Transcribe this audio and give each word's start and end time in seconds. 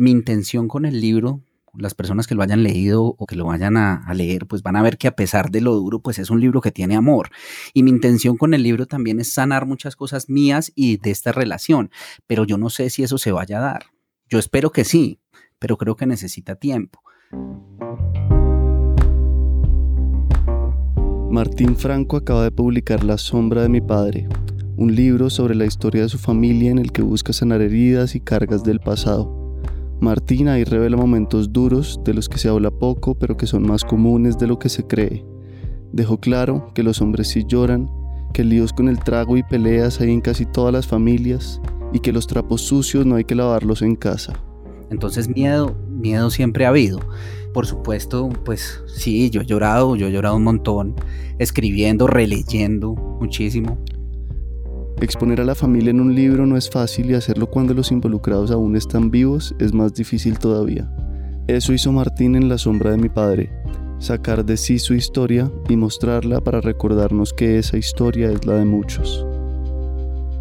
mi 0.00 0.10
intención 0.12 0.66
con 0.66 0.86
el 0.86 0.98
libro 0.98 1.42
las 1.76 1.94
personas 1.94 2.26
que 2.26 2.34
lo 2.34 2.42
hayan 2.42 2.64
leído 2.64 3.14
o 3.16 3.26
que 3.26 3.36
lo 3.36 3.44
vayan 3.44 3.76
a, 3.76 4.02
leer, 4.12 4.46
pues 4.46 4.60
van 4.62 4.74
a 4.74 4.82
ver 4.82 4.98
que 4.98 5.06
a 5.06 5.14
pesar 5.14 5.50
de 5.52 5.60
lo 5.60 5.72
duro, 5.74 6.00
pues 6.00 6.18
es 6.18 6.30
un 6.30 6.40
libro 6.40 6.60
que 6.60 6.72
tiene 6.72 6.96
amor. 6.96 7.28
Y 7.74 7.84
mi 7.84 7.90
intención 7.90 8.36
con 8.36 8.52
el 8.54 8.64
libro 8.64 8.86
también 8.86 9.20
es 9.20 9.32
sanar 9.32 9.66
muchas 9.66 9.94
cosas 9.94 10.28
mías 10.28 10.72
y 10.74 10.96
de 10.96 11.12
esta 11.12 11.30
relación, 11.30 11.90
pero 12.26 12.44
yo 12.44 12.58
no 12.58 12.70
sé 12.70 12.90
si 12.90 13.04
eso 13.04 13.18
se 13.18 13.30
vaya 13.30 13.58
a 13.58 13.60
dar. 13.60 13.84
Yo 14.28 14.40
espero 14.40 14.72
que 14.72 14.84
sí, 14.84 15.20
pero 15.60 15.76
creo 15.76 15.94
que 15.94 16.06
necesita 16.06 16.56
tiempo. 16.56 17.02
Martín 21.30 21.76
Franco 21.76 22.16
acaba 22.16 22.42
de 22.42 22.50
publicar 22.50 23.04
La 23.04 23.16
sombra 23.16 23.62
de 23.62 23.68
mi 23.68 23.80
padre, 23.80 24.28
un 24.76 24.96
libro 24.96 25.30
sobre 25.30 25.54
la 25.54 25.66
historia 25.66 26.02
de 26.02 26.08
su 26.08 26.18
familia 26.18 26.72
en 26.72 26.78
el 26.78 26.90
que 26.90 27.02
busca 27.02 27.32
sanar 27.32 27.60
heridas 27.60 28.16
y 28.16 28.20
cargas 28.20 28.64
del 28.64 28.80
pasado. 28.80 29.39
Martín 30.00 30.48
ahí 30.48 30.64
revela 30.64 30.96
momentos 30.96 31.52
duros 31.52 32.00
de 32.04 32.14
los 32.14 32.28
que 32.28 32.38
se 32.38 32.48
habla 32.48 32.70
poco 32.70 33.14
pero 33.14 33.36
que 33.36 33.46
son 33.46 33.66
más 33.66 33.84
comunes 33.84 34.38
de 34.38 34.46
lo 34.46 34.58
que 34.58 34.70
se 34.70 34.86
cree. 34.86 35.26
Dejó 35.92 36.18
claro 36.18 36.72
que 36.74 36.82
los 36.82 37.02
hombres 37.02 37.28
sí 37.28 37.44
lloran, 37.46 37.90
que 38.32 38.42
líos 38.42 38.72
con 38.72 38.88
el 38.88 38.98
trago 38.98 39.36
y 39.36 39.42
peleas 39.42 40.00
hay 40.00 40.10
en 40.10 40.22
casi 40.22 40.46
todas 40.46 40.72
las 40.72 40.86
familias 40.86 41.60
y 41.92 42.00
que 42.00 42.12
los 42.12 42.26
trapos 42.26 42.62
sucios 42.62 43.04
no 43.04 43.16
hay 43.16 43.24
que 43.24 43.34
lavarlos 43.34 43.82
en 43.82 43.94
casa. 43.94 44.32
Entonces 44.90 45.28
miedo, 45.28 45.76
miedo 45.88 46.30
siempre 46.30 46.64
ha 46.64 46.70
habido. 46.70 47.00
Por 47.52 47.66
supuesto, 47.66 48.30
pues 48.44 48.82
sí, 48.86 49.28
yo 49.28 49.42
he 49.42 49.46
llorado, 49.46 49.96
yo 49.96 50.06
he 50.06 50.12
llorado 50.12 50.36
un 50.36 50.44
montón, 50.44 50.94
escribiendo, 51.38 52.06
releyendo 52.06 52.94
muchísimo. 52.94 53.76
Exponer 55.02 55.40
a 55.40 55.44
la 55.44 55.54
familia 55.54 55.90
en 55.90 56.00
un 56.00 56.14
libro 56.14 56.44
no 56.44 56.58
es 56.58 56.68
fácil 56.68 57.10
y 57.10 57.14
hacerlo 57.14 57.46
cuando 57.46 57.72
los 57.72 57.90
involucrados 57.90 58.50
aún 58.50 58.76
están 58.76 59.10
vivos 59.10 59.54
es 59.58 59.72
más 59.72 59.94
difícil 59.94 60.38
todavía. 60.38 60.92
Eso 61.46 61.72
hizo 61.72 61.90
Martín 61.90 62.36
en 62.36 62.50
La 62.50 62.58
sombra 62.58 62.90
de 62.90 62.98
mi 62.98 63.08
padre, 63.08 63.50
sacar 63.98 64.44
de 64.44 64.58
sí 64.58 64.78
su 64.78 64.92
historia 64.92 65.50
y 65.70 65.76
mostrarla 65.76 66.42
para 66.42 66.60
recordarnos 66.60 67.32
que 67.32 67.58
esa 67.58 67.78
historia 67.78 68.30
es 68.30 68.44
la 68.44 68.56
de 68.56 68.66
muchos. 68.66 69.26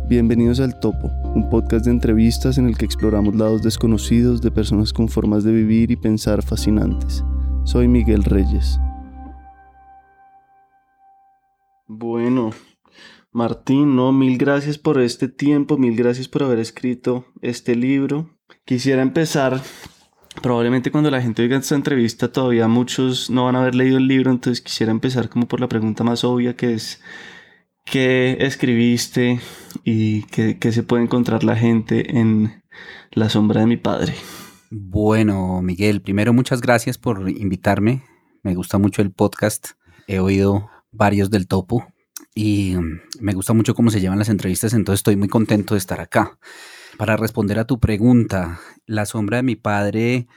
Bienvenidos 0.09 0.59
al 0.59 0.77
Topo, 0.81 1.09
un 1.35 1.49
podcast 1.49 1.85
de 1.85 1.91
entrevistas 1.91 2.57
en 2.57 2.67
el 2.67 2.77
que 2.77 2.83
exploramos 2.83 3.35
lados 3.35 3.61
desconocidos 3.61 4.41
de 4.41 4.51
personas 4.51 4.91
con 4.91 5.07
formas 5.07 5.45
de 5.45 5.53
vivir 5.53 5.89
y 5.89 5.95
pensar 5.95 6.43
fascinantes. 6.43 7.23
Soy 7.63 7.87
Miguel 7.87 8.25
Reyes. 8.25 8.77
Bueno, 11.87 12.51
Martín, 13.31 13.95
no, 13.95 14.11
mil 14.11 14.39
gracias 14.39 14.79
por 14.79 14.99
este 14.99 15.27
tiempo, 15.27 15.77
mil 15.77 15.95
gracias 15.95 16.27
por 16.27 16.41
haber 16.41 16.57
escrito 16.57 17.25
este 17.41 17.75
libro. 17.75 18.35
Quisiera 18.65 19.03
empezar, 19.03 19.61
probablemente 20.41 20.89
cuando 20.91 21.11
la 21.11 21.21
gente 21.21 21.43
oiga 21.43 21.57
esta 21.57 21.75
entrevista 21.75 22.31
todavía 22.31 22.67
muchos 22.67 23.29
no 23.29 23.45
van 23.45 23.55
a 23.55 23.61
haber 23.61 23.75
leído 23.75 23.97
el 23.97 24.07
libro, 24.07 24.31
entonces 24.31 24.61
quisiera 24.61 24.91
empezar 24.91 25.29
como 25.29 25.47
por 25.47 25.59
la 25.59 25.69
pregunta 25.69 26.03
más 26.03 26.23
obvia 26.23 26.55
que 26.55 26.73
es, 26.73 27.01
¿qué 27.85 28.37
escribiste 28.39 29.39
y 29.83 30.23
qué, 30.23 30.57
qué 30.57 30.71
se 30.71 30.81
puede 30.81 31.03
encontrar 31.03 31.43
la 31.43 31.55
gente 31.55 32.17
en 32.17 32.63
La 33.11 33.29
sombra 33.29 33.61
de 33.61 33.67
mi 33.67 33.77
padre? 33.77 34.15
Bueno, 34.71 35.61
Miguel, 35.61 36.01
primero 36.01 36.33
muchas 36.33 36.61
gracias 36.61 36.97
por 36.97 37.29
invitarme. 37.29 38.03
Me 38.41 38.55
gusta 38.55 38.79
mucho 38.79 39.03
el 39.03 39.11
podcast. 39.11 39.71
He 40.07 40.19
oído 40.19 40.69
varios 40.91 41.29
del 41.29 41.47
topo 41.47 41.85
y 42.39 42.77
mm, 42.77 43.01
me 43.19 43.33
gusta 43.33 43.51
mucho 43.51 43.75
cómo 43.75 43.91
se 43.91 43.99
llevan 43.99 44.17
las 44.17 44.29
entrevistas, 44.29 44.73
entonces 44.73 44.99
estoy 44.99 45.17
muy 45.17 45.27
contento 45.27 45.73
de 45.73 45.79
estar 45.79 45.99
acá. 45.99 46.39
Para 46.97 47.17
responder 47.17 47.59
a 47.59 47.65
tu 47.65 47.79
pregunta, 47.79 48.61
La 48.85 49.05
sombra 49.05 49.37
de 49.37 49.43
mi 49.43 49.57
padre 49.57 50.27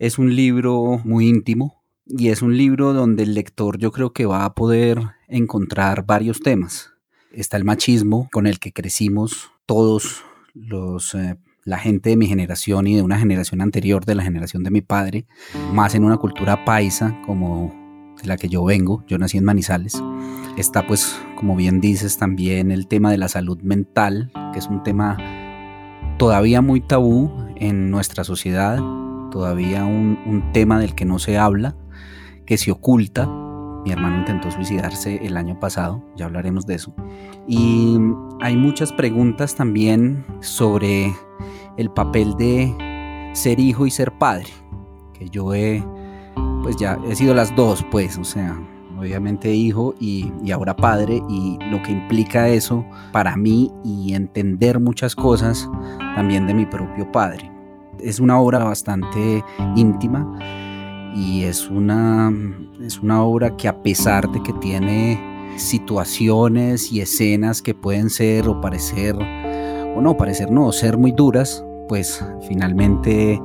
es 0.00 0.18
un 0.18 0.34
libro 0.34 1.00
muy 1.04 1.28
íntimo 1.28 1.84
y 2.04 2.28
es 2.28 2.42
un 2.42 2.56
libro 2.56 2.92
donde 2.92 3.22
el 3.22 3.34
lector 3.34 3.78
yo 3.78 3.92
creo 3.92 4.12
que 4.12 4.26
va 4.26 4.44
a 4.44 4.54
poder 4.54 5.00
encontrar 5.28 6.04
varios 6.04 6.40
temas. 6.40 6.90
Está 7.30 7.56
el 7.56 7.64
machismo 7.64 8.28
con 8.32 8.48
el 8.48 8.58
que 8.58 8.72
crecimos 8.72 9.52
todos 9.66 10.24
los... 10.52 11.14
Eh, 11.14 11.36
la 11.62 11.78
gente 11.78 12.10
de 12.10 12.16
mi 12.16 12.28
generación 12.28 12.86
y 12.86 12.94
de 12.94 13.02
una 13.02 13.18
generación 13.18 13.60
anterior 13.60 14.04
de 14.04 14.14
la 14.14 14.22
generación 14.22 14.62
de 14.62 14.70
mi 14.70 14.82
padre, 14.82 15.26
más 15.72 15.96
en 15.96 16.04
una 16.04 16.16
cultura 16.16 16.64
paisa 16.64 17.20
como 17.26 17.85
de 18.20 18.28
la 18.28 18.36
que 18.36 18.48
yo 18.48 18.64
vengo, 18.64 19.04
yo 19.06 19.18
nací 19.18 19.38
en 19.38 19.44
Manizales. 19.44 20.02
Está 20.56 20.86
pues, 20.86 21.20
como 21.36 21.56
bien 21.56 21.80
dices, 21.80 22.18
también 22.18 22.70
el 22.70 22.86
tema 22.86 23.10
de 23.10 23.18
la 23.18 23.28
salud 23.28 23.60
mental, 23.62 24.32
que 24.52 24.58
es 24.58 24.66
un 24.68 24.82
tema 24.82 25.18
todavía 26.18 26.62
muy 26.62 26.80
tabú 26.80 27.30
en 27.56 27.90
nuestra 27.90 28.24
sociedad, 28.24 28.78
todavía 29.30 29.84
un, 29.84 30.50
tema 30.52 30.78
del 30.78 30.94
que 30.94 31.04
no 31.04 31.18
se 31.18 31.38
habla, 31.38 31.76
que 32.46 32.56
se 32.56 32.70
oculta. 32.70 33.26
Mi 33.84 33.92
hermano 33.92 34.18
intentó 34.18 34.50
suicidarse 34.50 35.24
el 35.24 35.36
año 35.36 35.60
pasado, 35.60 36.02
ya 36.16 36.24
hablaremos 36.24 36.66
de 36.66 36.74
eso. 36.74 36.94
Y 37.46 37.98
hay 38.40 38.56
muchas 38.56 38.92
preguntas 38.92 39.54
también 39.54 40.24
sobre 40.40 41.14
el 41.76 41.90
papel 41.90 42.34
de 42.36 43.30
ser 43.34 43.60
hijo 43.60 43.86
y 43.86 43.90
ser 43.90 44.12
padre, 44.18 44.48
que 45.12 45.28
yo 45.28 45.54
he 45.54 45.84
pues 46.66 46.78
ya 46.78 46.98
he 47.08 47.14
sido 47.14 47.32
las 47.32 47.54
dos, 47.54 47.86
pues, 47.92 48.18
o 48.18 48.24
sea, 48.24 48.60
obviamente 48.98 49.54
hijo 49.54 49.94
y, 50.00 50.32
ahora 50.50 50.74
padre 50.74 51.22
y 51.28 51.56
lo 51.70 51.80
que 51.84 51.92
implica 51.92 52.48
eso 52.48 52.84
para 53.12 53.36
mí 53.36 53.70
y 53.84 54.14
entender 54.14 54.80
muchas 54.80 55.14
cosas 55.14 55.70
también 56.16 56.48
de 56.48 56.54
mi 56.54 56.66
propio 56.66 57.12
padre. 57.12 57.52
Es 58.00 58.18
una 58.18 58.40
obra 58.40 58.64
bastante 58.64 59.44
íntima 59.76 60.26
y 61.14 61.44
es 61.44 61.70
una, 61.70 62.32
es 62.82 62.98
una 62.98 63.22
obra 63.22 63.56
que 63.56 63.68
a 63.68 63.80
pesar 63.84 64.28
de 64.32 64.42
que 64.42 64.52
tiene 64.54 65.54
situaciones 65.58 66.90
y 66.90 67.00
escenas 67.00 67.62
que 67.62 67.74
pueden 67.74 68.10
ser 68.10 68.48
o 68.48 68.60
parecer, 68.60 69.14
o 69.14 70.00
no, 70.00 70.16
parecer 70.16 70.50
no, 70.50 70.72
ser 70.72 70.98
muy 70.98 71.12
duras, 71.12 71.64
pues 71.88 72.24
finalmente 72.48 73.40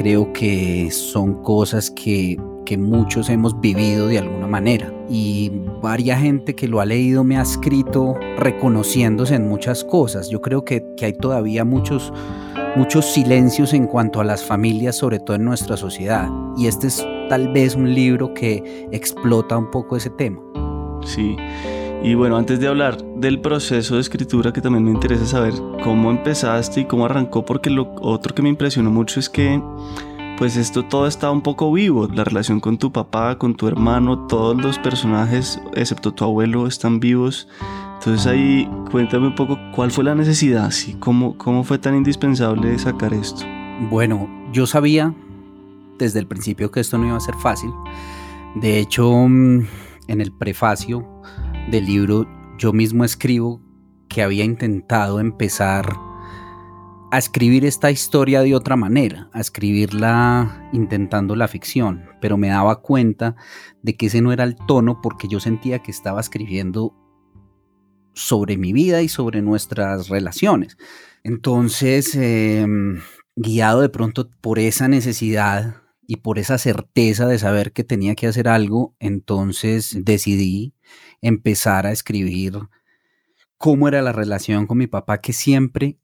creo 0.00 0.32
que 0.32 0.90
son 0.90 1.42
cosas 1.42 1.90
que, 1.90 2.38
muchos 2.78 3.28
hemos 3.28 3.60
vivido 3.60 4.06
de 4.06 4.20
alguna 4.20 4.46
manera. 4.46 4.94
Y 5.08 5.50
varias 5.82 6.20
gente 6.20 6.54
que 6.54 6.68
lo 6.68 6.80
ha 6.80 6.86
leído 6.86 7.24
me 7.24 7.36
ha 7.36 7.42
escrito 7.42 8.14
reconociéndose 8.38 9.34
en 9.34 9.48
muchas 9.48 9.82
cosas. 9.82 10.30
Yo 10.30 10.40
creo 10.40 10.64
que, 10.64 10.86
hay 11.02 11.12
todavía 11.14 11.64
muchos, 11.64 12.12
muchos 12.76 13.06
silencios 13.06 13.74
en 13.74 13.88
cuanto 13.88 14.20
a 14.20 14.24
las 14.24 14.44
familias, 14.44 14.96
sobre 14.96 15.18
todo 15.18 15.34
en 15.34 15.44
nuestra 15.44 15.76
sociedad. 15.76 16.28
Y 16.56 16.68
este 16.68 16.86
es 16.86 17.04
tal 17.28 17.52
vez 17.52 17.74
un 17.74 17.92
libro 17.92 18.32
que 18.34 18.88
explota 18.92 19.58
un 19.58 19.70
poco 19.72 19.96
ese 19.96 20.10
tema. 20.10 20.40
Sí. 21.04 21.36
Y 22.02 22.14
bueno, 22.14 22.36
antes 22.36 22.58
de 22.60 22.66
hablar 22.66 23.02
del 23.16 23.40
proceso 23.40 23.96
de 23.96 24.00
escritura, 24.00 24.52
que 24.52 24.62
también 24.62 24.84
me 24.84 24.90
interesa 24.90 25.26
saber 25.26 25.52
cómo 25.84 26.10
empezaste 26.10 26.80
y 26.80 26.84
cómo 26.86 27.04
arrancó, 27.04 27.44
porque 27.44 27.68
lo 27.68 27.94
otro 28.00 28.34
que 28.34 28.40
me 28.40 28.48
impresionó 28.48 28.90
mucho 28.90 29.20
es 29.20 29.28
que 29.28 29.60
pues 30.38 30.56
esto 30.56 30.82
todo 30.86 31.06
está 31.06 31.30
un 31.30 31.42
poco 31.42 31.70
vivo, 31.70 32.08
la 32.08 32.24
relación 32.24 32.60
con 32.60 32.78
tu 32.78 32.90
papá, 32.90 33.36
con 33.36 33.54
tu 33.54 33.68
hermano, 33.68 34.26
todos 34.26 34.56
los 34.56 34.78
personajes, 34.78 35.60
excepto 35.74 36.12
tu 36.12 36.24
abuelo, 36.24 36.66
están 36.66 36.98
vivos. 36.98 37.46
Entonces 37.98 38.26
ahí 38.26 38.66
cuéntame 38.90 39.26
un 39.26 39.34
poco 39.34 39.58
cuál 39.76 39.90
fue 39.90 40.02
la 40.02 40.14
necesidad, 40.14 40.70
¿sí? 40.70 40.96
¿Cómo, 40.98 41.36
cómo 41.36 41.62
fue 41.64 41.78
tan 41.78 41.94
indispensable 41.94 42.78
sacar 42.78 43.12
esto. 43.12 43.44
Bueno, 43.90 44.26
yo 44.50 44.66
sabía 44.66 45.14
desde 45.98 46.18
el 46.18 46.26
principio 46.26 46.70
que 46.70 46.80
esto 46.80 46.96
no 46.96 47.08
iba 47.08 47.18
a 47.18 47.20
ser 47.20 47.34
fácil. 47.34 47.70
De 48.54 48.78
hecho, 48.78 49.12
mm, 49.12 49.66
en 50.08 50.20
el 50.22 50.32
prefacio 50.32 51.06
del 51.70 51.86
libro 51.86 52.26
yo 52.58 52.72
mismo 52.72 53.04
escribo 53.04 53.60
que 54.08 54.22
había 54.22 54.44
intentado 54.44 55.20
empezar 55.20 55.96
a 57.12 57.18
escribir 57.18 57.64
esta 57.64 57.90
historia 57.90 58.42
de 58.42 58.54
otra 58.54 58.76
manera, 58.76 59.28
a 59.32 59.40
escribirla 59.40 60.68
intentando 60.72 61.34
la 61.36 61.48
ficción, 61.48 62.06
pero 62.20 62.36
me 62.36 62.48
daba 62.48 62.82
cuenta 62.82 63.36
de 63.82 63.96
que 63.96 64.06
ese 64.06 64.20
no 64.20 64.32
era 64.32 64.44
el 64.44 64.56
tono 64.56 65.00
porque 65.00 65.28
yo 65.28 65.40
sentía 65.40 65.80
que 65.80 65.90
estaba 65.90 66.20
escribiendo 66.20 66.94
sobre 68.14 68.56
mi 68.56 68.72
vida 68.72 69.02
y 69.02 69.08
sobre 69.08 69.40
nuestras 69.42 70.08
relaciones. 70.08 70.76
Entonces, 71.24 72.14
em, 72.14 73.00
guiado 73.36 73.80
de 73.80 73.88
pronto 73.88 74.28
por 74.40 74.58
esa 74.58 74.88
necesidad 74.88 75.79
y 76.10 76.16
por 76.16 76.40
esa 76.40 76.58
certeza 76.58 77.28
de 77.28 77.38
saber 77.38 77.70
que 77.70 77.84
tenía 77.84 78.16
que 78.16 78.26
hacer 78.26 78.48
algo, 78.48 78.96
entonces 78.98 79.96
decidí 80.02 80.74
empezar 81.20 81.86
a 81.86 81.92
escribir 81.92 82.58
cómo 83.58 83.86
era 83.86 84.02
la 84.02 84.10
relación 84.10 84.66
con 84.66 84.78
mi 84.78 84.88
papá, 84.88 85.20
que 85.20 85.32
siempre 85.32 86.00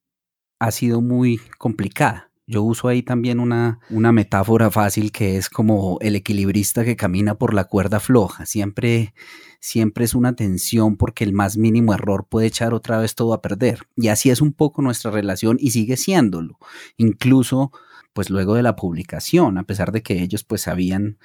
ha 0.60 0.70
sido 0.70 1.00
muy 1.00 1.40
complicada. 1.58 2.30
Yo 2.46 2.62
uso 2.62 2.86
ahí 2.86 3.02
también 3.02 3.40
una, 3.40 3.80
una 3.90 4.12
metáfora 4.12 4.70
fácil 4.70 5.10
que 5.10 5.38
es 5.38 5.50
como 5.50 5.98
el 6.00 6.14
equilibrista 6.14 6.84
que 6.84 6.94
camina 6.94 7.34
por 7.34 7.52
la 7.52 7.64
cuerda 7.64 7.98
floja. 7.98 8.46
Siempre, 8.46 9.12
siempre 9.58 10.04
es 10.04 10.14
una 10.14 10.36
tensión 10.36 10.96
porque 10.96 11.24
el 11.24 11.32
más 11.32 11.56
mínimo 11.56 11.94
error 11.94 12.28
puede 12.30 12.46
echar 12.46 12.74
otra 12.74 12.98
vez 12.98 13.16
todo 13.16 13.34
a 13.34 13.42
perder. 13.42 13.88
Y 13.96 14.06
así 14.06 14.30
es 14.30 14.40
un 14.40 14.52
poco 14.52 14.82
nuestra 14.82 15.10
relación 15.10 15.56
y 15.58 15.72
sigue 15.72 15.96
siéndolo. 15.96 16.60
Incluso 16.96 17.72
pues 18.16 18.30
luego 18.30 18.54
de 18.54 18.62
la 18.62 18.76
publicación, 18.76 19.58
a 19.58 19.64
pesar 19.64 19.92
de 19.92 20.02
que 20.02 20.22
ellos 20.22 20.42
pues 20.42 20.62
sabían 20.62 21.18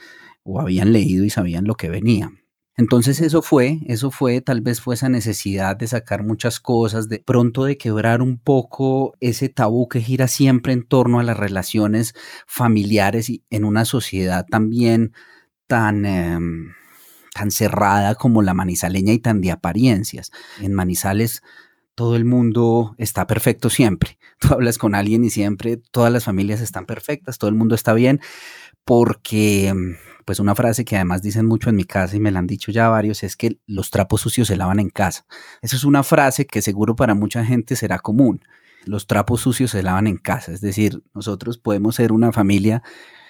o 0.43 0.59
habían 0.59 0.91
leído 0.91 1.23
y 1.23 1.29
sabían 1.29 1.63
lo 1.63 1.75
que 1.75 1.89
venía. 1.89 2.33
Entonces 2.75 3.21
eso 3.21 3.41
fue, 3.41 3.79
eso 3.85 4.11
fue, 4.11 4.41
tal 4.41 4.59
vez 4.59 4.81
fue 4.81 4.95
esa 4.95 5.07
necesidad 5.07 5.77
de 5.77 5.87
sacar 5.87 6.25
muchas 6.25 6.59
cosas, 6.59 7.07
de 7.07 7.19
pronto 7.19 7.63
de 7.63 7.77
quebrar 7.77 8.21
un 8.21 8.39
poco 8.39 9.13
ese 9.21 9.47
tabú 9.47 9.87
que 9.87 10.01
gira 10.01 10.27
siempre 10.27 10.73
en 10.73 10.85
torno 10.85 11.21
a 11.21 11.23
las 11.23 11.37
relaciones 11.37 12.13
familiares 12.45 13.29
y 13.29 13.45
en 13.49 13.63
una 13.63 13.85
sociedad 13.85 14.45
también 14.45 15.13
tan, 15.67 16.05
em, 16.05 16.73
tan 17.33 17.51
cerrada 17.51 18.15
como 18.15 18.41
la 18.41 18.53
manizaleña 18.53 19.13
y 19.13 19.19
tan 19.19 19.39
de 19.39 19.51
apariencias. 19.51 20.31
En 20.59 20.73
Manizales 20.73 21.41
todo 22.01 22.15
el 22.15 22.25
mundo 22.25 22.95
está 22.97 23.27
perfecto 23.27 23.69
siempre. 23.69 24.17
Tú 24.39 24.55
hablas 24.55 24.79
con 24.79 24.95
alguien 24.95 25.23
y 25.23 25.29
siempre 25.29 25.77
todas 25.77 26.11
las 26.11 26.23
familias 26.23 26.59
están 26.59 26.87
perfectas, 26.87 27.37
todo 27.37 27.47
el 27.47 27.55
mundo 27.55 27.75
está 27.75 27.93
bien, 27.93 28.21
porque 28.85 29.71
pues 30.25 30.39
una 30.39 30.55
frase 30.55 30.83
que 30.83 30.95
además 30.95 31.21
dicen 31.21 31.45
mucho 31.45 31.69
en 31.69 31.75
mi 31.75 31.83
casa 31.83 32.15
y 32.15 32.19
me 32.19 32.31
la 32.31 32.39
han 32.39 32.47
dicho 32.47 32.71
ya 32.71 32.89
varios 32.89 33.21
es 33.21 33.35
que 33.37 33.59
los 33.67 33.91
trapos 33.91 34.21
sucios 34.21 34.47
se 34.47 34.57
lavan 34.57 34.79
en 34.79 34.89
casa. 34.89 35.27
Esa 35.61 35.75
es 35.75 35.83
una 35.83 36.01
frase 36.01 36.47
que 36.47 36.63
seguro 36.63 36.95
para 36.95 37.13
mucha 37.13 37.45
gente 37.45 37.75
será 37.75 37.99
común. 37.99 38.41
Los 38.83 39.05
trapos 39.05 39.41
sucios 39.41 39.69
se 39.69 39.83
lavan 39.83 40.07
en 40.07 40.17
casa, 40.17 40.53
es 40.53 40.61
decir, 40.61 41.03
nosotros 41.13 41.59
podemos 41.59 41.93
ser 41.97 42.11
una 42.11 42.31
familia 42.31 42.81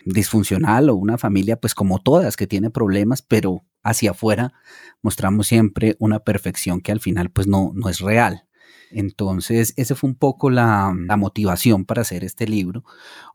disfuncional 0.06 0.90
o 0.90 0.96
una 0.96 1.18
familia 1.18 1.58
pues 1.60 1.76
como 1.76 2.00
todas 2.00 2.38
que 2.38 2.48
tiene 2.48 2.70
problemas, 2.70 3.22
pero 3.22 3.66
hacia 3.84 4.12
afuera 4.12 4.54
mostramos 5.02 5.48
siempre 5.48 5.98
una 6.00 6.20
perfección 6.20 6.80
que 6.80 6.94
al 6.94 7.02
final 7.02 7.32
pues 7.32 7.48
no, 7.48 7.74
no 7.76 7.90
es 7.90 8.00
real. 8.00 8.46
Entonces, 8.92 9.74
esa 9.78 9.96
fue 9.96 10.10
un 10.10 10.16
poco 10.16 10.50
la, 10.50 10.94
la, 11.08 11.18
motivación 11.18 11.86
para 11.86 12.02
hacer 12.02 12.24
este 12.24 12.48
libro. 12.48 12.84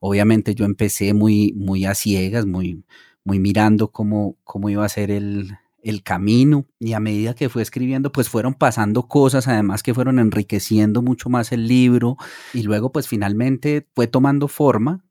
Obviamente 0.00 0.54
yo 0.54 0.64
empecé 0.64 1.14
muy, 1.14 1.52
muy 1.54 1.86
a 1.86 1.94
ciegas, 1.94 2.46
muy, 2.46 2.84
muy 3.24 3.38
mirando 3.38 3.90
cómo, 3.90 4.36
cómo 4.44 4.68
iba 4.68 4.84
a 4.84 4.88
ser 4.88 5.10
el, 5.10 5.56
el 5.82 6.02
camino 6.02 6.66
y 6.78 6.92
a 6.94 7.00
medida 7.00 7.34
que 7.34 7.48
fue 7.48 7.62
escribiendo 7.62 8.10
pues 8.10 8.28
fueron 8.28 8.54
pasando 8.54 9.06
cosas 9.06 9.46
además 9.46 9.84
que 9.84 9.94
fueron 9.94 10.18
enriqueciendo 10.18 11.00
mucho 11.00 11.28
más 11.28 11.52
el 11.52 11.68
libro 11.68 12.16
y 12.52 12.64
luego 12.64 12.90
pues 12.90 13.06
finalmente 13.06 13.86
fue 13.94 14.08
tomando 14.08 14.48
forma 14.48 15.04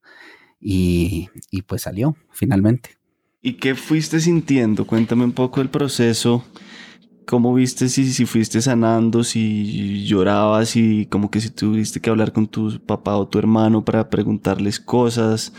y, 0.59 1.29
y 1.49 1.61
pues 1.61 1.83
salió 1.83 2.15
finalmente. 2.31 2.97
¿Y 3.41 3.53
qué 3.53 3.75
fuiste 3.75 4.19
sintiendo? 4.19 4.85
Cuéntame 4.85 5.23
un 5.23 5.31
poco 5.31 5.61
el 5.61 5.69
proceso. 5.69 6.43
¿Cómo 7.25 7.53
viste 7.53 7.89
si, 7.89 8.11
si 8.11 8.25
fuiste 8.25 8.61
sanando, 8.61 9.23
si 9.23 10.05
llorabas 10.05 10.75
y 10.75 11.07
como 11.07 11.31
que 11.31 11.41
si 11.41 11.49
tuviste 11.49 11.99
que 11.99 12.09
hablar 12.09 12.31
con 12.31 12.47
tu 12.47 12.79
papá 12.85 13.17
o 13.17 13.27
tu 13.27 13.39
hermano 13.39 13.83
para 13.83 14.09
preguntarles 14.09 14.79
cosas? 14.79 15.51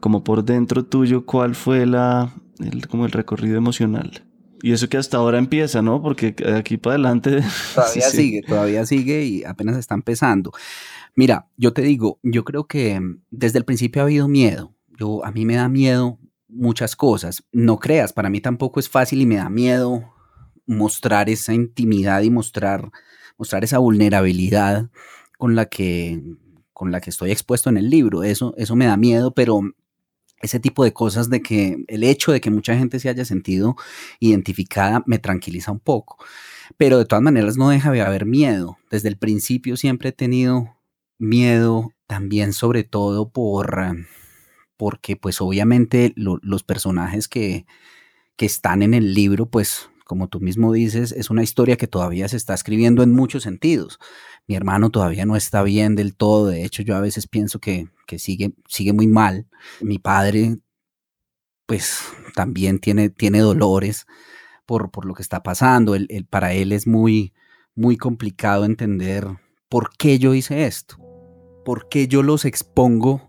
como 0.00 0.22
por 0.22 0.44
dentro 0.44 0.84
tuyo, 0.84 1.26
¿cuál 1.26 1.54
fue 1.54 1.86
la, 1.86 2.32
el, 2.60 2.86
como 2.88 3.06
el 3.06 3.12
recorrido 3.12 3.56
emocional? 3.56 4.24
Y 4.62 4.72
eso 4.72 4.88
que 4.88 4.96
hasta 4.96 5.16
ahora 5.16 5.38
empieza, 5.38 5.82
¿no? 5.82 6.00
Porque 6.00 6.34
aquí 6.56 6.76
para 6.76 6.94
adelante... 6.94 7.42
Todavía 7.74 8.08
sigue, 8.10 8.42
todavía 8.42 8.86
sigue 8.86 9.24
y 9.24 9.44
apenas 9.44 9.76
está 9.76 9.94
empezando. 9.94 10.52
Mira, 11.14 11.48
yo 11.56 11.72
te 11.72 11.82
digo, 11.82 12.18
yo 12.22 12.44
creo 12.44 12.66
que 12.66 13.00
desde 13.30 13.58
el 13.58 13.64
principio 13.64 14.02
ha 14.02 14.04
habido 14.04 14.28
miedo. 14.28 14.74
Yo, 14.98 15.24
a 15.24 15.30
mí 15.30 15.44
me 15.44 15.56
da 15.56 15.68
miedo 15.68 16.18
muchas 16.48 16.96
cosas. 16.96 17.44
No 17.52 17.78
creas, 17.78 18.12
para 18.12 18.30
mí 18.30 18.40
tampoco 18.40 18.80
es 18.80 18.88
fácil 18.88 19.20
y 19.20 19.26
me 19.26 19.36
da 19.36 19.50
miedo 19.50 20.14
mostrar 20.66 21.30
esa 21.30 21.54
intimidad 21.54 22.22
y 22.22 22.30
mostrar, 22.30 22.90
mostrar 23.38 23.64
esa 23.64 23.78
vulnerabilidad 23.78 24.90
con 25.38 25.54
la 25.54 25.66
que 25.66 26.20
con 26.72 26.92
la 26.92 27.00
que 27.00 27.08
estoy 27.08 27.30
expuesto 27.30 27.70
en 27.70 27.78
el 27.78 27.88
libro. 27.88 28.22
Eso, 28.22 28.52
eso 28.58 28.76
me 28.76 28.84
da 28.84 28.98
miedo, 28.98 29.32
pero 29.32 29.62
ese 30.42 30.60
tipo 30.60 30.84
de 30.84 30.92
cosas 30.92 31.30
de 31.30 31.40
que 31.40 31.84
el 31.88 32.04
hecho 32.04 32.32
de 32.32 32.40
que 32.42 32.50
mucha 32.50 32.76
gente 32.76 33.00
se 33.00 33.08
haya 33.08 33.24
sentido 33.24 33.76
identificada 34.20 35.02
me 35.06 35.18
tranquiliza 35.18 35.72
un 35.72 35.80
poco. 35.80 36.18
Pero 36.76 36.98
de 36.98 37.06
todas 37.06 37.22
maneras 37.22 37.56
no 37.56 37.70
deja 37.70 37.90
de 37.92 38.02
haber 38.02 38.26
miedo. 38.26 38.76
Desde 38.90 39.08
el 39.08 39.16
principio 39.16 39.78
siempre 39.78 40.10
he 40.10 40.12
tenido 40.12 40.76
miedo 41.18 41.92
también 42.06 42.52
sobre 42.52 42.84
todo 42.84 43.30
por 43.30 43.96
porque 44.76 45.16
pues 45.16 45.40
obviamente 45.40 46.12
los 46.14 46.62
personajes 46.62 47.26
que, 47.26 47.64
que 48.36 48.44
están 48.44 48.82
en 48.82 48.92
el 48.92 49.14
libro 49.14 49.46
pues 49.46 49.88
como 50.06 50.28
tú 50.28 50.38
mismo 50.40 50.72
dices, 50.72 51.10
es 51.10 51.30
una 51.30 51.42
historia 51.42 51.76
que 51.76 51.88
todavía 51.88 52.28
se 52.28 52.36
está 52.36 52.54
escribiendo 52.54 53.02
en 53.02 53.12
muchos 53.12 53.42
sentidos. 53.42 53.98
Mi 54.46 54.54
hermano 54.54 54.90
todavía 54.90 55.26
no 55.26 55.34
está 55.34 55.64
bien 55.64 55.96
del 55.96 56.14
todo, 56.14 56.46
de 56.46 56.64
hecho 56.64 56.84
yo 56.84 56.94
a 56.94 57.00
veces 57.00 57.26
pienso 57.26 57.58
que, 57.58 57.88
sigue, 58.16 58.54
sigue 58.68 58.92
muy 58.92 59.08
mal. 59.08 59.48
Mi 59.80 59.98
padre, 59.98 60.58
pues 61.66 61.98
también 62.36 62.78
tiene, 62.78 63.10
tiene 63.10 63.40
dolores 63.40 64.06
por, 64.64 64.92
por 64.92 65.06
lo 65.06 65.14
que 65.14 65.22
está 65.22 65.42
pasando. 65.42 65.96
El, 65.96 66.24
para 66.30 66.52
él 66.52 66.70
es 66.70 66.86
muy, 66.86 67.34
muy 67.74 67.96
complicado 67.96 68.64
entender 68.64 69.26
por 69.68 69.90
qué 69.98 70.20
yo 70.20 70.34
hice 70.34 70.66
esto, 70.66 70.98
por 71.64 71.88
qué 71.88 72.06
yo 72.06 72.22
los 72.22 72.44
expongo 72.44 73.28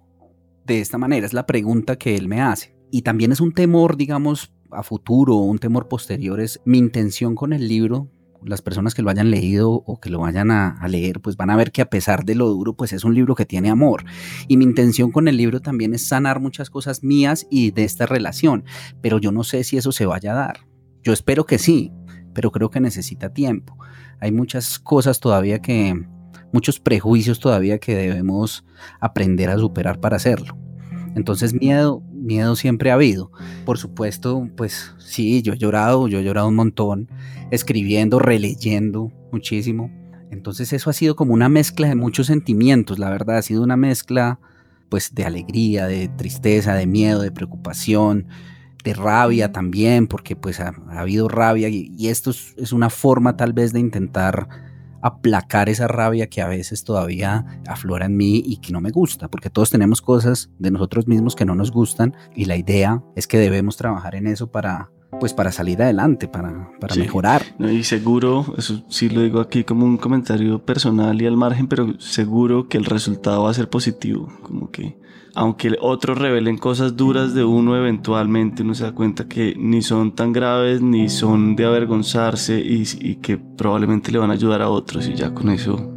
de 0.63 0.79
esta 0.79 0.99
manera. 0.99 1.25
Es 1.25 1.33
la 1.33 1.47
pregunta 1.47 1.95
que 1.95 2.15
él 2.15 2.27
me 2.27 2.39
hace. 2.39 2.77
Y 2.91 3.01
también 3.01 3.31
es 3.31 3.41
un 3.41 3.51
temor, 3.51 3.97
digamos, 3.97 4.53
a 4.71 4.83
futuro 4.83 5.35
un 5.35 5.59
temor 5.59 5.87
posterior 5.87 6.39
es 6.39 6.61
mi 6.65 6.77
intención 6.77 7.35
con 7.35 7.53
el 7.53 7.67
libro. 7.67 8.09
Las 8.43 8.61
personas 8.61 8.93
que 8.93 9.01
lo 9.01 9.09
hayan 9.09 9.31
leído 9.31 9.71
o 9.71 9.99
que 9.99 10.09
lo 10.09 10.19
vayan 10.19 10.51
a, 10.51 10.79
leer, 10.87 11.21
pues 11.21 11.37
van 11.37 11.49
a 11.49 11.55
ver 11.55 11.71
que 11.71 11.81
a 11.81 11.89
pesar 11.89 12.23
de 12.23 12.35
lo 12.35 12.47
duro, 12.47 12.75
pues 12.75 12.93
es 12.93 13.03
un 13.03 13.15
libro 13.15 13.35
que 13.35 13.45
tiene 13.45 13.69
amor. 13.69 14.05
Y 14.47 14.57
mi 14.57 14.63
intención 14.63 15.11
con 15.11 15.27
el 15.27 15.37
libro 15.37 15.59
también 15.59 15.93
es 15.93 16.07
sanar 16.07 16.39
muchas 16.39 16.69
cosas 16.69 17.03
mías 17.03 17.47
y 17.49 17.71
de 17.71 17.83
esta 17.83 18.05
relación. 18.05 18.63
Pero 19.01 19.17
yo 19.17 19.31
no 19.31 19.43
sé 19.43 19.63
si 19.63 19.77
eso 19.77 19.91
se 19.91 20.05
vaya 20.05 20.33
a 20.33 20.35
dar. 20.35 20.59
Yo 21.03 21.13
espero 21.13 21.45
que 21.45 21.57
sí, 21.57 21.91
pero 22.33 22.51
creo 22.51 22.69
que 22.69 22.79
necesita 22.79 23.33
tiempo. 23.33 23.77
Hay 24.19 24.31
muchas 24.31 24.77
cosas 24.77 25.19
todavía 25.19 25.59
que, 25.59 26.05
muchos 26.53 26.79
prejuicios 26.79 27.39
todavía 27.39 27.79
que 27.79 27.95
debemos 27.95 28.65
aprender 28.99 29.49
a 29.49 29.57
superar 29.57 29.99
para 29.99 30.17
hacerlo. 30.17 30.66
Entonces 31.17 31.59
miedo, 31.59 32.03
miedo 32.13 32.55
siempre 32.55 32.91
ha 32.91 32.93
habido. 32.93 33.31
Por 33.65 33.79
supuesto, 33.79 34.47
pues 34.55 34.93
sí, 34.99 35.41
yo 35.41 35.53
he 35.53 35.57
llorado, 35.57 36.07
yo 36.07 36.19
he 36.19 36.23
llorado 36.23 36.47
un 36.47 36.55
montón, 36.55 37.09
escribiendo, 37.49 38.19
releyendo 38.19 39.11
muchísimo. 39.31 39.91
Entonces 40.29 40.73
eso 40.73 40.91
ha 40.91 40.93
sido 40.93 41.15
como 41.15 41.33
una 41.33 41.49
mezcla 41.49 41.87
de 41.87 41.95
muchos 41.95 42.27
sentimientos, 42.27 42.99
la 42.99 43.09
verdad, 43.09 43.37
ha 43.37 43.41
sido 43.41 43.63
una 43.63 43.77
mezcla 43.77 44.39
pues 44.89 45.15
de 45.15 45.25
alegría, 45.25 45.87
de 45.87 46.07
tristeza, 46.07 46.75
de 46.75 46.85
miedo, 46.85 47.23
de 47.23 47.31
preocupación, 47.31 48.27
de 48.83 48.93
rabia 48.93 49.51
también, 49.51 50.05
porque 50.05 50.35
pues 50.35 50.59
ha, 50.59 50.75
habido 50.91 51.29
rabia 51.29 51.67
y, 51.67 51.91
y 51.97 52.09
esto 52.09 52.29
es 52.29 52.71
una 52.71 52.91
forma 52.91 53.37
tal 53.37 53.53
vez 53.53 53.73
de 53.73 53.79
intentar 53.79 54.66
aplacar 55.07 55.69
esa 55.69 55.87
rabia 55.87 56.27
que 56.27 56.41
a 56.41 56.47
veces 56.47 56.83
todavía 56.83 57.45
aflora 57.67 58.05
en 58.05 58.17
mí 58.17 58.41
y 58.45 58.57
que 58.57 58.71
no 58.71 58.81
me 58.81 58.91
gusta, 58.91 59.27
porque 59.29 59.49
todos 59.49 59.69
tenemos 59.69 60.01
cosas 60.01 60.49
de 60.59 60.71
nosotros 60.71 61.07
mismos 61.07 61.35
que 61.35 61.45
no 61.45 61.55
nos 61.55 61.71
gustan 61.71 62.15
y 62.35 62.45
la 62.45 62.57
idea 62.57 63.03
es 63.15 63.27
que 63.27 63.37
debemos 63.37 63.77
trabajar 63.77 64.15
en 64.15 64.27
eso 64.27 64.51
para 64.51 64.91
pues 65.19 65.33
para 65.33 65.51
salir 65.51 65.81
adelante, 65.81 66.27
para, 66.27 66.71
para 66.79 66.95
mejorar. 66.95 67.43
y 67.59 67.83
seguro, 67.83 68.53
eso 68.57 68.83
sí 68.89 69.09
lo 69.09 69.21
digo 69.21 69.39
aquí 69.39 69.63
como 69.63 69.85
un 69.85 69.97
comentario 69.97 70.59
personal 70.63 71.21
y 71.21 71.25
al 71.25 71.37
margen, 71.37 71.67
pero 71.67 71.99
seguro 71.99 72.67
que 72.67 72.77
el 72.77 72.85
resultado 72.85 73.43
va 73.43 73.51
a 73.51 73.53
ser 73.53 73.69
positivo, 73.69 74.31
como 74.43 74.71
que 74.71 74.97
aunque 75.37 75.77
otros 75.79 76.17
revelen 76.17 76.57
cosas 76.57 76.97
duras 76.97 77.35
de 77.35 77.43
uno 77.43 77.77
eventualmente, 77.77 78.63
uno 78.63 78.73
se 78.73 78.85
da 78.85 78.93
cuenta 78.93 79.27
que 79.27 79.53
ni 79.55 79.83
son 79.83 80.15
tan 80.15 80.33
graves, 80.33 80.81
ni 80.81 81.09
son 81.09 81.55
de 81.55 81.63
avergonzarse 81.63 82.59
y, 82.59 83.15
que 83.17 83.37
probablemente 83.37 84.11
le 84.11 84.17
van 84.17 84.31
a 84.31 84.33
ayudar 84.33 84.63
a 84.63 84.69
otros 84.69 85.07
y 85.07 85.13
ya 85.13 85.35
con 85.35 85.51
eso 85.51 85.93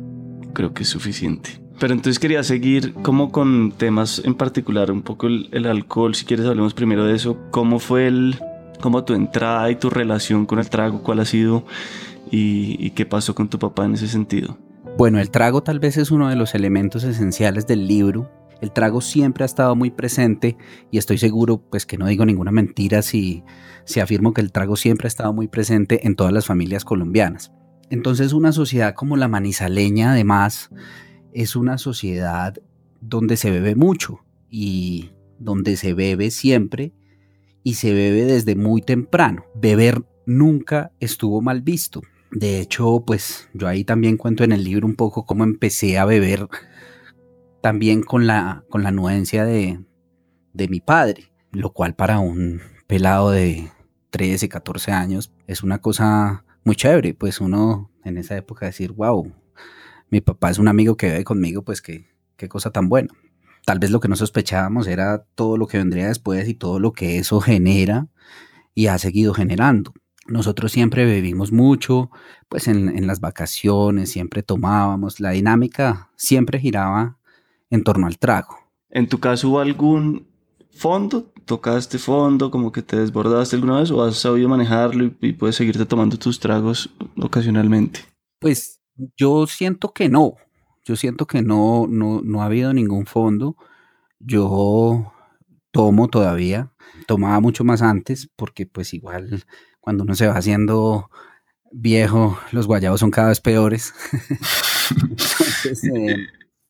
creo 0.52 0.74
que 0.74 0.82
es 0.82 0.90
suficiente. 0.90 1.58
Pero 1.78 1.94
entonces 1.94 2.18
quería 2.18 2.42
seguir 2.42 2.92
como 2.92 3.32
con 3.32 3.72
temas 3.72 4.20
en 4.22 4.34
particular, 4.34 4.92
un 4.92 5.00
poco 5.00 5.26
el, 5.26 5.66
alcohol, 5.66 6.14
si 6.14 6.26
quieres 6.26 6.44
hablemos 6.44 6.74
primero 6.74 7.06
de 7.06 7.14
eso, 7.14 7.38
cómo 7.50 7.78
fue 7.78 8.08
el, 8.08 8.38
cómo 8.80 9.04
tu 9.04 9.14
entrada 9.14 9.70
y 9.70 9.76
tu 9.76 9.90
relación 9.90 10.46
con 10.46 10.58
el 10.58 10.68
trago, 10.68 11.02
cuál 11.02 11.20
ha 11.20 11.24
sido 11.24 11.64
y, 12.30 12.76
y 12.84 12.90
qué 12.90 13.06
pasó 13.06 13.34
con 13.34 13.48
tu 13.48 13.58
papá 13.58 13.84
en 13.84 13.94
ese 13.94 14.08
sentido. 14.08 14.58
Bueno, 14.96 15.20
el 15.20 15.30
trago 15.30 15.62
tal 15.62 15.78
vez 15.78 15.96
es 15.96 16.10
uno 16.10 16.28
de 16.28 16.36
los 16.36 16.54
elementos 16.54 17.04
esenciales 17.04 17.66
del 17.66 17.86
libro 17.86 18.28
el 18.60 18.72
trago 18.72 19.00
siempre 19.00 19.44
ha 19.44 19.46
estado 19.46 19.74
muy 19.74 19.90
presente 19.90 20.56
y 20.90 20.98
estoy 20.98 21.18
seguro, 21.18 21.58
pues 21.58 21.86
que 21.86 21.96
no 21.96 22.06
digo 22.06 22.26
ninguna 22.26 22.52
mentira 22.52 23.02
si, 23.02 23.42
si 23.84 24.00
afirmo 24.00 24.34
que 24.34 24.42
el 24.42 24.52
trago 24.52 24.76
siempre 24.76 25.06
ha 25.06 25.08
estado 25.08 25.32
muy 25.32 25.48
presente 25.48 26.06
en 26.06 26.14
todas 26.14 26.32
las 26.32 26.46
familias 26.46 26.84
colombianas. 26.84 27.52
Entonces 27.88 28.32
una 28.32 28.52
sociedad 28.52 28.94
como 28.94 29.16
la 29.16 29.28
manizaleña 29.28 30.12
además 30.12 30.70
es 31.32 31.56
una 31.56 31.78
sociedad 31.78 32.54
donde 33.00 33.36
se 33.36 33.50
bebe 33.50 33.74
mucho 33.74 34.20
y 34.50 35.10
donde 35.38 35.76
se 35.76 35.94
bebe 35.94 36.30
siempre 36.30 36.92
y 37.62 37.74
se 37.74 37.92
bebe 37.92 38.24
desde 38.24 38.56
muy 38.56 38.82
temprano. 38.82 39.44
Beber 39.54 40.02
nunca 40.26 40.92
estuvo 41.00 41.40
mal 41.40 41.62
visto. 41.62 42.02
De 42.30 42.60
hecho, 42.60 43.02
pues 43.06 43.48
yo 43.54 43.66
ahí 43.66 43.84
también 43.84 44.16
cuento 44.16 44.44
en 44.44 44.52
el 44.52 44.64
libro 44.64 44.86
un 44.86 44.94
poco 44.94 45.26
cómo 45.26 45.44
empecé 45.44 45.98
a 45.98 46.04
beber 46.04 46.48
también 47.60 48.02
con 48.02 48.26
la, 48.26 48.64
con 48.68 48.82
la 48.82 48.90
anuencia 48.90 49.44
de, 49.44 49.80
de 50.52 50.68
mi 50.68 50.80
padre, 50.80 51.32
lo 51.52 51.72
cual 51.72 51.94
para 51.94 52.20
un 52.20 52.60
pelado 52.86 53.30
de 53.30 53.70
13, 54.10 54.48
14 54.48 54.92
años 54.92 55.32
es 55.46 55.62
una 55.62 55.80
cosa 55.80 56.44
muy 56.64 56.76
chévere, 56.76 57.14
pues 57.14 57.40
uno 57.40 57.90
en 58.04 58.18
esa 58.18 58.36
época 58.36 58.66
decir, 58.66 58.92
wow, 58.92 59.32
mi 60.10 60.20
papá 60.20 60.50
es 60.50 60.58
un 60.58 60.68
amigo 60.68 60.96
que 60.96 61.06
vive 61.06 61.24
conmigo, 61.24 61.62
pues 61.62 61.82
qué, 61.82 62.06
qué 62.36 62.48
cosa 62.48 62.70
tan 62.70 62.88
buena. 62.88 63.12
Tal 63.70 63.78
vez 63.78 63.92
lo 63.92 64.00
que 64.00 64.08
no 64.08 64.16
sospechábamos 64.16 64.88
era 64.88 65.22
todo 65.36 65.56
lo 65.56 65.68
que 65.68 65.78
vendría 65.78 66.08
después 66.08 66.48
y 66.48 66.54
todo 66.54 66.80
lo 66.80 66.90
que 66.90 67.18
eso 67.18 67.40
genera 67.40 68.08
y 68.74 68.88
ha 68.88 68.98
seguido 68.98 69.32
generando. 69.32 69.94
Nosotros 70.26 70.72
siempre 70.72 71.04
bebimos 71.04 71.52
mucho, 71.52 72.10
pues 72.48 72.66
en, 72.66 72.88
en 72.88 73.06
las 73.06 73.20
vacaciones 73.20 74.10
siempre 74.10 74.42
tomábamos, 74.42 75.20
la 75.20 75.30
dinámica 75.30 76.10
siempre 76.16 76.58
giraba 76.58 77.18
en 77.70 77.84
torno 77.84 78.08
al 78.08 78.18
trago. 78.18 78.58
¿En 78.88 79.08
tu 79.08 79.20
caso 79.20 79.50
hubo 79.50 79.60
algún 79.60 80.26
fondo? 80.72 81.32
¿Tocaste 81.44 81.98
fondo? 81.98 82.50
¿Como 82.50 82.72
que 82.72 82.82
te 82.82 82.96
desbordaste 82.96 83.54
alguna 83.54 83.78
vez? 83.78 83.92
¿O 83.92 84.02
has 84.02 84.16
sabido 84.16 84.48
manejarlo 84.48 85.12
y, 85.20 85.32
puedes 85.34 85.54
seguirte 85.54 85.86
tomando 85.86 86.16
tus 86.16 86.40
tragos 86.40 86.90
ocasionalmente? 87.16 88.00
Pues 88.40 88.80
yo 89.16 89.46
siento 89.46 89.92
que 89.92 90.08
no. 90.08 90.34
Yo 90.84 90.96
siento 90.96 91.26
que 91.26 91.42
no, 91.42 91.86
no, 91.88 92.20
no 92.22 92.42
ha 92.42 92.46
habido 92.46 92.72
ningún 92.72 93.06
fondo. 93.06 93.56
Yo 94.18 95.12
tomo 95.70 96.08
todavía. 96.08 96.72
Tomaba 97.06 97.40
mucho 97.40 97.64
más 97.64 97.82
antes 97.82 98.28
porque 98.36 98.66
pues 98.66 98.92
igual 98.94 99.44
cuando 99.80 100.04
uno 100.04 100.14
se 100.14 100.26
va 100.26 100.34
haciendo 100.34 101.10
viejo, 101.72 102.38
los 102.52 102.66
guayabos 102.66 103.00
son 103.00 103.10
cada 103.10 103.28
vez 103.28 103.40
peores. 103.40 103.94
Eh, 105.94 106.16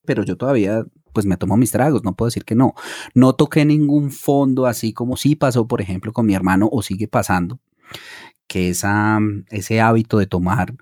pero 0.04 0.24
yo 0.24 0.36
todavía 0.36 0.84
pues 1.12 1.24
me 1.26 1.36
tomo 1.36 1.56
mis 1.56 1.70
tragos, 1.70 2.04
no 2.04 2.14
puedo 2.14 2.28
decir 2.28 2.44
que 2.44 2.54
no. 2.54 2.74
No 3.14 3.34
toqué 3.34 3.64
ningún 3.64 4.10
fondo 4.10 4.66
así 4.66 4.92
como 4.92 5.16
sí 5.16 5.36
pasó, 5.36 5.66
por 5.66 5.80
ejemplo, 5.80 6.12
con 6.12 6.26
mi 6.26 6.34
hermano 6.34 6.68
o 6.70 6.82
sigue 6.82 7.08
pasando, 7.08 7.60
que 8.46 8.68
esa, 8.68 9.18
ese 9.48 9.80
hábito 9.80 10.18
de 10.18 10.26
tomar, 10.26 10.74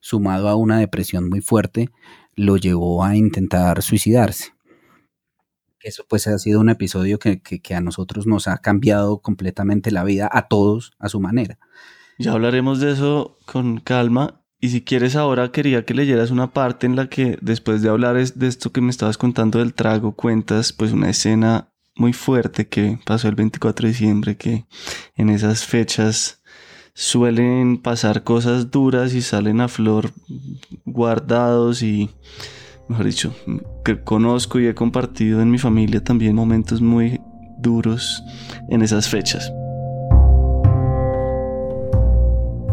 sumado 0.00 0.48
a 0.48 0.56
una 0.56 0.78
depresión 0.78 1.28
muy 1.28 1.40
fuerte, 1.40 1.88
lo 2.34 2.56
llevó 2.56 3.04
a 3.04 3.16
intentar 3.16 3.82
suicidarse. 3.82 4.52
Eso 5.82 6.04
pues 6.08 6.26
ha 6.26 6.38
sido 6.38 6.60
un 6.60 6.70
episodio 6.70 7.18
que, 7.18 7.40
que 7.40 7.74
a 7.74 7.80
nosotros 7.80 8.26
nos 8.26 8.46
ha 8.46 8.58
cambiado 8.58 9.18
completamente 9.18 9.90
la 9.90 10.04
vida, 10.04 10.28
a 10.30 10.46
todos 10.46 10.92
a 10.98 11.08
su 11.08 11.20
manera. 11.20 11.58
Ya 12.18 12.32
hablaremos 12.32 12.78
de 12.78 12.92
eso 12.92 13.36
con 13.46 13.80
calma 13.80 14.42
y 14.60 14.68
si 14.68 14.82
quieres 14.82 15.16
ahora 15.16 15.50
quería 15.50 15.84
que 15.84 15.92
leyeras 15.92 16.30
una 16.30 16.52
parte 16.52 16.86
en 16.86 16.94
la 16.94 17.08
que 17.08 17.36
después 17.40 17.82
de 17.82 17.88
hablar 17.88 18.16
de 18.16 18.46
esto 18.46 18.70
que 18.70 18.80
me 18.80 18.90
estabas 18.90 19.18
contando 19.18 19.58
del 19.58 19.74
trago, 19.74 20.12
cuentas 20.12 20.72
pues 20.72 20.92
una 20.92 21.10
escena 21.10 21.72
muy 21.96 22.12
fuerte 22.12 22.68
que 22.68 22.98
pasó 23.04 23.28
el 23.28 23.34
24 23.34 23.86
de 23.86 23.92
diciembre, 23.92 24.36
que 24.36 24.66
en 25.16 25.30
esas 25.30 25.64
fechas 25.64 26.41
suelen 26.94 27.78
pasar 27.78 28.22
cosas 28.22 28.70
duras 28.70 29.14
y 29.14 29.22
salen 29.22 29.60
a 29.60 29.68
flor 29.68 30.10
guardados 30.84 31.82
y, 31.82 32.10
mejor 32.88 33.06
dicho, 33.06 33.34
que 33.84 34.02
conozco 34.02 34.60
y 34.60 34.66
he 34.66 34.74
compartido 34.74 35.40
en 35.40 35.50
mi 35.50 35.58
familia 35.58 36.04
también 36.04 36.34
momentos 36.34 36.80
muy 36.80 37.20
duros 37.58 38.22
en 38.68 38.82
esas 38.82 39.08
fechas. 39.08 39.52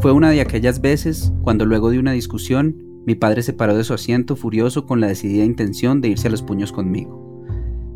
Fue 0.02 0.12
una 0.14 0.32
de 0.32 0.42
aquellas 0.42 0.80
veces 0.80 1.34
cuando 1.42 1.66
luego 1.66 1.90
de 1.90 2.00
una 2.00 2.14
discusión 2.14 2.90
mi 3.06 3.16
padre 3.16 3.44
se 3.44 3.54
paró 3.54 3.76
de 3.76 3.84
su 3.84 3.94
asiento 3.94 4.36
furioso 4.36 4.86
con 4.86 5.02
la 5.02 5.08
decidida 5.08 5.44
intención 5.44 6.00
de 6.00 6.10
irse 6.10 6.28
a 6.28 6.32
los 6.32 6.42
puños 6.42 6.72
conmigo. 6.72 7.44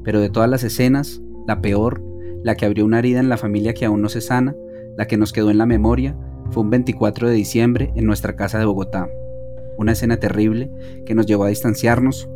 Pero 0.04 0.20
de 0.20 0.30
todas 0.30 0.50
las 0.50 0.64
escenas, 0.64 1.22
la 1.48 1.62
peor, 1.62 2.04
la 2.44 2.56
que 2.56 2.66
abrió 2.66 2.84
una 2.84 3.00
herida 3.00 3.20
en 3.20 3.30
la 3.30 3.38
familia 3.38 3.74
que 3.74 3.86
aún 3.86 4.02
no 4.02 4.10
se 4.10 4.22
sana, 4.22 4.54
la 4.96 5.08
que 5.08 5.18
nos 5.18 5.34
quedó 5.34 5.50
en 5.50 5.58
la 5.58 5.66
memoria, 5.66 6.16
fue 6.52 6.64
un 6.64 6.70
24 6.70 7.30
de 7.30 7.34
diciembre 7.34 7.92
en 7.96 8.06
nuestra 8.06 8.36
casa 8.36 8.60
de 8.60 8.66
Bogotá. 8.66 9.10
Una 9.78 9.94
escena 9.94 10.18
terrible 10.18 10.72
que 11.06 11.16
nos 11.16 11.26
llevó 11.26 11.46
a 11.46 11.50
distanciarnos 11.50 12.30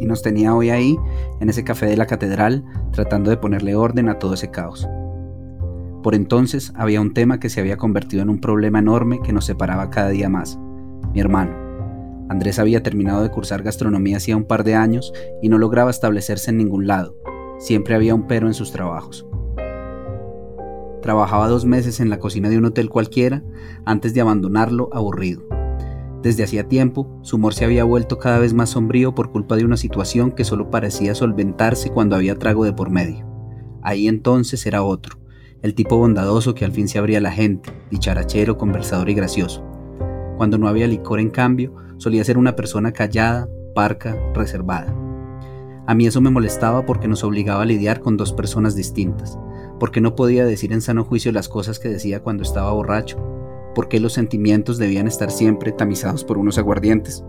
y 0.00 0.06
nos 0.06 0.22
tenía 0.22 0.54
hoy 0.54 0.70
ahí, 0.70 0.96
en 1.40 1.48
ese 1.48 1.62
café 1.62 1.86
de 1.86 1.96
la 1.96 2.06
catedral, 2.06 2.64
tratando 2.90 3.30
de 3.30 3.36
ponerle 3.36 3.76
orden 3.76 4.08
a 4.08 4.18
todo 4.18 4.34
ese 4.34 4.50
caos. 4.50 4.88
Por 6.02 6.16
entonces 6.16 6.72
había 6.74 7.00
un 7.00 7.14
tema 7.14 7.38
que 7.38 7.48
se 7.48 7.60
había 7.60 7.76
convertido 7.76 8.22
en 8.22 8.28
un 8.28 8.40
problema 8.40 8.80
enorme 8.80 9.20
que 9.22 9.32
nos 9.32 9.44
separaba 9.44 9.90
cada 9.90 10.08
día 10.08 10.28
más, 10.28 10.58
mi 11.14 11.20
hermano. 11.20 11.52
Andrés 12.28 12.58
había 12.58 12.82
terminado 12.82 13.22
de 13.22 13.30
cursar 13.30 13.62
gastronomía 13.62 14.16
hacía 14.16 14.36
un 14.36 14.44
par 14.44 14.64
de 14.64 14.74
años 14.74 15.12
y 15.40 15.48
no 15.48 15.58
lograba 15.58 15.90
establecerse 15.90 16.50
en 16.50 16.56
ningún 16.56 16.86
lado. 16.86 17.16
Siempre 17.58 17.94
había 17.94 18.14
un 18.14 18.26
pero 18.26 18.48
en 18.48 18.54
sus 18.54 18.72
trabajos. 18.72 19.26
Trabajaba 21.02 21.48
dos 21.48 21.64
meses 21.64 21.98
en 21.98 22.08
la 22.10 22.20
cocina 22.20 22.48
de 22.48 22.58
un 22.58 22.64
hotel 22.64 22.88
cualquiera 22.88 23.42
antes 23.84 24.14
de 24.14 24.20
abandonarlo 24.20 24.88
aburrido. 24.92 25.42
Desde 26.22 26.44
hacía 26.44 26.68
tiempo, 26.68 27.18
su 27.22 27.36
humor 27.36 27.54
se 27.54 27.64
había 27.64 27.82
vuelto 27.82 28.20
cada 28.20 28.38
vez 28.38 28.54
más 28.54 28.70
sombrío 28.70 29.12
por 29.12 29.32
culpa 29.32 29.56
de 29.56 29.64
una 29.64 29.76
situación 29.76 30.30
que 30.30 30.44
solo 30.44 30.70
parecía 30.70 31.16
solventarse 31.16 31.90
cuando 31.90 32.14
había 32.14 32.38
trago 32.38 32.64
de 32.64 32.72
por 32.72 32.90
medio. 32.90 33.26
Ahí 33.82 34.06
entonces 34.06 34.64
era 34.64 34.84
otro, 34.84 35.18
el 35.60 35.74
tipo 35.74 35.96
bondadoso 35.96 36.54
que 36.54 36.64
al 36.64 36.70
fin 36.70 36.86
se 36.86 36.98
abría 36.98 37.18
a 37.18 37.22
la 37.22 37.32
gente, 37.32 37.72
dicharachero, 37.90 38.56
conversador 38.56 39.10
y 39.10 39.14
gracioso. 39.14 39.64
Cuando 40.36 40.56
no 40.56 40.68
había 40.68 40.86
licor, 40.86 41.18
en 41.18 41.30
cambio, 41.30 41.74
solía 41.96 42.22
ser 42.22 42.38
una 42.38 42.54
persona 42.54 42.92
callada, 42.92 43.48
parca, 43.74 44.16
reservada. 44.34 44.94
A 45.84 45.94
mí 45.96 46.06
eso 46.06 46.20
me 46.20 46.30
molestaba 46.30 46.86
porque 46.86 47.08
nos 47.08 47.24
obligaba 47.24 47.62
a 47.62 47.66
lidiar 47.66 48.00
con 48.00 48.16
dos 48.16 48.32
personas 48.32 48.76
distintas, 48.76 49.36
porque 49.82 50.00
no 50.00 50.14
podía 50.14 50.44
decir 50.44 50.72
en 50.72 50.80
sano 50.80 51.02
juicio 51.02 51.32
las 51.32 51.48
cosas 51.48 51.80
que 51.80 51.88
decía 51.88 52.22
cuando 52.22 52.44
estaba 52.44 52.72
borracho, 52.72 53.18
porque 53.74 53.98
los 53.98 54.12
sentimientos 54.12 54.78
debían 54.78 55.08
estar 55.08 55.32
siempre 55.32 55.72
tamizados 55.72 56.22
por 56.22 56.38
unos 56.38 56.56
aguardientes. 56.56 57.24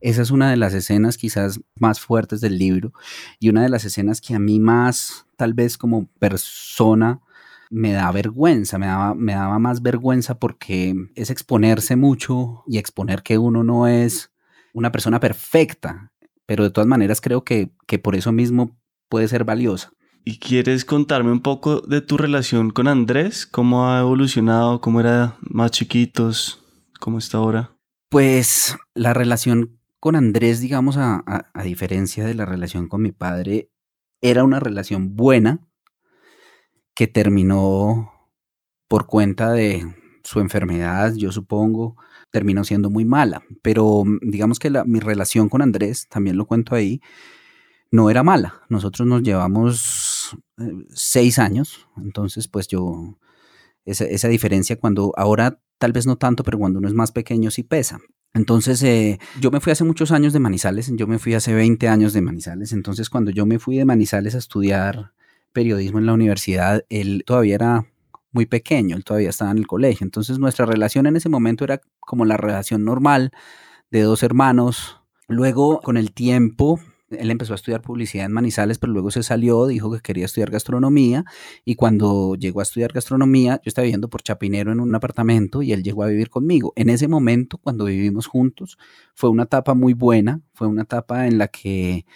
Esa 0.00 0.22
es 0.22 0.30
una 0.30 0.48
de 0.48 0.56
las 0.56 0.72
escenas 0.72 1.18
quizás 1.18 1.60
más 1.78 2.00
fuertes 2.00 2.40
del 2.40 2.56
libro 2.56 2.94
y 3.38 3.50
una 3.50 3.62
de 3.62 3.68
las 3.68 3.84
escenas 3.84 4.22
que 4.22 4.34
a 4.34 4.38
mí 4.38 4.58
más, 4.58 5.26
tal 5.36 5.52
vez 5.52 5.76
como 5.76 6.06
persona, 6.18 7.20
me 7.68 7.92
da 7.92 8.10
vergüenza, 8.10 8.78
me 8.78 8.86
daba, 8.86 9.14
me 9.14 9.34
daba 9.34 9.58
más 9.58 9.82
vergüenza 9.82 10.38
porque 10.38 10.94
es 11.14 11.28
exponerse 11.28 11.96
mucho 11.96 12.64
y 12.66 12.78
exponer 12.78 13.22
que 13.22 13.36
uno 13.36 13.62
no 13.62 13.86
es 13.86 14.32
una 14.72 14.90
persona 14.92 15.20
perfecta, 15.20 16.11
pero 16.52 16.64
de 16.64 16.70
todas 16.70 16.86
maneras 16.86 17.22
creo 17.22 17.44
que, 17.44 17.70
que 17.86 17.98
por 17.98 18.14
eso 18.14 18.30
mismo 18.30 18.78
puede 19.08 19.26
ser 19.26 19.42
valiosa. 19.42 19.94
¿Y 20.22 20.38
quieres 20.38 20.84
contarme 20.84 21.32
un 21.32 21.40
poco 21.40 21.80
de 21.80 22.02
tu 22.02 22.18
relación 22.18 22.68
con 22.68 22.88
Andrés? 22.88 23.46
¿Cómo 23.46 23.88
ha 23.88 24.00
evolucionado? 24.00 24.82
¿Cómo 24.82 25.00
era 25.00 25.38
más 25.40 25.70
chiquitos? 25.70 26.62
¿Cómo 27.00 27.16
está 27.16 27.38
ahora? 27.38 27.74
Pues 28.10 28.76
la 28.92 29.14
relación 29.14 29.80
con 29.98 30.14
Andrés, 30.14 30.60
digamos, 30.60 30.98
a, 30.98 31.42
diferencia 31.64 32.26
de 32.26 32.34
la 32.34 32.44
relación 32.44 32.86
con 32.86 33.00
mi 33.00 33.12
padre, 33.12 33.70
era 34.20 34.44
una 34.44 34.60
relación 34.60 35.16
buena 35.16 35.66
que 36.94 37.06
terminó 37.06 38.12
por 38.88 39.06
cuenta 39.06 39.52
de 39.52 39.86
su 40.22 40.40
enfermedad, 40.40 41.14
yo 41.14 41.32
supongo, 41.32 41.96
terminó 42.32 42.64
siendo 42.64 42.90
muy 42.90 43.04
mala. 43.04 43.44
Pero 43.62 44.04
mm, 44.04 44.18
digamos 44.22 44.58
que 44.58 44.70
mi 44.86 44.98
relación 44.98 45.48
con 45.48 45.62
Andrés, 45.62 46.08
también 46.08 46.36
lo 46.36 46.46
cuento 46.46 46.74
ahí, 46.74 47.00
no 47.92 48.10
era 48.10 48.24
mala. 48.24 48.62
Nosotros 48.68 49.06
nos 49.06 49.22
llevamos 49.22 50.36
eh, 50.58 50.72
seis 50.92 51.38
años, 51.38 51.86
entonces 51.96 52.48
pues 52.48 52.66
yo, 52.66 53.16
esa, 53.84 54.04
esa 54.06 54.26
diferencia 54.28 54.76
cuando 54.76 55.12
ahora 55.16 55.60
tal 55.78 55.92
vez 55.92 56.06
no 56.06 56.16
tanto, 56.16 56.42
pero 56.42 56.58
cuando 56.58 56.78
uno 56.80 56.88
es 56.88 56.94
más 56.94 57.12
pequeño 57.12 57.50
sí 57.50 57.62
pesa. 57.62 58.00
Entonces, 58.34 58.82
eh, 58.82 59.18
yo 59.40 59.50
me 59.50 59.60
fui 59.60 59.72
hace 59.72 59.84
muchos 59.84 60.10
años 60.10 60.32
de 60.32 60.38
Manizales, 60.38 60.90
yo 60.94 61.06
me 61.06 61.18
fui 61.18 61.34
hace 61.34 61.52
20 61.52 61.86
años 61.88 62.14
de 62.14 62.22
Manizales, 62.22 62.72
entonces 62.72 63.10
cuando 63.10 63.30
yo 63.30 63.44
me 63.44 63.58
fui 63.58 63.76
de 63.76 63.84
Manizales 63.84 64.34
a 64.34 64.38
estudiar 64.38 65.12
periodismo 65.52 65.98
en 65.98 66.06
la 66.06 66.14
universidad, 66.14 66.84
él 66.88 67.24
todavía 67.26 67.56
era 67.56 67.91
muy 68.32 68.46
pequeño, 68.46 68.96
él 68.96 69.04
todavía 69.04 69.30
estaba 69.30 69.50
en 69.50 69.58
el 69.58 69.66
colegio, 69.66 70.04
entonces 70.04 70.38
nuestra 70.38 70.66
relación 70.66 71.06
en 71.06 71.16
ese 71.16 71.28
momento 71.28 71.64
era 71.64 71.80
como 72.00 72.24
la 72.24 72.36
relación 72.36 72.84
normal 72.84 73.30
de 73.90 74.02
dos 74.02 74.22
hermanos. 74.22 74.98
Luego, 75.28 75.80
con 75.80 75.96
el 75.96 76.12
tiempo, 76.12 76.80
él 77.18 77.30
empezó 77.30 77.52
a 77.52 77.56
estudiar 77.56 77.82
publicidad 77.82 78.26
en 78.26 78.32
Manizales, 78.32 78.78
pero 78.78 78.92
luego 78.92 79.10
se 79.10 79.22
salió, 79.22 79.66
dijo 79.66 79.92
que 79.92 80.00
quería 80.00 80.24
estudiar 80.24 80.50
gastronomía 80.50 81.24
y 81.64 81.74
cuando 81.74 82.34
llegó 82.36 82.60
a 82.60 82.62
estudiar 82.64 82.92
gastronomía, 82.92 83.56
yo 83.56 83.68
estaba 83.68 83.84
viviendo 83.84 84.08
por 84.08 84.22
Chapinero 84.22 84.72
en 84.72 84.80
un 84.80 84.94
apartamento 84.94 85.62
y 85.62 85.72
él 85.72 85.82
llegó 85.82 86.02
a 86.02 86.08
vivir 86.08 86.30
conmigo. 86.30 86.72
En 86.76 86.88
ese 86.88 87.08
momento, 87.08 87.58
cuando 87.58 87.84
vivimos 87.84 88.26
juntos, 88.26 88.78
fue 89.14 89.30
una 89.30 89.44
etapa 89.44 89.74
muy 89.74 89.94
buena, 89.94 90.40
fue 90.54 90.66
una 90.66 90.82
etapa 90.82 91.26
en 91.26 91.38
la 91.38 91.48
que 91.48 92.06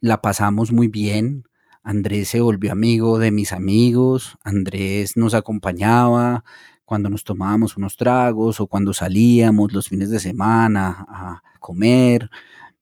la 0.00 0.20
pasamos 0.20 0.72
muy 0.72 0.88
bien. 0.88 1.44
Andrés 1.82 2.28
se 2.28 2.40
volvió 2.40 2.72
amigo 2.72 3.18
de 3.18 3.30
mis 3.30 3.52
amigos, 3.52 4.36
Andrés 4.44 5.16
nos 5.16 5.34
acompañaba, 5.34 6.44
cuando 6.84 7.08
nos 7.08 7.22
tomábamos 7.22 7.76
unos 7.76 7.96
tragos 7.96 8.60
o 8.60 8.66
cuando 8.66 8.92
salíamos 8.92 9.72
los 9.72 9.88
fines 9.88 10.10
de 10.10 10.18
semana 10.18 11.06
a 11.08 11.42
comer. 11.60 12.28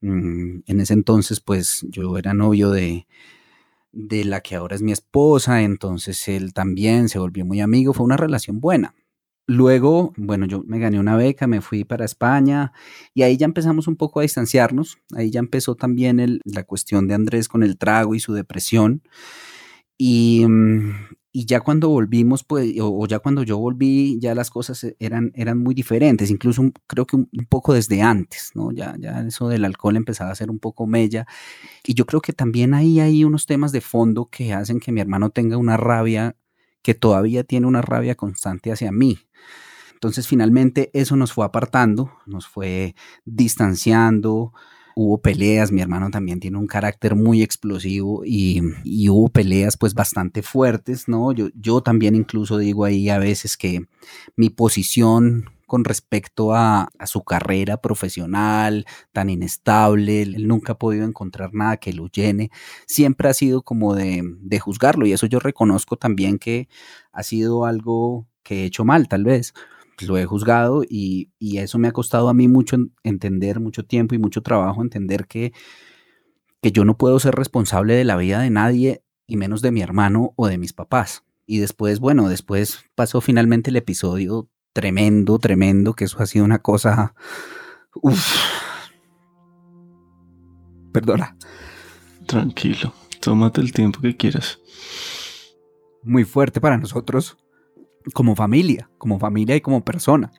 Mm, 0.00 0.61
en 0.64 0.81
ese 0.81 0.95
entonces, 0.95 1.40
pues 1.40 1.85
yo 1.90 2.17
era 2.17 2.33
novio 2.33 2.71
de, 2.71 3.07
de 3.93 4.25
la 4.25 4.40
que 4.40 4.55
ahora 4.57 4.76
es 4.76 4.83
mi 4.83 4.93
esposa, 4.93 5.62
entonces 5.62 6.26
él 6.28 6.55
también 6.55 7.11
se 7.11 7.19
volvió 7.19 7.45
muy 7.45 7.61
amigo, 7.61 7.93
fue 7.93 8.07
una 8.07 8.17
relación 8.17 8.61
buena. 8.61 8.95
Luego, 9.50 10.12
bueno, 10.19 10.45
yo 10.45 10.62
me 10.67 10.78
gané 10.78 11.00
una 11.00 11.17
beca, 11.17 11.47
me 11.47 11.62
fui 11.62 11.83
para 11.85 12.05
España 12.05 12.73
y 13.14 13.23
ahí 13.23 13.38
ya 13.38 13.47
empezamos 13.47 13.88
un 13.88 13.97
poco 13.97 14.21
a 14.21 14.23
distanciarnos. 14.23 14.99
Ahí 15.17 15.31
ya 15.31 15.40
empezó 15.40 15.75
también 15.75 16.40
la 16.45 16.64
cuestión 16.64 17.09
de 17.09 17.14
Andrés 17.14 17.49
con 17.49 17.62
el 17.62 17.78
trago 17.78 18.14
y 18.14 18.21
su 18.21 18.35
depresión. 18.35 19.02
Y, 19.97 20.45
mm, 20.47 20.93
y 21.33 21.47
ya 21.47 21.61
cuando 21.61 21.88
volvimos, 21.88 22.45
pues, 22.45 22.75
o, 22.81 23.07
ya 23.07 23.21
cuando 23.21 23.43
yo 23.43 23.57
volví, 23.59 24.19
ya 24.21 24.35
las 24.35 24.50
cosas 24.50 24.85
e, 24.85 24.97
eran, 24.99 25.33
eran 25.35 25.59
muy 25.59 25.75
diferentes, 25.75 26.31
incluso 26.31 26.62
creo 26.87 27.07
que 27.07 27.17
un, 27.17 27.28
poco 27.49 27.73
desde 27.75 28.02
antes, 28.02 28.50
¿no? 28.55 28.71
Ya, 28.73 28.97
ya 28.99 29.21
eso 29.23 29.49
del 29.49 29.64
alcohol 29.64 29.97
empezaba 29.97 30.31
a 30.31 30.35
ser 30.35 30.50
un 30.50 30.59
poco 30.59 30.87
mella. 30.87 31.26
Y 31.87 31.95
yo 31.95 32.07
creo 32.07 32.21
que 32.21 32.33
también 32.35 32.75
ahí 32.75 33.00
hay 33.00 33.25
unos 33.25 33.47
temas 33.47 33.73
de 33.73 33.81
fondo 33.81 34.28
que 34.31 34.52
hacen 34.52 34.81
que 34.81 34.93
mi 34.93 35.00
hermano 35.00 35.31
tenga 35.31 35.57
una 35.59 35.76
rabia, 35.78 36.37
que 36.83 36.95
todavía 36.95 37.45
tiene 37.45 37.67
una 37.67 37.83
rabia 37.83 38.15
constante 38.15 38.73
hacia 38.73 38.93
mí. 38.93 39.19
Entonces 39.95 40.29
finalmente 40.29 40.91
eso 40.93 41.17
nos 41.17 41.33
fue 41.33 41.45
apartando, 41.45 42.13
nos 42.25 42.47
fue 42.47 42.95
distanciando, 43.25 44.53
hubo 44.95 45.21
peleas, 45.21 45.71
mi 45.73 45.81
hermano 45.81 46.11
también 46.11 46.41
tiene 46.41 46.59
un 46.59 46.67
carácter 46.67 47.15
muy 47.15 47.43
explosivo 47.43 48.23
y, 48.25 48.61
hubo 49.09 49.29
peleas 49.29 49.77
pues 49.77 49.95
bastante 49.95 50.43
fuertes, 50.43 51.09
¿no? 51.09 51.33
Yo, 51.33 51.49
yo 51.55 51.81
también 51.83 52.15
incluso 52.17 52.59
digo 52.59 52.85
ahí 52.85 53.09
a 53.09 53.19
veces 53.19 53.57
que 53.57 53.87
mi 54.37 54.51
posición 54.51 55.51
con 55.69 55.85
respecto 55.85 56.53
a, 56.53 56.89
su 57.07 57.23
carrera 57.23 57.81
profesional 57.81 58.85
tan 59.13 59.31
inestable, 59.31 60.23
él 60.23 60.49
nunca 60.49 60.73
ha 60.73 60.79
podido 60.79 61.07
encontrar 61.07 61.55
nada 61.55 61.77
que 61.77 61.93
lo 61.93 62.09
llene, 62.09 62.51
siempre 62.89 63.29
ha 63.29 63.35
sido 63.35 63.63
como 63.63 63.95
de, 63.95 64.23
de 64.41 64.59
juzgarlo 64.59 65.07
y 65.07 65.13
eso 65.13 65.27
yo 65.27 65.39
reconozco 65.39 65.97
también 65.97 66.39
que 66.39 66.69
ha 67.13 67.23
sido 67.23 67.65
algo 67.65 68.27
que 68.43 68.63
he 68.63 68.65
hecho 68.65 68.85
mal 68.85 69.07
tal 69.07 69.23
vez 69.23 69.55
lo 70.07 70.19
he 70.19 70.25
juzgado 70.25 70.83
y, 70.89 71.31
eso 71.41 71.79
me 71.79 71.89
ha 71.89 71.93
costado 71.93 72.29
a 72.29 72.35
mí 72.35 72.49
mucho 72.49 72.77
entender, 73.03 73.61
mucho 73.61 73.85
tiempo 73.85 74.15
y 74.15 74.19
mucho 74.19 74.43
trabajo, 74.43 74.83
entender 74.83 75.27
que, 75.27 75.53
que 76.63 76.73
yo 76.73 76.85
no 76.85 76.97
puedo 76.97 77.19
ser 77.19 77.35
responsable 77.35 77.95
de 77.95 78.05
la 78.05 78.17
vida 78.17 78.41
de 78.41 78.51
nadie 78.51 79.03
y 79.27 79.37
menos 79.37 79.63
de 79.63 79.73
mi 79.73 79.81
hermano 79.81 80.33
o 80.37 80.47
de 80.47 80.59
mis 80.59 80.73
papás. 80.73 81.25
Y 81.47 81.59
después, 81.59 81.99
bueno, 81.99 82.29
después 82.29 82.85
pasó 82.95 83.21
finalmente 83.21 83.71
el 83.71 83.77
episodio 83.77 84.49
tremendo, 84.79 85.41
tremendo, 85.41 85.93
que 85.93 86.05
eso 86.05 86.23
ha 86.23 86.27
sido 86.27 86.45
una 86.45 86.61
cosa... 86.61 87.13
Perdona. 90.93 91.37
Tranquilo, 92.29 92.95
tómate 93.21 93.61
el 93.61 93.73
tiempo 93.73 94.01
que 94.01 94.17
quieras. 94.17 94.61
Muy 96.05 96.23
fuerte 96.23 96.61
para 96.61 96.79
nosotros 96.79 97.37
como 98.15 98.37
familia, 98.37 98.89
como 98.99 99.19
familia 99.19 99.57
y 99.57 99.61
como 99.61 99.85
persona. 99.85 100.31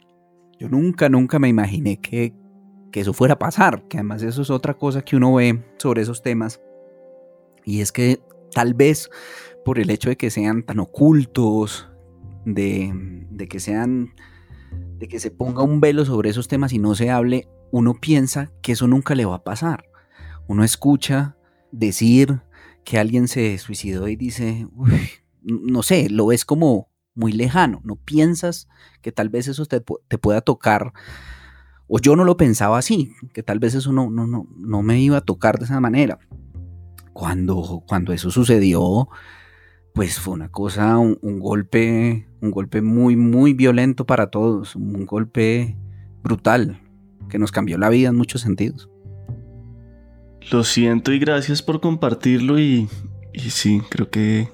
Yo 0.58 0.70
nunca, 0.70 1.10
nunca 1.10 1.38
me 1.38 1.50
imaginé 1.50 2.00
que, 2.00 2.34
que 2.94 3.02
eso 3.02 3.12
fuera 3.12 3.34
a 3.34 3.40
pasar, 3.40 3.90
que 3.90 3.98
además 3.98 4.24
eso 4.24 4.42
es 4.42 4.50
otra 4.50 4.74
cosa 4.74 5.02
que 5.02 5.18
uno 5.18 5.34
ve 5.34 5.66
sobre 5.80 6.02
esos 6.02 6.22
temas. 6.22 6.62
Y 7.66 7.82
es 7.82 7.92
que 7.92 8.22
tal 8.54 8.74
vez 8.74 9.10
por 9.66 9.80
el 9.80 9.90
hecho 9.90 10.08
de 10.08 10.16
que 10.16 10.30
sean 10.30 10.64
tan 10.64 10.80
ocultos, 10.80 11.90
de, 12.46 12.92
de 13.30 13.48
que 13.48 13.60
sean, 13.60 14.14
de 14.98 15.08
que 15.08 15.20
se 15.20 15.32
ponga 15.32 15.64
un 15.64 15.80
velo 15.80 16.06
sobre 16.06 16.30
esos 16.30 16.48
temas 16.48 16.74
y 16.74 16.80
no 16.80 16.96
se 16.96 17.10
hable, 17.10 17.48
uno 17.72 17.94
piensa 17.96 18.52
que 18.62 18.74
eso 18.74 18.88
nunca 18.88 19.16
le 19.16 19.26
va 19.26 19.36
a 19.36 19.44
pasar. 19.44 19.86
Uno 20.48 20.64
escucha 20.64 21.36
decir 21.72 22.42
que 22.84 22.98
alguien 22.98 23.28
se 23.28 23.58
suicidó 23.60 24.08
y 24.08 24.16
dice, 24.16 24.68
no 25.42 25.84
sé, 25.84 26.10
lo 26.10 26.28
ves 26.28 26.46
como, 26.46 26.90
muy 27.14 27.32
lejano. 27.34 27.82
No 27.84 27.96
piensas 27.96 28.68
que 29.02 29.12
tal 29.12 29.30
vez 29.30 29.48
eso 29.48 29.66
te, 29.66 29.84
te 30.08 30.18
pueda 30.18 30.42
tocar. 30.42 30.94
O 31.88 32.00
yo 32.00 32.16
no 32.16 32.24
lo 32.24 32.38
pensaba 32.38 32.78
así, 32.78 33.14
que 33.34 33.44
tal 33.44 33.60
vez 33.60 33.76
eso 33.76 33.92
no, 33.92 34.10
no, 34.10 34.28
no, 34.28 34.48
no 34.58 34.82
me 34.84 35.00
iba 35.00 35.18
a 35.18 35.22
tocar 35.22 35.60
de 35.60 35.66
esa 35.66 35.80
manera. 35.80 36.20
Cuando, 37.14 37.84
cuando 37.88 38.14
eso 38.14 38.32
sucedió, 38.32 39.10
pues 39.94 40.20
fue 40.20 40.34
una 40.34 40.50
cosa, 40.50 40.98
un, 40.98 41.40
golpe, 41.40 42.28
un 42.42 42.52
golpe 42.52 42.82
muy, 42.82 43.16
muy 43.16 43.54
violento 43.54 44.06
para 44.06 44.30
todos, 44.30 44.76
un 44.76 45.06
golpe 45.06 45.78
brutal, 46.24 46.82
que 47.30 47.40
nos 47.40 47.52
cambió 47.52 47.78
la 47.78 47.90
vida 47.90 48.10
en 48.10 48.16
muchos 48.16 48.42
sentidos. 48.42 48.90
Lo 50.52 50.64
siento 50.64 51.12
y 51.12 51.20
gracias 51.20 51.62
por 51.62 51.82
compartirlo 51.82 52.60
y, 52.60 52.88
y 53.34 53.50
sí, 53.50 53.82
creo 53.90 54.10
que 54.10 54.50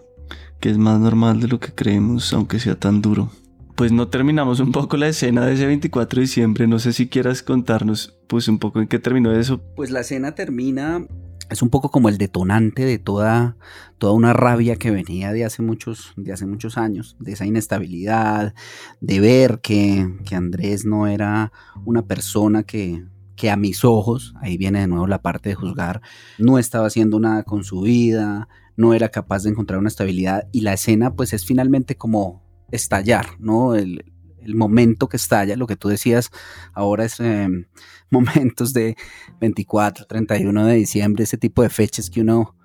que 0.65 0.71
es 0.71 0.79
más 0.79 0.99
normal 0.99 1.39
de 1.39 1.47
lo 1.47 1.59
que 1.59 1.71
creemos, 1.71 2.33
aunque 2.33 2.59
sea 2.59 2.75
tan 2.75 3.01
duro. 3.01 3.29
Pues 3.75 3.91
no 3.91 4.07
terminamos 4.07 4.59
un 4.59 4.71
poco 4.71 4.97
la 4.97 5.07
escena 5.07 5.45
de 5.45 5.53
ese 5.53 5.67
24 5.67 6.19
de 6.19 6.21
diciembre, 6.21 6.65
no 6.65 6.79
sé 6.79 6.91
si 6.91 7.07
quieras 7.07 7.43
contarnos 7.43 8.17
pues 8.27 8.47
un 8.47 8.57
poco 8.57 8.81
en 8.81 8.87
qué 8.87 8.97
terminó 8.97 9.31
eso. 9.31 9.61
Pues 9.75 9.91
la 9.91 9.99
escena 9.99 10.33
termina, 10.33 11.05
es 11.49 11.61
un 11.61 11.69
poco 11.69 11.89
como 11.89 12.09
el 12.09 12.17
detonante 12.17 12.85
de 12.85 12.97
toda, 12.97 13.57
toda 13.97 14.13
una 14.13 14.33
rabia 14.33 14.75
que 14.75 14.91
venía 14.91 15.31
de 15.31 15.45
hace, 15.45 15.61
muchos, 15.61 16.13
de 16.15 16.33
hace 16.33 16.45
muchos 16.45 16.77
años, 16.77 17.15
de 17.19 17.33
esa 17.33 17.45
inestabilidad, 17.45 18.53
de 19.01 19.19
ver 19.19 19.59
que, 19.61 20.07
que 20.25 20.35
Andrés 20.35 20.85
no 20.85 21.07
era 21.07 21.51
una 21.85 22.03
persona 22.03 22.63
que, 22.63 23.05
que 23.35 23.51
a 23.51 23.57
mis 23.57 23.83
ojos, 23.83 24.33
ahí 24.41 24.57
viene 24.57 24.81
de 24.81 24.87
nuevo 24.87 25.07
la 25.07 25.21
parte 25.21 25.49
de 25.49 25.55
juzgar, 25.55 26.01
no 26.37 26.57
estaba 26.57 26.87
haciendo 26.87 27.19
nada 27.19 27.43
con 27.43 27.63
su 27.63 27.81
vida, 27.81 28.47
no 28.77 28.93
era 28.93 29.09
capaz 29.09 29.43
de 29.43 29.51
encontrar 29.51 29.79
una 29.79 29.89
estabilidad 29.89 30.47
y 30.51 30.61
la 30.61 30.73
escena 30.73 31.15
pues 31.15 31.33
es 31.33 31.45
finalmente 31.45 31.95
como 31.95 32.43
estallar, 32.71 33.27
¿no? 33.39 33.75
El, 33.75 34.03
momento 34.53 35.09
que 35.09 35.17
estalla, 35.17 35.55
lo 35.55 35.65
que 35.65 35.75
tú 35.75 35.89
decías 35.89 36.29
ahora 36.73 37.05
es 37.05 37.19
em, 37.19 37.65
momentos 38.11 38.73
de 38.73 38.95
24, 39.39 40.05
31 40.05 40.65
de 40.67 40.75
diciembre, 40.75 41.23
ese 41.23 41.37
tipo 41.37 41.63
de 41.63 41.69
fechas 41.69 42.09
que 42.09 42.21
uno 42.21 42.55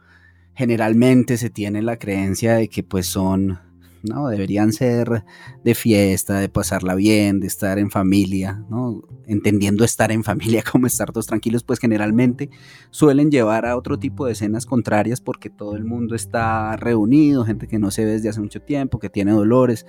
generalmente 0.55 1.39
se 1.39 1.49
tiene 1.49 1.81
la 1.81 1.97
creencia 1.97 2.57
de 2.57 2.69
que 2.69 2.83
pues 2.83 3.07
son 3.07 3.59
¿no? 4.03 4.29
Deberían 4.29 4.73
ser 4.73 5.25
de 5.63 5.75
fiesta, 5.75 6.39
de 6.39 6.49
pasarla 6.49 6.95
bien, 6.95 7.41
de 7.41 7.47
estar 7.47 7.79
en 7.79 7.91
familia, 7.91 8.65
¿no? 8.71 9.03
Entendiendo 9.27 9.85
estar 9.85 10.11
en 10.13 10.25
familia 10.25 10.63
como 10.71 10.87
estar 10.87 11.13
todos 11.13 11.27
tranquilos, 11.27 11.65
pues 11.65 11.79
generalmente 11.79 12.51
suelen 12.91 13.31
llevar 13.31 13.67
a 13.67 13.77
otro 13.77 13.99
tipo 13.99 14.27
de 14.27 14.33
escenas 14.33 14.67
contrarias 14.67 15.21
porque 15.21 15.51
todo 15.51 15.77
el 15.77 15.85
mundo 15.85 16.15
está 16.15 16.77
reunido, 16.77 17.45
gente 17.45 17.67
que 17.67 17.79
no 17.79 17.91
se 17.91 18.05
ve 18.05 18.13
desde 18.13 18.31
hace 18.31 18.41
mucho 18.41 18.63
tiempo, 18.63 18.99
que 18.99 19.11
tiene 19.11 19.33
dolores, 19.33 19.87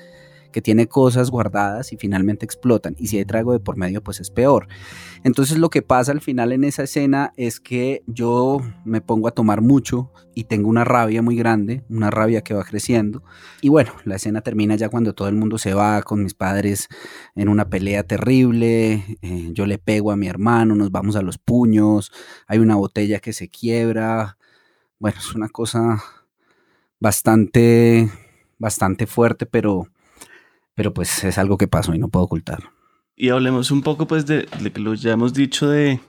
que 0.52 0.62
tiene 0.62 0.88
cosas 0.88 1.32
guardadas 1.32 1.94
y 1.94 1.98
finalmente 1.98 2.46
explotan. 2.46 2.96
Y 2.98 3.08
si 3.08 3.18
hay 3.18 3.26
trago 3.26 3.54
de 3.54 3.60
por 3.60 3.78
medio, 3.78 4.04
pues 4.04 4.20
es 4.20 4.30
peor. 4.30 4.68
Entonces 5.24 5.58
lo 5.58 5.70
que 5.70 5.82
pasa 5.82 6.12
al 6.12 6.22
final 6.22 6.52
en 6.52 6.64
esa 6.64 6.84
escena 6.84 7.34
es 7.38 7.60
que 7.60 8.04
yo 8.08 8.60
me 8.86 9.02
pongo 9.02 9.28
a 9.28 9.32
tomar 9.32 9.62
mucho 9.62 10.12
y 10.34 10.46
tengo 10.46 10.70
una 10.70 10.84
rabia 10.84 11.22
muy 11.22 11.36
grande, 11.36 11.84
una 11.90 12.10
rabia 12.10 12.42
que 12.42 12.54
va 12.54 12.64
creciendo. 12.64 13.24
Y 13.62 13.70
bueno, 13.70 13.92
la 14.06 14.16
escena 14.16 14.42
termina 14.42 14.76
ya 14.76 14.90
cuando 14.90 15.14
todo 15.14 15.28
el 15.28 15.36
mundo 15.36 15.58
se 15.58 15.74
va 15.74 16.02
con 16.04 16.24
mis 16.24 16.34
padres 16.34 16.88
en 17.36 17.50
una 17.50 17.70
pelea 17.70 18.04
terrible. 18.04 19.18
Eh, 19.22 19.50
yo 19.54 19.66
le 19.66 19.78
pego 19.78 20.12
a 20.12 20.16
mi 20.16 20.28
hermano, 20.28 20.76
nos 20.76 20.92
vamos 20.92 21.16
a 21.16 21.22
los 21.22 21.38
puños, 21.38 22.12
hay 22.48 22.60
una 22.60 22.76
botella 22.76 23.20
que 23.20 23.34
se 23.34 23.50
quiebra. 23.50 24.38
Bueno, 25.00 25.18
es 25.20 25.34
una 25.36 25.50
cosa 25.50 26.02
bastante, 27.00 28.10
bastante 28.58 29.08
fuerte, 29.08 29.46
pero 29.46 29.91
pero 30.82 30.96
pues 30.96 31.24
es 31.24 31.38
algo 31.38 31.60
que 31.60 31.68
pasó 31.68 31.94
y 31.94 32.00
no 32.00 32.10
puedo 32.10 32.26
ocultar. 32.26 32.72
Y 33.16 33.30
hablemos 33.30 33.70
un 33.70 33.84
poco 33.84 34.08
pues 34.08 34.26
de, 34.26 34.48
lo 34.80 34.94
que 34.94 34.98
ya 34.98 35.12
hemos 35.12 35.32
dicho 35.32 35.70
de, 35.70 36.00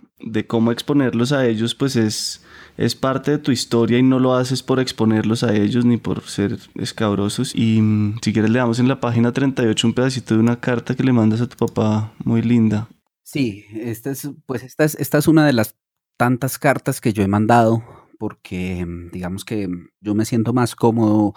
cómo 0.47 0.73
exponerlos 0.73 1.33
a 1.33 1.47
ellos, 1.47 1.75
pues 1.75 1.95
es, 1.95 2.43
es 2.79 2.95
parte 2.95 3.33
de 3.33 3.37
tu 3.37 3.53
historia 3.53 3.99
y 3.99 4.03
no 4.03 4.19
lo 4.19 4.33
haces 4.35 4.63
por 4.63 4.81
exponerlos 4.81 5.43
a 5.43 5.55
ellos 5.55 5.85
ni 5.85 5.99
por 5.99 6.23
ser 6.23 6.57
escabrosos. 6.77 7.55
Y 7.55 7.83
mm, 7.83 8.21
si 8.23 8.33
quieres 8.33 8.51
le 8.51 8.61
damos 8.61 8.79
en 8.79 8.89
la 8.89 8.99
página 8.99 9.31
38 9.31 9.89
un 9.89 9.93
pedacito 9.93 10.33
de 10.33 10.41
una 10.41 10.59
carta 10.59 10.95
que 10.95 11.05
le 11.05 11.13
mandas 11.13 11.43
a 11.43 11.49
tu 11.51 11.59
papá 11.59 12.15
muy 12.25 12.41
linda. 12.41 12.89
Sí, 13.23 13.67
esta 13.75 14.11
es, 14.11 14.31
pues 14.47 14.63
esta 14.63 14.85
es, 14.85 14.95
esta 14.95 15.19
es 15.19 15.29
una 15.29 15.45
de 15.45 15.53
las 15.53 15.77
tantas 16.17 16.59
cartas 16.59 17.03
que 17.03 17.13
yo 17.13 17.23
he 17.23 17.29
mandado 17.29 17.83
porque 18.19 18.87
mm, 18.87 19.11
digamos 19.11 19.45
que 19.45 19.69
yo 20.01 20.15
me 20.15 20.25
siento 20.25 20.55
más 20.55 20.75
cómodo 20.75 21.35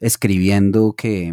escribiendo 0.00 0.94
que, 0.96 1.30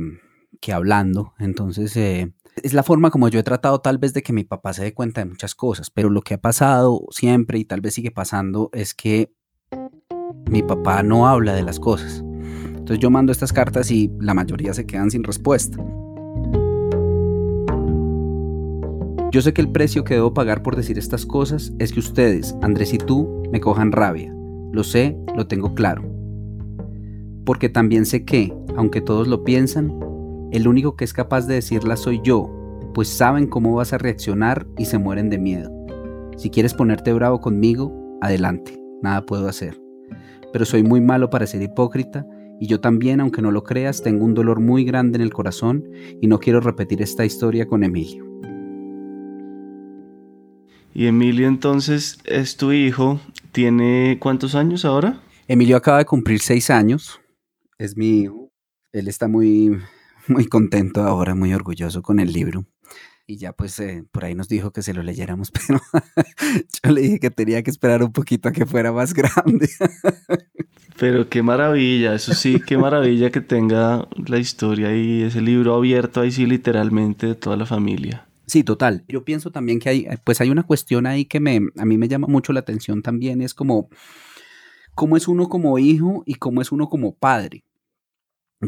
que 0.60 0.74
hablando. 0.74 1.34
Entonces, 1.40 1.96
eh, 1.96 2.34
es 2.64 2.74
la 2.74 2.84
forma 2.84 3.12
como 3.12 3.30
yo 3.30 3.40
he 3.40 3.44
tratado 3.44 3.80
tal 3.82 3.98
vez 3.98 4.14
de 4.14 4.24
que 4.24 4.34
mi 4.34 4.44
papá 4.44 4.74
se 4.74 4.84
dé 4.84 4.94
cuenta 4.94 5.22
de 5.22 5.30
muchas 5.30 5.56
cosas, 5.56 5.90
pero 5.90 6.10
lo 6.10 6.22
que 6.22 6.36
ha 6.36 6.42
pasado 6.42 7.06
siempre 7.12 7.60
y 7.60 7.66
tal 7.66 7.82
vez 7.82 7.94
sigue 7.94 8.12
pasando 8.12 8.70
es 8.74 8.94
que 8.94 9.34
mi 10.50 10.64
papá 10.64 11.04
no 11.04 11.28
habla 11.28 11.54
de 11.54 11.64
las 11.64 11.80
cosas. 11.80 12.24
Entonces 12.66 13.00
yo 13.00 13.10
mando 13.10 13.32
estas 13.32 13.54
cartas 13.54 13.92
y 13.92 14.12
la 14.20 14.34
mayoría 14.34 14.74
se 14.74 14.86
quedan 14.86 15.12
sin 15.12 15.24
respuesta. 15.24 15.78
Yo 19.32 19.42
sé 19.42 19.54
que 19.54 19.62
el 19.62 19.72
precio 19.72 20.04
que 20.04 20.16
debo 20.16 20.34
pagar 20.34 20.62
por 20.62 20.76
decir 20.76 20.98
estas 20.98 21.26
cosas 21.26 21.72
es 21.80 21.94
que 21.94 22.02
ustedes, 22.02 22.54
Andrés 22.62 22.94
y 22.94 22.98
tú, 22.98 23.44
me 23.50 23.62
cojan 23.62 23.94
rabia. 23.94 24.34
Lo 24.74 24.84
sé, 24.84 25.18
lo 25.38 25.48
tengo 25.48 25.74
claro. 25.74 26.04
Porque 27.46 27.70
también 27.70 28.06
sé 28.06 28.26
que, 28.26 28.54
aunque 28.76 29.00
todos 29.00 29.30
lo 29.30 29.46
piensan, 29.46 29.98
el 30.52 30.68
único 30.68 30.96
que 30.96 31.06
es 31.06 31.14
capaz 31.14 31.48
de 31.48 31.56
decirla 31.56 31.96
soy 31.96 32.22
yo, 32.24 32.50
pues 32.94 33.08
saben 33.08 33.48
cómo 33.48 33.76
vas 33.76 33.94
a 33.94 33.98
reaccionar 33.98 34.68
y 34.78 34.86
se 34.86 34.98
mueren 34.98 35.30
de 35.30 35.38
miedo. 35.38 35.72
Si 36.38 36.50
quieres 36.50 36.74
ponerte 36.74 37.14
bravo 37.14 37.40
conmigo, 37.40 38.18
adelante, 38.22 38.80
nada 39.02 39.26
puedo 39.26 39.48
hacer. 39.48 39.80
Pero 40.52 40.66
soy 40.66 40.84
muy 40.84 41.00
malo 41.00 41.30
para 41.30 41.48
ser 41.48 41.62
hipócrita 41.62 42.26
y 42.60 42.68
yo 42.68 42.80
también, 42.80 43.22
aunque 43.22 43.42
no 43.42 43.52
lo 43.52 43.64
creas, 43.64 44.04
tengo 44.04 44.26
un 44.26 44.34
dolor 44.34 44.60
muy 44.60 44.84
grande 44.84 45.18
en 45.18 45.22
el 45.22 45.34
corazón 45.34 45.90
y 46.22 46.28
no 46.28 46.40
quiero 46.40 46.60
repetir 46.60 47.02
esta 47.02 47.26
historia 47.26 47.66
con 47.66 47.84
Emilio. 47.84 48.32
Y 50.94 51.08
Emilio 51.08 51.48
entonces 51.48 52.20
es 52.26 52.58
tu 52.58 52.74
hijo, 52.74 53.22
¿tiene 53.54 54.18
cuántos 54.20 54.56
años 54.56 54.84
ahora? 54.84 55.22
Emilio 55.48 55.78
acaba 55.78 56.00
de 56.00 56.06
cumplir 56.06 56.42
seis 56.42 56.70
años, 56.70 57.22
es 57.78 57.96
mi 57.96 58.20
hijo, 58.20 58.52
él 58.92 59.08
está 59.08 59.28
muy, 59.30 59.80
muy 60.28 60.46
contento 60.46 61.02
ahora, 61.04 61.36
muy 61.36 61.54
orgulloso 61.54 62.02
con 62.02 62.20
el 62.20 62.32
libro. 62.32 62.66
Y 63.28 63.38
ya 63.38 63.54
pues 63.54 63.80
eh, 63.80 64.04
por 64.12 64.26
ahí 64.26 64.36
nos 64.36 64.50
dijo 64.50 64.72
que 64.72 64.82
se 64.82 64.94
lo 64.94 65.04
leyéramos, 65.04 65.52
pero 65.68 65.80
yo 66.84 66.92
le 66.92 67.02
dije 67.02 67.20
que 67.20 67.32
tenía 67.32 67.64
que 67.64 67.72
esperar 67.72 68.04
un 68.04 68.12
poquito 68.12 68.50
a 68.50 68.52
que 68.52 68.66
fuera 68.66 68.92
más 68.92 69.14
grande. 69.16 69.70
pero 71.00 71.30
qué 71.30 71.42
maravilla, 71.42 72.14
eso 72.14 72.34
sí, 72.34 72.60
qué 72.66 72.78
maravilla 72.78 73.32
que 73.32 73.42
tenga 73.42 74.08
la 74.28 74.38
historia 74.38 74.96
y 74.96 75.24
ese 75.24 75.42
libro 75.42 75.76
abierto 75.76 76.22
ahí 76.22 76.32
sí 76.32 76.46
literalmente 76.46 77.28
de 77.28 77.36
toda 77.36 77.56
la 77.56 77.66
familia. 77.66 78.28
Sí, 78.48 78.66
total. 78.66 79.06
Yo 79.08 79.24
pienso 79.24 79.50
también 79.52 79.80
que 79.80 79.88
hay, 79.88 80.08
pues 80.26 80.42
hay 80.42 80.50
una 80.50 80.64
cuestión 80.64 81.06
ahí 81.06 81.24
que 81.24 81.40
me, 81.40 81.62
a 81.78 81.86
mí 81.86 81.98
me 81.98 82.10
llama 82.10 82.28
mucho 82.28 82.52
la 82.52 82.60
atención 82.60 83.02
también, 83.02 83.42
es 83.42 83.54
como, 83.54 83.90
cómo 84.94 85.16
es 85.16 85.30
uno 85.30 85.48
como 85.48 85.80
hijo 85.80 86.24
y 86.26 86.36
cómo 86.36 86.62
es 86.62 86.74
uno 86.74 86.90
como 86.90 87.16
padre. 87.16 87.64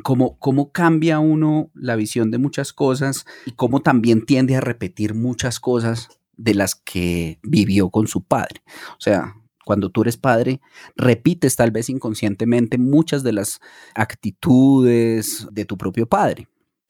Cómo, 0.01 0.37
cómo 0.39 0.71
cambia 0.71 1.19
uno 1.19 1.69
la 1.75 1.95
visión 1.95 2.31
de 2.31 2.39
muchas 2.39 2.73
cosas 2.73 3.25
y 3.45 3.51
cómo 3.51 3.81
también 3.81 4.25
tiende 4.25 4.55
a 4.55 4.61
repetir 4.61 5.13
muchas 5.13 5.59
cosas 5.59 6.09
de 6.35 6.55
las 6.55 6.75
que 6.75 7.39
vivió 7.43 7.89
con 7.89 8.07
su 8.07 8.23
padre. 8.23 8.63
O 8.97 9.01
sea, 9.01 9.35
cuando 9.65 9.89
tú 9.89 10.01
eres 10.01 10.17
padre, 10.17 10.61
repites 10.95 11.55
tal 11.55 11.71
vez 11.71 11.89
inconscientemente 11.89 12.77
muchas 12.77 13.23
de 13.23 13.33
las 13.33 13.61
actitudes 13.93 15.47
de 15.51 15.65
tu 15.65 15.77
propio 15.77 16.07
padre. 16.07 16.47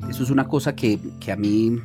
Eso 0.09 0.23
es 0.23 0.29
una 0.29 0.47
cosa 0.47 0.75
que, 0.75 0.99
que 1.19 1.31
a 1.31 1.35
mí 1.35 1.79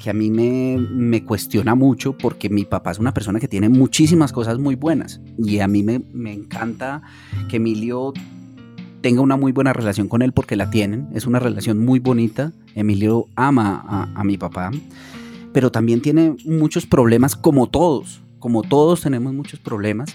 que 0.00 0.10
a 0.10 0.14
mí 0.14 0.30
me, 0.30 1.24
cuestiona 1.24 1.74
mucho 1.74 2.16
porque 2.16 2.48
mi 2.48 2.64
papá 2.64 2.90
es 2.90 2.98
una 2.98 3.12
persona 3.12 3.38
que 3.38 3.48
tiene 3.48 3.68
muchísimas 3.68 4.32
cosas 4.32 4.58
muy 4.58 4.74
buenas 4.74 5.20
y 5.38 5.60
a 5.60 5.68
mí 5.68 5.82
me, 5.82 6.32
encanta 6.32 7.02
que 7.48 7.56
Emilio 7.56 8.14
tenga 9.00 9.20
una 9.20 9.36
muy 9.36 9.52
buena 9.52 9.72
relación 9.72 10.08
con 10.08 10.22
él 10.22 10.32
porque 10.32 10.56
la 10.56 10.70
tienen, 10.70 11.08
es 11.14 11.26
una 11.26 11.38
relación 11.38 11.78
muy 11.84 11.98
bonita, 11.98 12.52
Emilio 12.74 13.26
ama 13.34 13.82
a, 13.86 14.20
a 14.20 14.24
mi 14.24 14.36
papá, 14.36 14.70
pero 15.52 15.70
también 15.70 16.00
tiene 16.00 16.36
muchos 16.44 16.86
problemas 16.86 17.36
como 17.36 17.68
todos, 17.68 18.20
como 18.38 18.62
todos 18.62 19.02
tenemos 19.02 19.32
muchos 19.32 19.60
problemas 19.60 20.10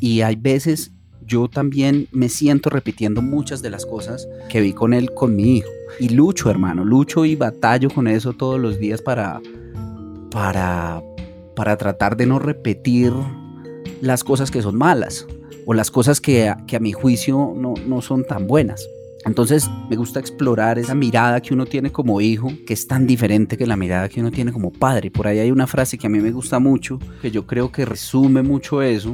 y 0.00 0.20
hay 0.20 0.36
veces 0.36 0.92
yo 1.30 1.48
también 1.48 2.08
me 2.10 2.28
siento 2.28 2.70
repitiendo 2.70 3.22
muchas 3.22 3.62
de 3.62 3.70
las 3.70 3.86
cosas 3.86 4.28
que 4.48 4.60
vi 4.60 4.72
con 4.72 4.92
él, 4.92 5.14
con 5.14 5.36
mi 5.36 5.58
hijo. 5.58 5.68
Y 6.00 6.08
lucho, 6.08 6.50
hermano, 6.50 6.84
lucho 6.84 7.24
y 7.24 7.36
batallo 7.36 7.88
con 7.88 8.08
eso 8.08 8.32
todos 8.32 8.58
los 8.58 8.80
días 8.80 9.00
para, 9.00 9.40
para, 10.32 11.00
para 11.54 11.76
tratar 11.76 12.16
de 12.16 12.26
no 12.26 12.40
repetir 12.40 13.12
las 14.00 14.24
cosas 14.24 14.50
que 14.50 14.60
son 14.60 14.76
malas 14.76 15.26
o 15.66 15.74
las 15.74 15.90
cosas 15.90 16.20
que, 16.20 16.48
a 16.48 16.80
mi 16.80 16.92
juicio 16.92 17.52
no, 17.56 17.74
no 17.86 18.02
son 18.02 18.24
tan 18.24 18.46
buenas. 18.46 18.86
Entonces 19.26 19.68
me 19.90 19.96
gusta 19.96 20.18
explorar 20.18 20.78
esa 20.78 20.94
mirada 20.94 21.42
que 21.42 21.52
uno 21.52 21.66
tiene 21.66 21.92
como 21.92 22.20
hijo, 22.20 22.50
que 22.66 22.72
es 22.72 22.86
tan 22.86 23.06
diferente 23.06 23.58
que 23.58 23.66
la 23.66 23.76
mirada 23.76 24.08
que 24.08 24.20
uno 24.20 24.30
tiene 24.30 24.52
como 24.52 24.72
padre. 24.72 25.10
Por 25.10 25.26
ahí 25.26 25.38
hay 25.38 25.50
una 25.50 25.66
frase 25.66 25.98
que 25.98 26.06
a 26.06 26.10
mí 26.10 26.20
me 26.20 26.30
gusta 26.30 26.58
mucho, 26.58 26.98
que 27.20 27.30
yo 27.30 27.46
creo 27.46 27.70
que 27.70 27.84
resume 27.84 28.42
mucho 28.42 28.80
eso, 28.80 29.12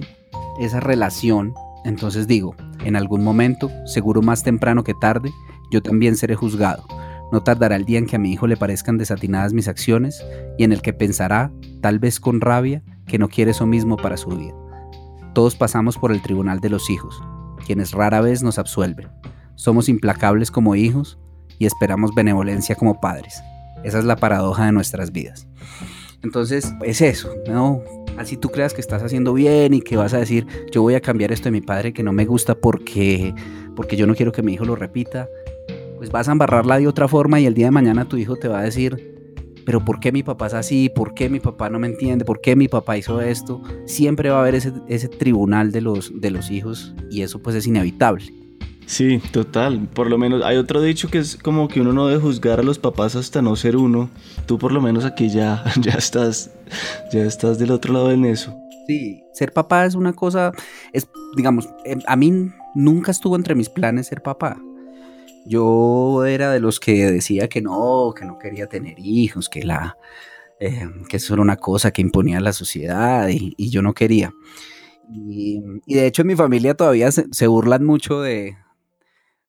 esa 0.60 0.78
relación 0.78 1.54
entonces 1.86 2.26
digo, 2.26 2.56
en 2.84 2.96
algún 2.96 3.22
momento, 3.22 3.70
seguro 3.84 4.20
más 4.20 4.42
temprano 4.42 4.82
que 4.82 4.92
tarde, 4.92 5.30
yo 5.70 5.80
también 5.80 6.16
seré 6.16 6.34
juzgado. 6.34 6.84
No 7.30 7.44
tardará 7.44 7.76
el 7.76 7.84
día 7.84 7.98
en 7.98 8.06
que 8.06 8.16
a 8.16 8.18
mi 8.18 8.32
hijo 8.32 8.48
le 8.48 8.56
parezcan 8.56 8.98
desatinadas 8.98 9.52
mis 9.52 9.68
acciones 9.68 10.20
y 10.58 10.64
en 10.64 10.72
el 10.72 10.82
que 10.82 10.92
pensará, 10.92 11.52
tal 11.80 12.00
vez 12.00 12.18
con 12.18 12.40
rabia, 12.40 12.82
que 13.06 13.18
no 13.18 13.28
quiere 13.28 13.52
eso 13.52 13.66
mismo 13.66 13.96
para 13.96 14.16
su 14.16 14.30
vida. 14.30 14.52
Todos 15.36 15.54
pasamos 15.54 15.98
por 15.98 16.12
el 16.12 16.22
tribunal 16.22 16.60
de 16.60 16.70
los 16.70 16.88
hijos, 16.88 17.22
quienes 17.66 17.92
rara 17.92 18.22
vez 18.22 18.42
nos 18.42 18.58
absuelven. 18.58 19.08
Somos 19.54 19.90
implacables 19.90 20.50
como 20.50 20.76
hijos 20.76 21.18
y 21.58 21.66
esperamos 21.66 22.14
benevolencia 22.14 22.74
como 22.74 23.02
padres. 23.02 23.42
Esa 23.84 23.98
es 23.98 24.06
la 24.06 24.16
paradoja 24.16 24.64
de 24.64 24.72
nuestras 24.72 25.12
vidas. 25.12 25.46
Entonces, 26.22 26.72
es 26.86 27.02
eso, 27.02 27.34
¿no? 27.46 27.82
Así 28.16 28.38
tú 28.38 28.48
creas 28.48 28.72
que 28.72 28.80
estás 28.80 29.02
haciendo 29.02 29.34
bien 29.34 29.74
y 29.74 29.82
que 29.82 29.98
vas 29.98 30.14
a 30.14 30.18
decir, 30.18 30.46
yo 30.72 30.80
voy 30.80 30.94
a 30.94 31.02
cambiar 31.02 31.32
esto 31.32 31.48
de 31.48 31.50
mi 31.50 31.60
padre 31.60 31.92
que 31.92 32.02
no 32.02 32.14
me 32.14 32.24
gusta 32.24 32.54
porque, 32.54 33.34
porque 33.74 33.98
yo 33.98 34.06
no 34.06 34.14
quiero 34.14 34.32
que 34.32 34.42
mi 34.42 34.54
hijo 34.54 34.64
lo 34.64 34.74
repita, 34.74 35.28
pues 35.98 36.10
vas 36.10 36.30
a 36.30 36.32
embarrarla 36.32 36.78
de 36.78 36.88
otra 36.88 37.08
forma 37.08 37.40
y 37.40 37.44
el 37.44 37.52
día 37.52 37.66
de 37.66 37.72
mañana 37.72 38.06
tu 38.06 38.16
hijo 38.16 38.36
te 38.36 38.48
va 38.48 38.60
a 38.60 38.62
decir, 38.62 39.15
pero 39.66 39.84
¿por 39.84 39.98
qué 39.98 40.12
mi 40.12 40.22
papá 40.22 40.46
es 40.46 40.54
así? 40.54 40.88
¿Por 40.88 41.12
qué 41.12 41.28
mi 41.28 41.40
papá 41.40 41.68
no 41.68 41.80
me 41.80 41.88
entiende? 41.88 42.24
¿Por 42.24 42.40
qué 42.40 42.54
mi 42.54 42.68
papá 42.68 42.96
hizo 42.96 43.20
esto? 43.20 43.60
Siempre 43.84 44.30
va 44.30 44.38
a 44.38 44.40
haber 44.42 44.54
ese, 44.54 44.72
ese 44.88 45.08
tribunal 45.08 45.72
de 45.72 45.80
los, 45.80 46.18
de 46.18 46.30
los 46.30 46.50
hijos 46.52 46.94
y 47.10 47.22
eso 47.22 47.42
pues 47.42 47.56
es 47.56 47.66
inevitable. 47.66 48.32
Sí, 48.86 49.20
total. 49.32 49.88
Por 49.92 50.08
lo 50.08 50.16
menos 50.16 50.44
hay 50.44 50.56
otro 50.56 50.80
dicho 50.80 51.08
que 51.08 51.18
es 51.18 51.36
como 51.36 51.66
que 51.66 51.80
uno 51.80 51.92
no 51.92 52.06
debe 52.06 52.20
juzgar 52.20 52.60
a 52.60 52.62
los 52.62 52.78
papás 52.78 53.16
hasta 53.16 53.42
no 53.42 53.56
ser 53.56 53.76
uno. 53.76 54.08
Tú 54.46 54.56
por 54.56 54.70
lo 54.70 54.80
menos 54.80 55.04
aquí 55.04 55.28
ya, 55.28 55.64
ya 55.80 55.94
estás, 55.94 56.52
ya 57.12 57.24
estás 57.24 57.58
del 57.58 57.72
otro 57.72 57.92
lado 57.92 58.12
en 58.12 58.24
eso. 58.24 58.56
Sí, 58.86 59.20
ser 59.34 59.52
papá 59.52 59.84
es 59.84 59.96
una 59.96 60.12
cosa, 60.12 60.52
es, 60.92 61.08
digamos, 61.36 61.68
em, 61.84 62.00
a 62.06 62.14
mí 62.14 62.52
nunca 62.76 63.10
estuvo 63.10 63.34
entre 63.34 63.56
mis 63.56 63.68
planes 63.68 64.06
ser 64.06 64.22
papá. 64.22 64.56
Yo 65.46 66.24
era 66.26 66.50
de 66.50 66.60
los 66.60 66.80
que 66.80 67.10
decía 67.10 67.48
que 67.48 67.62
no, 67.62 68.12
que 68.16 68.24
no 68.24 68.38
quería 68.38 68.66
tener 68.68 68.98
hijos, 68.98 69.48
que 69.48 69.62
la, 69.64 69.96
em, 70.60 71.04
que 71.04 71.18
eso 71.18 71.34
era 71.34 71.42
una 71.42 71.56
cosa 71.56 71.92
que 71.92 72.02
imponía 72.02 72.40
la 72.40 72.52
sociedad 72.52 73.28
y, 73.28 73.70
yo 73.70 73.82
no 73.82 73.94
quería. 73.94 74.32
Y, 75.08 75.60
de 75.86 76.06
hecho 76.06 76.22
en 76.22 76.28
mi 76.28 76.36
familia 76.36 76.74
todavía 76.74 77.10
se 77.12 77.46
burlan 77.46 77.84
mucho 77.84 78.20
de, 78.20 78.56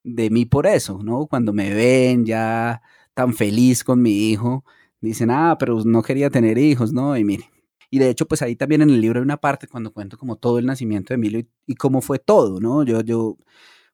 de 0.08 0.30
mí 0.30 0.46
por 0.46 0.68
eso, 0.68 1.00
¿no? 1.04 1.28
Cuando 1.28 1.54
me 1.54 1.74
ven 1.74 2.26
ya 2.26 2.82
tan 3.14 3.34
feliz 3.34 3.84
con 3.84 4.02
mi 4.02 4.30
hijo, 4.32 4.64
dicen, 5.02 5.30
ah, 5.32 5.58
pero 5.60 5.84
no 5.84 6.02
quería 6.02 6.30
tener 6.30 6.58
hijos, 6.58 6.94
¿no? 6.94 7.18
Y 7.18 7.24
mire. 7.26 7.52
Y 7.90 8.00
de 8.00 8.10
hecho, 8.10 8.26
pues 8.28 8.42
ahí 8.42 8.56
también 8.56 8.82
en 8.82 8.90
el 8.90 9.02
libro 9.02 9.20
hay 9.20 9.24
una 9.24 9.38
parte 9.38 9.68
cuando 9.68 9.94
cuento 9.94 10.18
como 10.18 10.38
todo 10.38 10.60
el 10.60 10.66
nacimiento 10.66 11.10
de 11.10 11.16
Emilio 11.16 11.44
y, 11.66 11.76
cómo 11.76 12.02
fue 12.02 12.20
todo, 12.20 12.60
¿no? 12.60 12.84
Yo, 12.84 13.02
yo, 13.02 13.38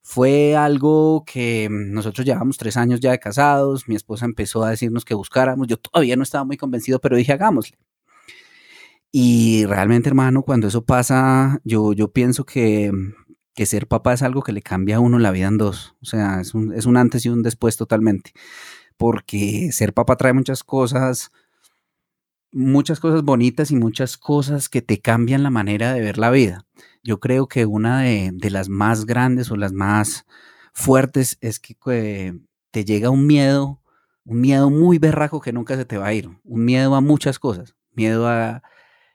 fue 0.03 0.55
algo 0.55 1.23
que 1.25 1.69
nosotros 1.71 2.25
llevamos 2.25 2.57
tres 2.57 2.77
años 2.77 2.99
ya 2.99 3.11
de 3.11 3.19
casados, 3.19 3.87
mi 3.87 3.95
esposa 3.95 4.25
empezó 4.25 4.63
a 4.63 4.69
decirnos 4.69 5.05
que 5.05 5.15
buscáramos, 5.15 5.67
yo 5.67 5.77
todavía 5.77 6.15
no 6.15 6.23
estaba 6.23 6.43
muy 6.43 6.57
convencido, 6.57 6.99
pero 6.99 7.17
dije, 7.17 7.33
hagámosle. 7.33 7.77
Y 9.11 9.65
realmente, 9.65 10.09
hermano, 10.09 10.43
cuando 10.43 10.67
eso 10.67 10.85
pasa, 10.85 11.59
yo, 11.63 11.93
yo 11.93 12.11
pienso 12.11 12.45
que 12.45 12.91
que 13.53 13.65
ser 13.65 13.87
papá 13.87 14.13
es 14.13 14.23
algo 14.23 14.41
que 14.41 14.51
le 14.51 14.61
cambia 14.61 14.97
a 14.97 14.99
uno 14.99 15.19
la 15.19 15.31
vida 15.31 15.47
en 15.47 15.57
dos. 15.57 15.95
O 16.01 16.05
sea, 16.05 16.41
es 16.41 16.53
un, 16.53 16.73
es 16.73 16.85
un 16.85 16.97
antes 16.97 17.25
y 17.25 17.29
un 17.29 17.43
después 17.43 17.77
totalmente. 17.77 18.31
Porque 18.97 19.71
ser 19.71 19.93
papá 19.93 20.15
trae 20.17 20.33
muchas 20.33 20.63
cosas, 20.63 21.31
muchas 22.53 22.99
cosas 22.99 23.23
bonitas 23.23 23.71
y 23.71 23.75
muchas 23.75 24.17
cosas 24.17 24.69
que 24.69 24.81
te 24.81 25.01
cambian 25.01 25.43
la 25.43 25.49
manera 25.49 25.93
de 25.93 26.01
ver 26.01 26.17
la 26.17 26.31
vida. 26.31 26.65
Yo 27.03 27.19
creo 27.19 27.47
que 27.47 27.65
una 27.65 28.01
de, 28.01 28.31
de 28.33 28.49
las 28.49 28.69
más 28.69 29.05
grandes 29.05 29.51
o 29.51 29.57
las 29.57 29.73
más 29.73 30.25
fuertes 30.73 31.37
es 31.41 31.59
que 31.59 32.39
te 32.71 32.85
llega 32.85 33.09
un 33.09 33.27
miedo, 33.27 33.81
un 34.23 34.39
miedo 34.39 34.69
muy 34.69 34.99
berraco 34.99 35.41
que 35.41 35.53
nunca 35.53 35.75
se 35.75 35.85
te 35.85 35.97
va 35.97 36.07
a 36.07 36.13
ir. 36.13 36.29
Un 36.43 36.63
miedo 36.63 36.95
a 36.95 37.01
muchas 37.01 37.39
cosas. 37.39 37.75
Miedo 37.91 38.27
a, 38.27 38.63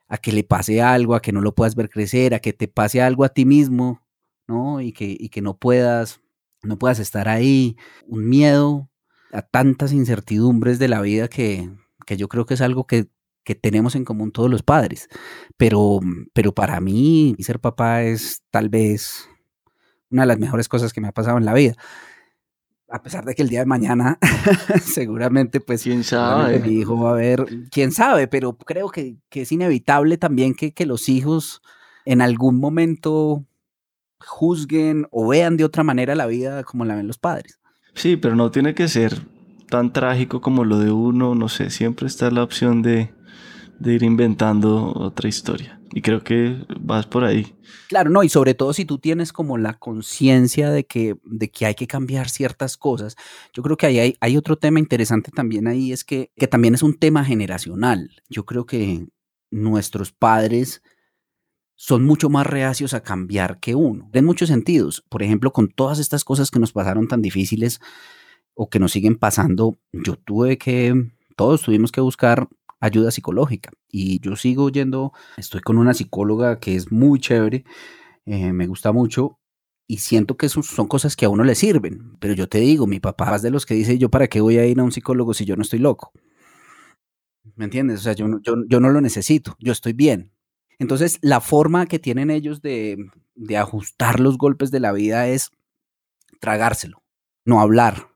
a 0.08 0.18
que 0.18 0.32
le 0.32 0.44
pase 0.44 0.82
algo, 0.82 1.14
a 1.14 1.22
que 1.22 1.32
no 1.32 1.40
lo 1.40 1.54
puedas 1.54 1.74
ver 1.74 1.88
crecer, 1.88 2.34
a 2.34 2.40
que 2.40 2.52
te 2.52 2.68
pase 2.68 3.00
algo 3.00 3.24
a 3.24 3.30
ti 3.30 3.44
mismo 3.44 4.02
¿no? 4.48 4.80
Y 4.80 4.92
que, 4.92 5.16
y 5.16 5.28
que 5.28 5.42
no 5.42 5.56
puedas, 5.56 6.20
no 6.62 6.78
puedas 6.78 6.98
estar 6.98 7.28
ahí, 7.28 7.76
un 8.08 8.28
miedo 8.28 8.90
a 9.30 9.42
tantas 9.42 9.92
incertidumbres 9.92 10.78
de 10.78 10.88
la 10.88 11.02
vida 11.02 11.28
que, 11.28 11.70
que 12.06 12.16
yo 12.16 12.28
creo 12.28 12.46
que 12.46 12.54
es 12.54 12.62
algo 12.62 12.86
que, 12.86 13.08
que, 13.48 13.54
tenemos 13.54 13.94
en 13.94 14.04
común 14.04 14.30
todos 14.30 14.50
los 14.50 14.62
padres. 14.62 15.08
Pero, 15.56 16.00
pero 16.34 16.52
para 16.52 16.80
mí, 16.80 17.34
ser 17.38 17.60
papá 17.60 18.02
es 18.02 18.42
tal 18.50 18.68
vez 18.68 19.26
una 20.10 20.22
de 20.22 20.26
las 20.26 20.38
mejores 20.38 20.68
cosas 20.68 20.92
que 20.92 21.00
me 21.00 21.08
ha 21.08 21.12
pasado 21.12 21.38
en 21.38 21.44
la 21.44 21.54
vida. 21.54 21.74
a 22.90 23.02
pesar 23.02 23.24
de 23.24 23.34
que 23.34 23.42
el 23.42 23.48
día 23.48 23.60
de 23.60 23.66
mañana 23.66 24.18
seguramente 24.82 25.60
pues 25.60 25.82
quién 25.82 26.04
sabe 26.04 26.58
mi 26.58 26.78
hijo 26.78 26.98
va 26.98 27.10
a 27.10 27.14
ver 27.14 27.44
quién 27.70 27.92
sabe 27.92 28.28
pero 28.28 28.56
creo 28.56 28.88
que, 28.88 29.16
es 29.30 29.52
inevitable 29.52 30.16
también 30.16 30.54
que, 30.54 30.72
que, 30.72 30.86
los 30.86 31.10
hijos 31.10 31.60
en 32.06 32.22
algún 32.22 32.58
momento 32.58 33.44
juzguen 34.20 35.06
o 35.10 35.28
vean 35.28 35.58
de 35.58 35.64
otra 35.64 35.84
manera 35.84 36.14
la 36.14 36.24
vida 36.24 36.64
como 36.64 36.86
la 36.86 36.96
ven 36.96 37.06
los 37.06 37.18
padres 37.18 37.60
sí 37.92 38.16
pero 38.16 38.34
no 38.36 38.50
tiene 38.50 38.74
que 38.74 38.88
ser 38.88 39.20
tan 39.68 39.92
trágico 39.92 40.40
como 40.40 40.64
lo 40.64 40.78
de 40.78 40.90
uno 40.90 41.34
no 41.34 41.50
sé 41.50 41.68
siempre 41.68 42.06
está 42.06 42.30
la 42.30 42.42
opción 42.42 42.80
de, 42.80 43.12
de 43.78 43.94
ir 43.94 44.02
inventando 44.02 44.92
otra 44.94 45.28
historia 45.28 45.78
y 45.92 46.02
creo 46.02 46.22
que 46.22 46.64
vas 46.80 47.06
por 47.06 47.24
ahí. 47.24 47.54
Claro, 47.88 48.10
no, 48.10 48.22
y 48.22 48.28
sobre 48.28 48.54
todo 48.54 48.72
si 48.72 48.84
tú 48.84 48.98
tienes 48.98 49.32
como 49.32 49.58
la 49.58 49.74
conciencia 49.74 50.70
de 50.70 50.84
que, 50.84 51.16
de 51.24 51.50
que 51.50 51.66
hay 51.66 51.74
que 51.74 51.86
cambiar 51.86 52.28
ciertas 52.28 52.76
cosas. 52.76 53.16
Yo 53.52 53.62
creo 53.62 53.76
que 53.76 53.86
ahí 53.86 53.98
hay, 53.98 54.16
hay 54.20 54.36
otro 54.36 54.56
tema 54.56 54.78
interesante 54.78 55.30
también 55.30 55.66
ahí, 55.66 55.92
es 55.92 56.04
que, 56.04 56.30
que 56.36 56.46
también 56.46 56.74
es 56.74 56.82
un 56.82 56.94
tema 56.94 57.24
generacional. 57.24 58.10
Yo 58.28 58.44
creo 58.44 58.66
que 58.66 59.06
nuestros 59.50 60.12
padres 60.12 60.82
son 61.74 62.04
mucho 62.04 62.28
más 62.28 62.46
reacios 62.46 62.92
a 62.92 63.02
cambiar 63.02 63.60
que 63.60 63.74
uno, 63.74 64.10
en 64.12 64.24
muchos 64.24 64.48
sentidos. 64.48 65.04
Por 65.08 65.22
ejemplo, 65.22 65.52
con 65.52 65.68
todas 65.68 65.98
estas 65.98 66.24
cosas 66.24 66.50
que 66.50 66.58
nos 66.58 66.72
pasaron 66.72 67.08
tan 67.08 67.22
difíciles 67.22 67.80
o 68.54 68.68
que 68.68 68.80
nos 68.80 68.92
siguen 68.92 69.16
pasando, 69.16 69.78
yo 69.92 70.16
tuve 70.16 70.58
que, 70.58 71.12
todos 71.36 71.62
tuvimos 71.62 71.92
que 71.92 72.00
buscar 72.00 72.48
ayuda 72.80 73.10
psicológica. 73.10 73.70
Y 73.90 74.20
yo 74.20 74.36
sigo 74.36 74.70
yendo, 74.70 75.12
estoy 75.36 75.60
con 75.60 75.78
una 75.78 75.94
psicóloga 75.94 76.58
que 76.60 76.76
es 76.76 76.92
muy 76.92 77.20
chévere, 77.20 77.64
eh, 78.26 78.52
me 78.52 78.66
gusta 78.66 78.92
mucho 78.92 79.38
y 79.86 79.98
siento 79.98 80.36
que 80.36 80.48
son 80.50 80.86
cosas 80.86 81.16
que 81.16 81.24
a 81.24 81.30
uno 81.30 81.44
le 81.44 81.54
sirven. 81.54 82.16
Pero 82.20 82.34
yo 82.34 82.48
te 82.48 82.58
digo, 82.58 82.86
mi 82.86 83.00
papá 83.00 83.34
es 83.34 83.42
de 83.42 83.50
los 83.50 83.64
que 83.64 83.74
dice, 83.74 83.98
yo 83.98 84.10
para 84.10 84.28
qué 84.28 84.40
voy 84.40 84.58
a 84.58 84.66
ir 84.66 84.78
a 84.78 84.84
un 84.84 84.92
psicólogo 84.92 85.32
si 85.34 85.46
yo 85.46 85.56
no 85.56 85.62
estoy 85.62 85.78
loco. 85.78 86.12
¿Me 87.56 87.64
entiendes? 87.64 88.00
O 88.00 88.02
sea, 88.02 88.12
yo, 88.12 88.26
yo, 88.42 88.56
yo 88.68 88.80
no 88.80 88.90
lo 88.90 89.00
necesito, 89.00 89.56
yo 89.58 89.72
estoy 89.72 89.94
bien. 89.94 90.32
Entonces, 90.78 91.18
la 91.22 91.40
forma 91.40 91.86
que 91.86 91.98
tienen 91.98 92.30
ellos 92.30 92.60
de, 92.60 93.10
de 93.34 93.56
ajustar 93.56 94.20
los 94.20 94.36
golpes 94.36 94.70
de 94.70 94.80
la 94.80 94.92
vida 94.92 95.26
es 95.26 95.50
tragárselo, 96.38 97.02
no 97.44 97.60
hablar, 97.60 98.10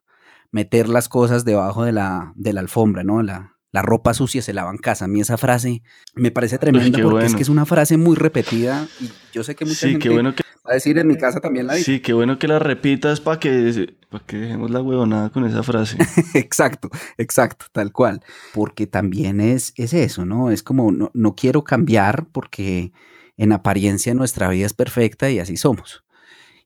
meter 0.50 0.88
las 0.88 1.08
cosas 1.08 1.44
debajo 1.44 1.84
de 1.84 1.92
la, 1.92 2.32
de 2.36 2.52
la 2.52 2.60
alfombra, 2.60 3.02
¿no? 3.02 3.22
La, 3.22 3.51
la 3.72 3.80
ropa 3.80 4.12
sucia 4.12 4.42
se 4.42 4.52
lava 4.52 4.70
en 4.70 4.76
casa. 4.76 5.06
A 5.06 5.08
mí 5.08 5.20
esa 5.20 5.38
frase 5.38 5.82
me 6.14 6.30
parece 6.30 6.58
tremenda 6.58 7.02
porque 7.02 7.26
es 7.26 7.34
que 7.34 7.42
es 7.42 7.48
una 7.48 7.64
frase 7.64 7.96
muy 7.96 8.16
repetida 8.16 8.86
y 9.00 9.10
yo 9.32 9.42
sé 9.42 9.54
que 9.56 9.64
mucha 9.64 9.88
gente 9.88 10.10
bueno 10.10 10.34
que... 10.34 10.42
va 10.66 10.72
a 10.72 10.74
decir 10.74 10.98
en 10.98 11.08
mi 11.08 11.16
casa 11.16 11.40
también 11.40 11.66
la 11.66 11.74
dice. 11.74 11.94
Sí, 11.94 12.00
qué 12.00 12.12
bueno 12.12 12.38
que 12.38 12.48
la 12.48 12.58
repitas 12.58 13.20
para 13.20 13.40
que, 13.40 13.96
para 14.10 14.24
que 14.26 14.36
dejemos 14.36 14.70
la 14.70 14.82
huevonada 14.82 15.30
con 15.30 15.46
esa 15.46 15.62
frase. 15.62 15.96
exacto, 16.34 16.90
exacto, 17.16 17.66
tal 17.72 17.92
cual. 17.92 18.20
Porque 18.52 18.86
también 18.86 19.40
es, 19.40 19.72
es 19.76 19.94
eso, 19.94 20.26
¿no? 20.26 20.50
Es 20.50 20.62
como 20.62 20.92
no, 20.92 21.10
no 21.14 21.34
quiero 21.34 21.64
cambiar 21.64 22.26
porque 22.30 22.92
en 23.38 23.52
apariencia 23.52 24.12
nuestra 24.12 24.50
vida 24.50 24.66
es 24.66 24.74
perfecta 24.74 25.30
y 25.30 25.38
así 25.38 25.56
somos. 25.56 26.04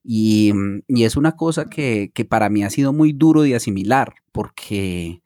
Y, 0.02 0.52
y 0.88 1.04
es 1.04 1.16
una 1.16 1.36
cosa 1.36 1.66
que, 1.66 2.10
que 2.12 2.24
para 2.24 2.48
mí 2.48 2.64
ha 2.64 2.70
sido 2.70 2.92
muy 2.92 3.12
duro 3.12 3.42
de 3.42 3.54
asimilar 3.54 4.14
porque 4.32 5.22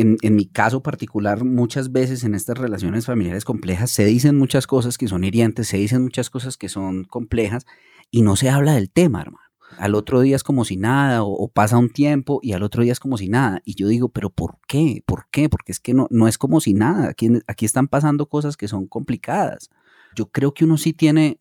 en, 0.00 0.36
mi 0.36 0.46
caso 0.46 0.82
particular, 0.82 1.44
muchas 1.44 1.90
veces 1.92 2.24
en 2.24 2.34
estas 2.34 2.56
relaciones 2.56 3.06
familiares 3.06 3.44
complejas 3.44 3.90
se 3.90 4.04
dicen 4.04 4.36
muchas 4.36 4.66
cosas 4.66 4.96
que 4.96 5.08
son 5.08 5.24
hirientes, 5.24 5.68
se 5.68 5.76
dicen 5.76 6.02
muchas 6.02 6.30
cosas 6.30 6.56
que 6.56 6.68
son 6.68 7.04
complejas 7.04 7.66
y 8.10 8.22
no 8.22 8.36
se 8.36 8.48
habla 8.48 8.74
del 8.74 8.90
tema, 8.90 9.20
hermano. 9.20 9.44
Al 9.76 9.94
otro 9.94 10.20
día 10.20 10.36
es 10.36 10.42
como 10.42 10.64
si 10.64 10.76
nada, 10.76 11.22
o, 11.22 11.48
pasa 11.48 11.76
un 11.76 11.90
tiempo 11.90 12.40
y 12.42 12.52
al 12.52 12.62
otro 12.62 12.82
día 12.82 12.92
es 12.92 13.00
como 13.00 13.18
si 13.18 13.28
nada. 13.28 13.60
Y 13.64 13.74
yo 13.74 13.88
digo, 13.88 14.08
pero 14.08 14.30
¿por 14.30 14.58
qué? 14.66 15.02
¿Por 15.04 15.26
qué? 15.30 15.48
Porque 15.48 15.72
es 15.72 15.80
que 15.80 15.92
no, 15.94 16.06
no 16.10 16.26
es 16.26 16.38
como 16.38 16.60
si 16.60 16.72
nada. 16.72 17.08
Aquí, 17.08 17.28
aquí 17.46 17.66
están 17.66 17.86
pasando 17.86 18.28
cosas 18.28 18.56
que 18.56 18.66
son 18.66 18.86
complicadas. 18.86 19.68
Yo 20.14 20.30
creo 20.30 20.54
que 20.54 20.64
uno 20.64 20.78
sí 20.78 20.94
tiene 20.94 21.38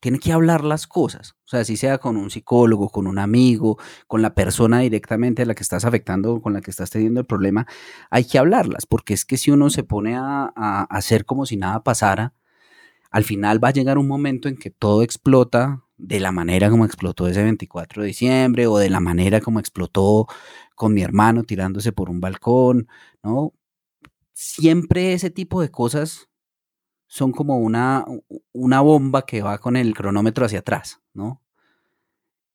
tiene 0.00 0.18
que 0.18 0.32
hablar 0.32 0.64
las 0.64 0.86
cosas. 0.86 1.36
O 1.44 1.48
sea, 1.48 1.64
si 1.64 1.76
sea 1.76 1.98
con 1.98 2.16
un 2.16 2.30
psicólogo, 2.30 2.88
con 2.88 3.06
un 3.06 3.18
amigo, 3.18 3.78
con 4.06 4.22
la 4.22 4.34
persona 4.34 4.80
directamente 4.80 5.42
a 5.42 5.46
la 5.46 5.54
que 5.54 5.62
estás 5.62 5.84
afectando, 5.84 6.40
con 6.40 6.54
la 6.54 6.62
que 6.62 6.70
estás 6.70 6.90
teniendo 6.90 7.20
el 7.20 7.26
problema, 7.26 7.66
hay 8.10 8.24
que 8.24 8.38
hablarlas, 8.38 8.86
porque 8.86 9.14
es 9.14 9.24
que 9.24 9.36
si 9.36 9.50
uno 9.50 9.70
se 9.70 9.84
pone 9.84 10.16
a, 10.16 10.52
hacer 10.90 11.24
como 11.24 11.46
si 11.46 11.56
nada 11.56 11.84
pasara, 11.84 12.34
al 13.10 13.24
final 13.24 13.62
va 13.62 13.68
a 13.68 13.72
llegar 13.72 13.98
un 13.98 14.08
momento 14.08 14.48
en 14.48 14.56
que 14.56 14.70
todo 14.70 15.02
explota 15.02 15.84
de 15.98 16.20
la 16.20 16.32
manera 16.32 16.70
como 16.70 16.86
explotó 16.86 17.28
ese 17.28 17.42
24 17.42 18.02
de 18.02 18.08
diciembre 18.08 18.66
o 18.66 18.78
de 18.78 18.88
la 18.88 19.00
manera 19.00 19.40
como 19.40 19.60
explotó 19.60 20.26
con 20.74 20.94
mi 20.94 21.02
hermano 21.02 21.42
tirándose 21.44 21.92
por 21.92 22.08
un 22.08 22.20
balcón, 22.20 22.88
¿no? 23.22 23.52
Siempre 24.32 25.12
ese 25.12 25.28
tipo 25.30 25.60
de 25.60 25.70
cosas 25.70 26.29
son 27.10 27.32
como 27.32 27.58
una, 27.58 28.04
una 28.52 28.80
bomba 28.82 29.26
que 29.26 29.42
va 29.42 29.58
con 29.58 29.76
el 29.76 29.94
cronómetro 29.94 30.46
hacia 30.46 30.60
atrás, 30.60 31.00
¿no? 31.12 31.42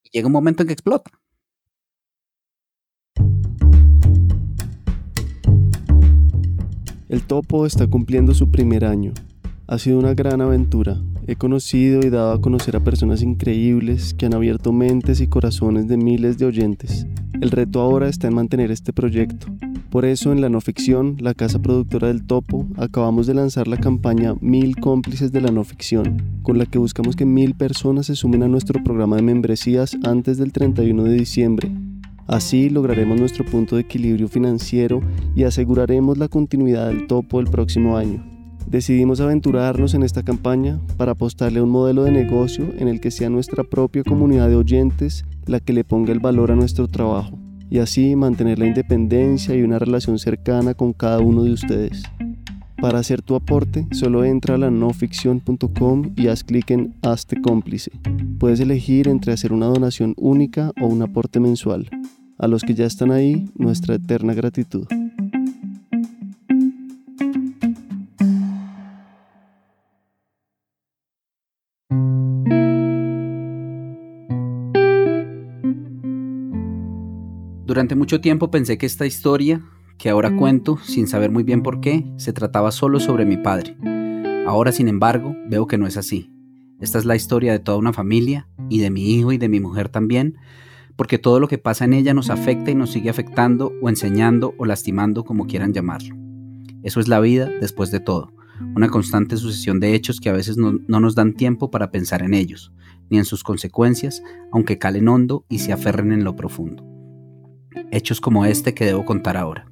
Y 0.02 0.12
llega 0.12 0.28
un 0.28 0.32
momento 0.32 0.64
en 0.64 0.68
que 0.68 0.74
explota. 0.74 1.12
El 7.10 7.24
topo 7.28 7.66
está 7.66 7.86
cumpliendo 7.88 8.34
su 8.34 8.50
primer 8.50 8.86
año. 8.86 9.14
Ha 9.68 9.78
sido 9.78 10.00
una 10.00 10.14
gran 10.14 10.40
aventura. 10.40 11.02
He 11.28 11.36
conocido 11.36 12.06
y 12.06 12.10
dado 12.10 12.34
a 12.34 12.42
conocer 12.42 12.76
a 12.76 12.84
personas 12.84 13.22
increíbles 13.22 14.14
que 14.14 14.28
han 14.28 14.36
abierto 14.36 14.72
mentes 14.72 15.22
y 15.22 15.28
corazones 15.28 15.88
de 15.88 15.98
miles 15.98 16.38
de 16.38 16.46
oyentes. 16.46 17.08
El 17.42 17.52
reto 17.52 17.82
ahora 17.82 18.08
está 18.08 18.28
en 18.28 18.36
mantener 18.36 18.70
este 18.72 18.94
proyecto, 18.94 19.48
por 19.96 20.04
eso 20.04 20.34
en 20.34 20.42
la 20.42 20.50
no 20.50 20.60
ficción, 20.60 21.16
la 21.22 21.34
casa 21.34 21.58
productora 21.62 22.10
del 22.10 22.26
Topo, 22.26 22.68
acabamos 22.76 23.28
de 23.28 23.34
lanzar 23.34 23.66
la 23.70 23.78
campaña 23.78 24.36
Mil 24.42 24.76
cómplices 24.76 25.32
de 25.32 25.40
la 25.40 25.52
no 25.52 25.64
ficción, 25.64 26.22
con 26.44 26.58
la 26.58 26.66
que 26.66 26.78
buscamos 26.78 27.16
que 27.16 27.26
mil 27.26 27.56
personas 27.56 28.08
se 28.08 28.16
sumen 28.18 28.44
a 28.44 28.50
nuestro 28.50 28.84
programa 28.84 29.16
de 29.16 29.22
membresías 29.22 29.98
antes 30.04 30.38
del 30.38 30.52
31 30.52 31.02
de 31.06 31.14
diciembre. 31.14 31.72
Así 32.28 32.70
lograremos 32.70 33.18
nuestro 33.18 33.46
punto 33.46 33.78
de 33.78 33.84
equilibrio 33.84 34.28
financiero 34.28 35.00
y 35.34 35.44
aseguraremos 35.44 36.18
la 36.18 36.28
continuidad 36.28 36.88
del 36.88 37.08
Topo 37.08 37.40
el 37.40 37.48
próximo 37.48 37.96
año. 37.96 38.35
Decidimos 38.68 39.22
aventurarnos 39.22 39.94
en 39.94 40.04
esta 40.04 40.24
campaña 40.24 40.80
para 40.98 41.14
apostarle 41.14 41.60
a 41.60 41.64
un 41.64 41.70
modelo 41.70 42.04
de 42.04 42.12
negocio 42.12 42.68
en 42.78 42.88
el 42.88 43.00
que 43.00 43.12
sea 43.12 43.30
nuestra 43.30 43.64
propia 43.64 44.04
comunidad 44.04 44.50
de 44.50 44.56
oyentes 44.56 45.24
la 45.46 45.60
que 45.60 45.74
le 45.74 45.84
ponga 45.84 46.12
el 46.12 46.20
valor 46.20 46.52
a 46.52 46.56
nuestro 46.56 46.88
trabajo 46.88 47.38
y 47.70 47.80
así 47.80 48.16
mantener 48.16 48.60
la 48.60 48.68
independencia 48.68 49.56
y 49.56 49.62
una 49.62 49.80
relación 49.80 50.20
cercana 50.20 50.74
con 50.74 50.94
cada 50.94 51.20
uno 51.20 51.44
de 51.44 51.52
ustedes. 51.52 52.04
Para 52.78 53.00
hacer 53.00 53.22
tu 53.22 53.36
aporte, 53.36 53.88
solo 53.92 54.26
entra 54.26 54.56
a 54.56 54.58
la 54.58 54.70
noficción.com 54.70 56.14
y 56.16 56.28
haz 56.28 56.44
clic 56.44 56.72
en 56.72 56.94
Hazte 57.02 57.42
cómplice. 57.42 57.92
Puedes 58.38 58.60
elegir 58.60 59.08
entre 59.08 59.34
hacer 59.34 59.54
una 59.54 59.68
donación 59.68 60.14
única 60.18 60.72
o 60.82 60.88
un 60.88 61.02
aporte 61.02 61.40
mensual. 61.40 61.90
A 62.38 62.48
los 62.48 62.64
que 62.64 62.74
ya 62.74 62.86
están 62.86 63.12
ahí, 63.12 63.50
nuestra 63.56 63.96
eterna 63.96 64.34
gratitud. 64.34 64.86
Durante 77.76 77.96
mucho 77.96 78.22
tiempo 78.22 78.50
pensé 78.52 78.78
que 78.78 78.86
esta 78.86 79.06
historia, 79.06 79.62
que 79.98 80.10
ahora 80.10 80.34
cuento 80.38 80.78
sin 80.82 81.10
saber 81.10 81.30
muy 81.30 81.44
bien 81.44 81.62
por 81.62 81.82
qué, 81.82 82.10
se 82.16 82.32
trataba 82.32 82.72
solo 82.72 83.02
sobre 83.02 83.26
mi 83.26 83.36
padre. 83.36 83.76
Ahora, 84.48 84.72
sin 84.72 84.88
embargo, 84.88 85.36
veo 85.50 85.68
que 85.68 85.78
no 85.78 85.86
es 85.86 85.98
así. 85.98 86.32
Esta 86.80 87.00
es 87.00 87.04
la 87.04 87.18
historia 87.18 87.52
de 87.52 87.60
toda 87.60 87.78
una 87.78 87.92
familia 87.92 88.48
y 88.70 88.80
de 88.80 88.92
mi 88.92 89.12
hijo 89.12 89.34
y 89.34 89.38
de 89.38 89.50
mi 89.50 89.60
mujer 89.60 89.90
también, 89.90 90.38
porque 90.96 91.18
todo 91.18 91.42
lo 91.42 91.50
que 91.50 91.58
pasa 91.58 91.84
en 91.84 91.92
ella 91.92 92.14
nos 92.14 92.30
afecta 92.30 92.72
y 92.72 92.76
nos 92.76 92.92
sigue 92.92 93.10
afectando 93.10 93.74
o 93.82 93.90
enseñando 93.90 94.54
o 94.58 94.64
lastimando 94.64 95.26
como 95.26 95.46
quieran 95.46 95.74
llamarlo. 95.74 96.16
Eso 96.82 97.02
es 97.02 97.10
la 97.10 97.20
vida 97.20 97.50
después 97.60 97.92
de 97.92 98.00
todo, 98.00 98.32
una 98.74 98.88
constante 98.88 99.36
sucesión 99.36 99.82
de 99.82 99.96
hechos 99.96 100.22
que 100.22 100.30
a 100.30 100.34
veces 100.34 100.56
no, 100.56 100.80
no 100.88 101.02
nos 101.02 101.14
dan 101.14 101.34
tiempo 101.34 101.72
para 101.72 101.92
pensar 101.92 102.24
en 102.24 102.36
ellos, 102.36 102.72
ni 103.10 103.18
en 103.18 103.26
sus 103.26 103.44
consecuencias, 103.44 104.24
aunque 104.54 104.78
calen 104.78 105.10
hondo 105.10 105.46
y 105.50 105.60
se 105.60 105.74
aferren 105.74 106.14
en 106.14 106.24
lo 106.24 106.38
profundo 106.38 106.95
hechos 107.92 108.22
como 108.22 108.46
este 108.46 108.74
que 108.74 108.86
debo 108.86 109.06
contar 109.06 109.38
ahora. 109.38 109.70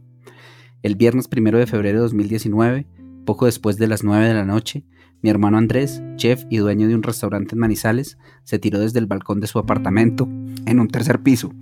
El 0.82 0.96
viernes 0.96 1.28
primero 1.28 1.58
de 1.58 1.68
febrero 1.68 2.00
de 2.00 2.04
2019, 2.04 2.88
poco 3.26 3.46
después 3.46 3.78
de 3.78 3.88
las 3.88 4.04
9 4.04 4.28
de 4.28 4.34
la 4.34 4.46
noche, 4.46 4.84
mi 5.22 5.30
hermano 5.30 5.58
Andrés, 5.58 6.04
chef 6.18 6.44
y 6.50 6.58
dueño 6.58 6.88
de 6.90 6.96
un 6.96 7.04
restaurante 7.04 7.56
en 7.56 7.60
Manizales, 7.60 8.18
se 8.44 8.60
tiró 8.60 8.80
desde 8.80 9.00
el 9.00 9.06
balcón 9.06 9.40
de 9.40 9.48
su 9.48 9.58
apartamento 9.60 10.28
en 10.66 10.80
un 10.82 10.90
tercer 10.90 11.22
piso. 11.22 11.54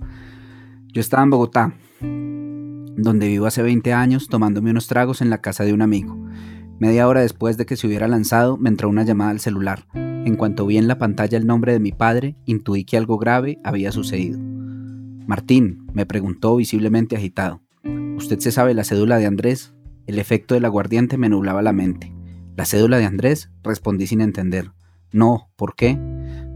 Yo 0.92 1.00
estaba 1.00 1.22
en 1.22 1.30
Bogotá, 1.30 1.72
donde 2.00 3.28
vivo 3.28 3.46
hace 3.46 3.62
20 3.62 3.92
años, 3.92 4.28
tomándome 4.28 4.72
unos 4.72 4.88
tragos 4.88 5.20
en 5.20 5.30
la 5.30 5.40
casa 5.40 5.64
de 5.64 5.72
un 5.72 5.82
amigo. 5.82 6.16
Media 6.80 7.06
hora 7.06 7.20
después 7.20 7.56
de 7.56 7.64
que 7.64 7.76
se 7.76 7.86
hubiera 7.86 8.08
lanzado, 8.08 8.56
me 8.56 8.68
entró 8.68 8.88
una 8.88 9.04
llamada 9.04 9.30
al 9.30 9.38
celular. 9.38 9.86
En 9.94 10.34
cuanto 10.34 10.66
vi 10.66 10.78
en 10.78 10.88
la 10.88 10.98
pantalla 10.98 11.38
el 11.38 11.46
nombre 11.46 11.72
de 11.72 11.80
mi 11.80 11.92
padre, 11.92 12.34
intuí 12.44 12.84
que 12.84 12.96
algo 12.96 13.18
grave 13.18 13.60
había 13.62 13.92
sucedido. 13.92 14.40
Martín, 15.26 15.86
me 15.92 16.06
preguntó 16.06 16.56
visiblemente 16.56 17.16
agitado. 17.16 17.62
¿Usted 18.16 18.38
se 18.40 18.52
sabe 18.52 18.74
la 18.74 18.84
cédula 18.84 19.18
de 19.18 19.26
Andrés? 19.26 19.74
El 20.06 20.18
efecto 20.18 20.54
del 20.54 20.64
aguardiente 20.64 21.16
me 21.16 21.28
nublaba 21.28 21.62
la 21.62 21.72
mente. 21.72 22.12
¿La 22.56 22.64
cédula 22.64 22.98
de 22.98 23.04
Andrés? 23.04 23.50
Respondí 23.62 24.06
sin 24.06 24.20
entender. 24.20 24.72
No, 25.12 25.50
¿por 25.56 25.74
qué? 25.74 25.98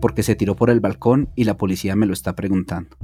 Porque 0.00 0.22
se 0.22 0.34
tiró 0.34 0.56
por 0.56 0.70
el 0.70 0.80
balcón 0.80 1.30
y 1.36 1.44
la 1.44 1.56
policía 1.56 1.94
me 1.94 2.06
lo 2.06 2.12
está 2.12 2.34
preguntando. 2.34 2.96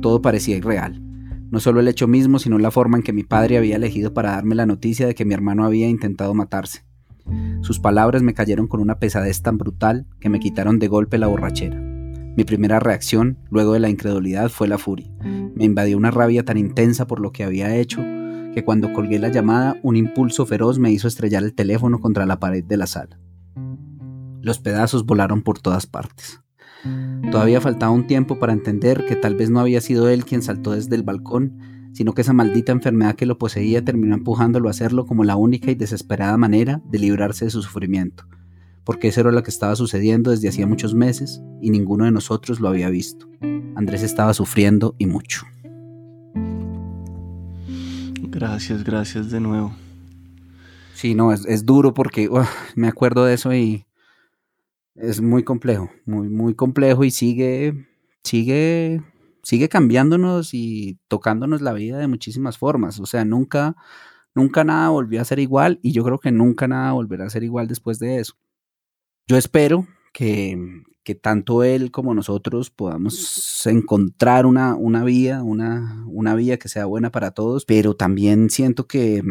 Todo 0.00 0.22
parecía 0.22 0.56
irreal. 0.56 1.02
No 1.50 1.60
solo 1.60 1.80
el 1.80 1.88
hecho 1.88 2.06
mismo, 2.06 2.38
sino 2.38 2.58
la 2.58 2.70
forma 2.70 2.98
en 2.98 3.02
que 3.02 3.12
mi 3.12 3.24
padre 3.24 3.56
había 3.56 3.76
elegido 3.76 4.14
para 4.14 4.32
darme 4.32 4.54
la 4.54 4.66
noticia 4.66 5.06
de 5.06 5.14
que 5.14 5.24
mi 5.24 5.34
hermano 5.34 5.64
había 5.64 5.88
intentado 5.88 6.34
matarse. 6.34 6.84
Sus 7.62 7.80
palabras 7.80 8.22
me 8.22 8.34
cayeron 8.34 8.68
con 8.68 8.80
una 8.80 8.98
pesadez 8.98 9.42
tan 9.42 9.58
brutal 9.58 10.06
que 10.20 10.28
me 10.28 10.40
quitaron 10.40 10.78
de 10.78 10.88
golpe 10.88 11.18
la 11.18 11.26
borrachera. 11.26 11.87
Mi 12.38 12.44
primera 12.44 12.78
reacción, 12.78 13.36
luego 13.50 13.72
de 13.72 13.80
la 13.80 13.88
incredulidad, 13.88 14.48
fue 14.48 14.68
la 14.68 14.78
furia. 14.78 15.10
Me 15.56 15.64
invadió 15.64 15.96
una 15.96 16.12
rabia 16.12 16.44
tan 16.44 16.56
intensa 16.56 17.04
por 17.04 17.18
lo 17.18 17.32
que 17.32 17.42
había 17.42 17.74
hecho 17.74 18.00
que 18.54 18.62
cuando 18.64 18.92
colgué 18.92 19.18
la 19.18 19.26
llamada 19.26 19.74
un 19.82 19.96
impulso 19.96 20.46
feroz 20.46 20.78
me 20.78 20.92
hizo 20.92 21.08
estrellar 21.08 21.42
el 21.42 21.52
teléfono 21.52 21.98
contra 21.98 22.26
la 22.26 22.38
pared 22.38 22.62
de 22.62 22.76
la 22.76 22.86
sala. 22.86 23.18
Los 24.40 24.60
pedazos 24.60 25.04
volaron 25.04 25.42
por 25.42 25.58
todas 25.58 25.86
partes. 25.88 26.40
Todavía 27.32 27.60
faltaba 27.60 27.90
un 27.90 28.06
tiempo 28.06 28.38
para 28.38 28.52
entender 28.52 29.04
que 29.04 29.16
tal 29.16 29.34
vez 29.34 29.50
no 29.50 29.58
había 29.58 29.80
sido 29.80 30.08
él 30.08 30.24
quien 30.24 30.42
saltó 30.42 30.70
desde 30.74 30.94
el 30.94 31.02
balcón, 31.02 31.58
sino 31.92 32.14
que 32.14 32.20
esa 32.20 32.34
maldita 32.34 32.70
enfermedad 32.70 33.16
que 33.16 33.26
lo 33.26 33.36
poseía 33.36 33.84
terminó 33.84 34.14
empujándolo 34.14 34.68
a 34.68 34.70
hacerlo 34.70 35.06
como 35.06 35.24
la 35.24 35.34
única 35.34 35.72
y 35.72 35.74
desesperada 35.74 36.36
manera 36.36 36.82
de 36.88 37.00
librarse 37.00 37.46
de 37.46 37.50
su 37.50 37.62
sufrimiento 37.62 38.28
porque 38.88 39.08
eso 39.08 39.20
era 39.20 39.32
lo 39.32 39.42
que 39.42 39.50
estaba 39.50 39.76
sucediendo 39.76 40.30
desde 40.30 40.48
hacía 40.48 40.66
muchos 40.66 40.94
meses 40.94 41.42
y 41.60 41.68
ninguno 41.68 42.06
de 42.06 42.10
nosotros 42.10 42.58
lo 42.58 42.68
había 42.68 42.88
visto. 42.88 43.28
Andrés 43.76 44.02
estaba 44.02 44.32
sufriendo 44.32 44.94
y 44.96 45.04
mucho. 45.04 45.42
Gracias, 48.30 48.84
gracias 48.84 49.30
de 49.30 49.40
nuevo. 49.40 49.74
Sí, 50.94 51.14
no, 51.14 51.34
es, 51.34 51.66
duro 51.66 51.92
porque 51.92 52.30
me 52.76 52.88
acuerdo 52.88 53.26
de 53.26 53.34
eso 53.34 53.52
y 53.52 53.84
es 54.94 55.20
muy 55.20 55.44
complejo, 55.44 55.90
muy, 56.06 56.30
muy 56.30 56.54
complejo 56.54 57.04
y 57.04 57.10
sigue, 57.10 57.86
sigue, 58.24 59.02
sigue 59.42 59.68
cambiándonos 59.68 60.54
y 60.54 60.98
tocándonos 61.08 61.60
la 61.60 61.74
vida 61.74 61.98
de 61.98 62.08
muchísimas 62.08 62.56
formas. 62.56 62.98
O 63.00 63.04
sea, 63.04 63.26
nunca, 63.26 63.76
nunca 64.34 64.64
nada 64.64 64.88
volvió 64.88 65.20
a 65.20 65.26
ser 65.26 65.40
igual 65.40 65.78
y 65.82 65.92
yo 65.92 66.04
creo 66.04 66.18
que 66.18 66.32
nunca 66.32 66.66
nada 66.66 66.92
volverá 66.92 67.26
a 67.26 67.30
ser 67.30 67.44
igual 67.44 67.68
después 67.68 67.98
de 67.98 68.20
eso. 68.20 68.32
Yo 69.28 69.36
espero 69.36 69.86
que, 70.14 70.56
tanto 71.22 71.62
él 71.62 71.90
como 71.90 72.14
nosotros 72.14 72.70
podamos 72.70 73.66
encontrar 73.66 74.46
una, 74.46 74.74
una 74.74 75.04
vía, 75.04 75.42
una, 75.42 76.02
una, 76.06 76.34
vía 76.34 76.58
que 76.58 76.70
sea 76.70 76.86
buena 76.86 77.10
para 77.10 77.32
todos, 77.32 77.66
pero 77.66 77.94
también 77.94 78.48
siento 78.48 78.86
que, 78.86 79.22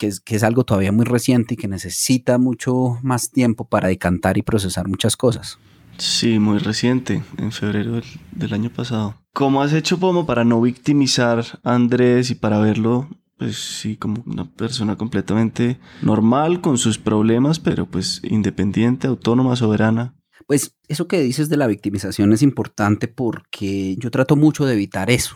es, 0.00 0.42
algo 0.42 0.64
todavía 0.64 0.92
muy 0.92 1.06
reciente 1.06 1.54
y 1.54 1.56
que 1.56 1.66
necesita 1.66 2.36
mucho 2.36 2.98
más 3.02 3.30
tiempo 3.30 3.66
para 3.66 3.88
decantar 3.88 4.36
y 4.36 4.42
procesar 4.42 4.86
muchas 4.86 5.16
cosas. 5.16 5.58
Sí, 5.96 6.38
muy 6.38 6.58
reciente, 6.58 7.22
en 7.38 7.52
febrero 7.52 7.92
del, 7.92 8.04
del 8.32 8.52
año 8.52 8.68
pasado. 8.68 9.16
¿Cómo 9.32 9.62
has 9.62 9.72
hecho, 9.72 9.98
Pomo, 9.98 10.26
para 10.26 10.44
no 10.44 10.60
victimizar 10.60 11.44
a 11.62 11.74
Andrés 11.74 12.30
y 12.30 12.34
para 12.34 12.58
verlo 12.58 13.08
pues 13.42 13.56
sí, 13.56 13.96
como 13.96 14.22
una 14.24 14.48
persona 14.48 14.96
completamente 14.96 15.80
normal 16.00 16.60
con 16.60 16.78
sus 16.78 16.96
problemas, 16.96 17.58
pero 17.58 17.90
pues 17.90 18.20
independiente, 18.22 19.08
autónoma, 19.08 19.56
soberana. 19.56 20.14
Pues 20.46 20.76
eso 20.86 21.08
que 21.08 21.20
dices 21.20 21.48
de 21.48 21.56
la 21.56 21.66
victimización 21.66 22.32
es 22.32 22.42
importante 22.42 23.08
porque 23.08 23.96
yo 23.98 24.12
trato 24.12 24.36
mucho 24.36 24.64
de 24.64 24.74
evitar 24.74 25.10
eso. 25.10 25.34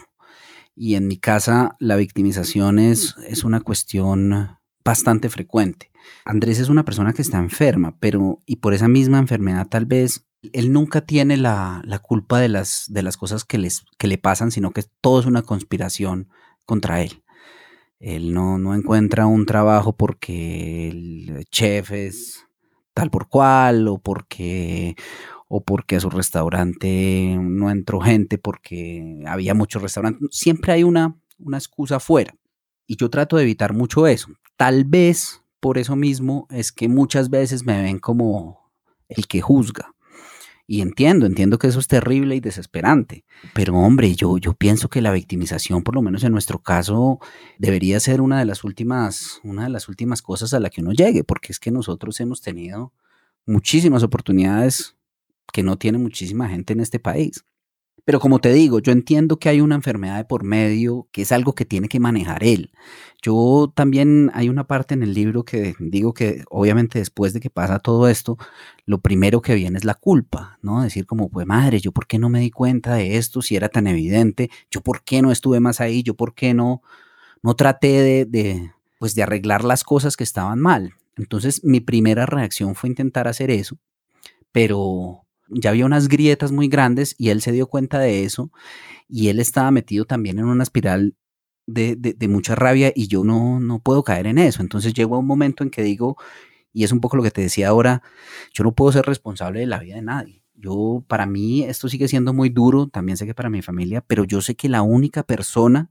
Y 0.77 0.95
en 0.95 1.09
mi 1.09 1.16
casa 1.16 1.75
la 1.81 1.97
victimización 1.97 2.79
es, 2.79 3.16
es 3.27 3.42
una 3.42 3.61
cuestión 3.61 4.57
bastante 4.85 5.29
frecuente. 5.29 5.90
Andrés 6.25 6.61
es 6.61 6.69
una 6.69 6.85
persona 6.85 7.12
que 7.12 7.23
está 7.23 7.38
enferma, 7.38 7.99
pero 7.99 8.40
y 8.47 8.57
por 8.57 8.73
esa 8.73 8.87
misma 8.87 9.19
enfermedad 9.19 9.66
tal 9.66 9.87
vez 9.87 10.29
él 10.53 10.73
nunca 10.73 11.01
tiene 11.01 11.37
la, 11.37 11.83
la 11.85 11.99
culpa 11.99 12.38
de 12.38 12.51
las, 12.51 12.85
de 12.87 13.03
las 13.03 13.16
cosas 13.16 13.45
que, 13.45 13.59
les, 13.59 13.85
que 13.99 14.07
le 14.07 14.16
pasan, 14.16 14.53
sino 14.53 14.71
que 14.71 14.85
todo 15.01 15.19
es 15.19 15.27
una 15.27 15.42
conspiración 15.42 16.29
contra 16.64 17.03
él. 17.03 17.25
Él 17.98 18.35
no, 18.35 18.59
no 18.59 18.74
encuentra 18.74 19.26
un 19.26 19.46
trabajo 19.46 19.96
porque 19.96 20.88
el 20.88 21.46
chef 21.50 21.92
es 21.92 22.46
tal 22.94 23.11
por 23.11 23.28
cual 23.28 23.88
o 23.88 23.98
porque 23.98 24.96
o 25.48 25.64
porque 25.64 25.96
a 25.96 26.00
su 26.00 26.11
restaurante 26.11 27.37
no 27.40 27.70
entró 27.70 28.00
gente 28.00 28.38
porque 28.38 29.22
había 29.26 29.54
muchos 29.54 29.82
restaurantes. 29.82 30.28
Siempre 30.32 30.72
hay 30.72 30.82
una, 30.82 31.16
una 31.38 31.59
excusa 31.59 32.00
fuera. 32.00 32.35
Y 32.87 32.96
yo 32.96 33.11
trato 33.11 33.37
de 33.37 33.42
evitar 33.42 33.72
mucho 33.72 34.06
eso. 34.06 34.28
Tal 34.56 34.85
vez 34.85 35.42
por 35.61 35.78
eso 35.78 35.96
mismo 35.96 36.46
es 36.50 36.72
que 36.72 36.88
muchas 36.88 37.30
veces 37.30 37.64
me 37.64 37.80
ven 37.80 37.98
como 37.98 38.70
el 39.09 39.26
que 39.26 39.40
juzga. 39.40 39.94
Y 40.68 40.81
entiendo, 40.81 41.26
entiendo 41.26 41.59
que 41.59 41.68
eso 41.68 41.79
es 41.79 41.87
terrible 41.87 42.35
y 42.35 42.40
desesperante. 42.40 43.24
Pero 43.55 43.74
hombre, 43.76 44.14
yo, 44.16 44.37
yo 44.38 44.52
pienso 44.55 44.88
que 44.88 45.00
la 45.00 45.12
victimización, 45.12 45.85
por 45.85 45.94
lo 45.94 46.02
menos 46.02 46.24
en 46.24 46.33
nuestro 46.33 46.59
caso, 46.61 47.20
debería 47.59 48.00
ser 48.00 48.20
una 48.20 48.40
de 48.40 48.46
las 48.46 48.64
últimas, 48.64 49.40
una 49.44 49.64
de 49.64 49.70
las 49.70 49.88
últimas 49.88 50.22
cosas 50.22 50.52
a 50.55 50.61
la 50.61 50.70
que 50.70 50.81
uno 50.81 50.92
llegue, 50.92 51.22
porque 51.22 51.52
es 51.52 51.61
que 51.61 51.70
nosotros 51.70 52.18
hemos 52.20 52.42
tenido 52.42 52.92
muchísimas 53.46 54.02
oportunidades 54.02 54.96
que 55.52 55.62
no 55.62 55.79
tiene 55.79 55.98
muchísima 55.98 56.48
gente 56.48 56.72
en 56.72 56.81
este 56.81 56.98
país. 56.98 57.44
Pero 58.07 58.21
como 58.21 58.38
te 58.38 58.53
digo, 58.53 58.79
yo 58.79 58.92
entiendo 58.92 59.40
que 59.40 59.49
hay 59.49 59.61
una 59.61 59.75
enfermedad 59.75 60.19
de 60.19 60.25
por 60.25 60.45
medio, 60.45 61.09
que 61.11 61.23
es 61.23 61.33
algo 61.33 61.57
que 61.57 61.64
tiene 61.64 61.88
que 61.88 61.99
manejar 61.99 62.45
él. 62.45 62.71
Yo 63.21 63.73
también 63.75 64.31
hay 64.33 64.49
una 64.49 64.69
parte 64.69 64.95
en 64.95 65.03
el 65.03 65.12
libro 65.12 65.45
que 65.45 65.75
digo 65.81 66.14
que 66.14 66.45
obviamente 66.49 67.01
después 67.01 67.33
de 67.33 67.40
que 67.40 67.51
pasa 67.51 67.81
todo 67.81 68.07
esto, 68.09 68.38
lo 68.85 69.01
primero 69.01 69.42
que 69.42 69.57
viene 69.57 69.77
es 69.77 69.85
la 69.85 69.95
culpa, 69.95 70.57
¿no? 70.62 70.83
Decir 70.83 71.05
como, 71.05 71.29
pues 71.31 71.49
madre, 71.49 71.81
yo 71.81 71.90
por 71.90 72.07
qué 72.07 72.21
no 72.21 72.29
me 72.29 72.38
di 72.38 72.53
cuenta 72.53 72.95
de 72.95 73.16
esto 73.16 73.42
si 73.42 73.57
era 73.57 73.69
tan 73.69 73.88
evidente, 73.88 74.51
yo 74.71 74.83
por 74.83 75.03
qué 75.03 75.21
no 75.21 75.33
estuve 75.33 75.59
más 75.59 75.81
ahí, 75.81 76.05
yo 76.05 76.14
por 76.14 76.33
qué 76.35 76.55
no, 76.55 76.83
no 77.42 77.57
traté 77.57 78.03
de, 78.03 78.25
de 78.25 78.71
pues 79.01 79.16
de 79.16 79.25
arreglar 79.25 79.64
las 79.64 79.83
cosas 79.83 80.16
que 80.16 80.23
estaban 80.23 80.61
mal. 80.61 80.95
Entonces 81.16 81.64
mi 81.64 81.81
primera 81.81 82.25
reacción 82.25 82.77
fue 82.77 82.88
intentar 82.88 83.27
hacer 83.27 83.51
eso, 83.51 83.79
pero 84.53 85.26
ya 85.48 85.70
había 85.70 85.87
unas 85.87 86.09
grietas 86.09 86.52
muy 86.52 86.68
grandes 86.68 87.14
y 87.18 87.30
él 87.30 87.40
se 87.40 87.52
dio 87.52 87.66
cuenta 87.68 87.98
de 87.98 88.24
eso 88.24 88.50
y 89.09 89.28
él 89.28 89.38
estaba 89.38 89.70
metido 89.70 90.04
también 90.04 90.38
en 90.38 90.46
una 90.46 90.62
espiral 90.62 91.14
de, 91.66 91.96
de, 91.96 92.28
mucha 92.28 92.54
rabia 92.54 92.92
y 92.94 93.09
yo 93.09 93.24
no, 93.24 93.59
no 93.61 93.80
puedo 93.80 94.04
caer 94.04 94.26
en 94.26 94.38
eso. 94.38 94.62
Entonces 94.62 94.94
llegó 94.94 95.18
un 95.18 95.26
momento 95.26 95.64
en 95.64 95.70
que 95.70 95.82
digo, 95.82 96.16
y 96.72 96.85
es 96.85 96.92
un 96.92 97.00
poco 97.00 97.16
lo 97.16 97.22
que 97.22 97.30
te 97.30 97.40
decía 97.40 97.68
ahora, 97.68 98.02
yo 98.52 98.62
no 98.62 98.74
puedo 98.74 98.92
ser 98.92 99.04
responsable 99.04 99.61
de 99.61 99.66
la 99.66 99.80
vida 99.80 99.96
de 99.96 100.02
nadie. 100.02 100.44
Yo, 100.54 101.04
para 101.09 101.26
mí, 101.26 101.64
esto 101.64 101.88
sigue 101.88 102.09
siendo 102.09 102.32
muy 102.32 102.48
duro, 102.48 102.88
también 102.88 103.16
sé 103.16 103.26
que 103.26 103.35
para 103.35 103.50
mi 103.50 103.62
familia, 103.62 104.00
pero 104.00 104.24
yo 104.24 104.40
sé 104.40 104.54
que 104.54 104.68
la 104.68 104.82
única 104.82 105.22
persona 105.22 105.90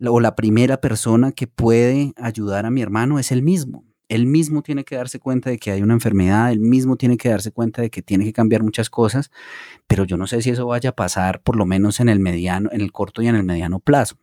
o 0.00 0.20
la 0.20 0.36
primera 0.36 0.80
persona 0.80 1.32
que 1.32 1.46
puede 1.46 2.12
ayudar 2.16 2.64
a 2.66 2.70
mi 2.70 2.80
hermano 2.82 3.18
es 3.18 3.32
él 3.32 3.42
mismo 3.42 3.89
él 4.10 4.26
mismo 4.26 4.62
tiene 4.62 4.84
que 4.84 4.96
darse 4.96 5.20
cuenta 5.20 5.50
de 5.50 5.58
que 5.58 5.70
hay 5.70 5.82
una 5.82 5.94
enfermedad, 5.94 6.50
él 6.50 6.58
mismo 6.58 6.96
tiene 6.96 7.16
que 7.16 7.28
darse 7.28 7.52
cuenta 7.52 7.80
de 7.80 7.90
que 7.90 8.02
tiene 8.02 8.24
que 8.24 8.32
cambiar 8.32 8.62
muchas 8.64 8.90
cosas, 8.90 9.30
pero 9.86 10.04
yo 10.04 10.16
no 10.16 10.26
sé 10.26 10.42
si 10.42 10.50
eso 10.50 10.66
vaya 10.66 10.90
a 10.90 10.96
pasar 10.96 11.40
por 11.42 11.56
lo 11.56 11.64
menos 11.64 12.00
en 12.00 12.08
el 12.08 12.18
mediano, 12.18 12.68
en 12.72 12.80
el 12.80 12.90
corto 12.90 13.22
y 13.22 13.28
en 13.28 13.36
el 13.36 13.44
mediano 13.44 13.78
plazo. 13.78 14.18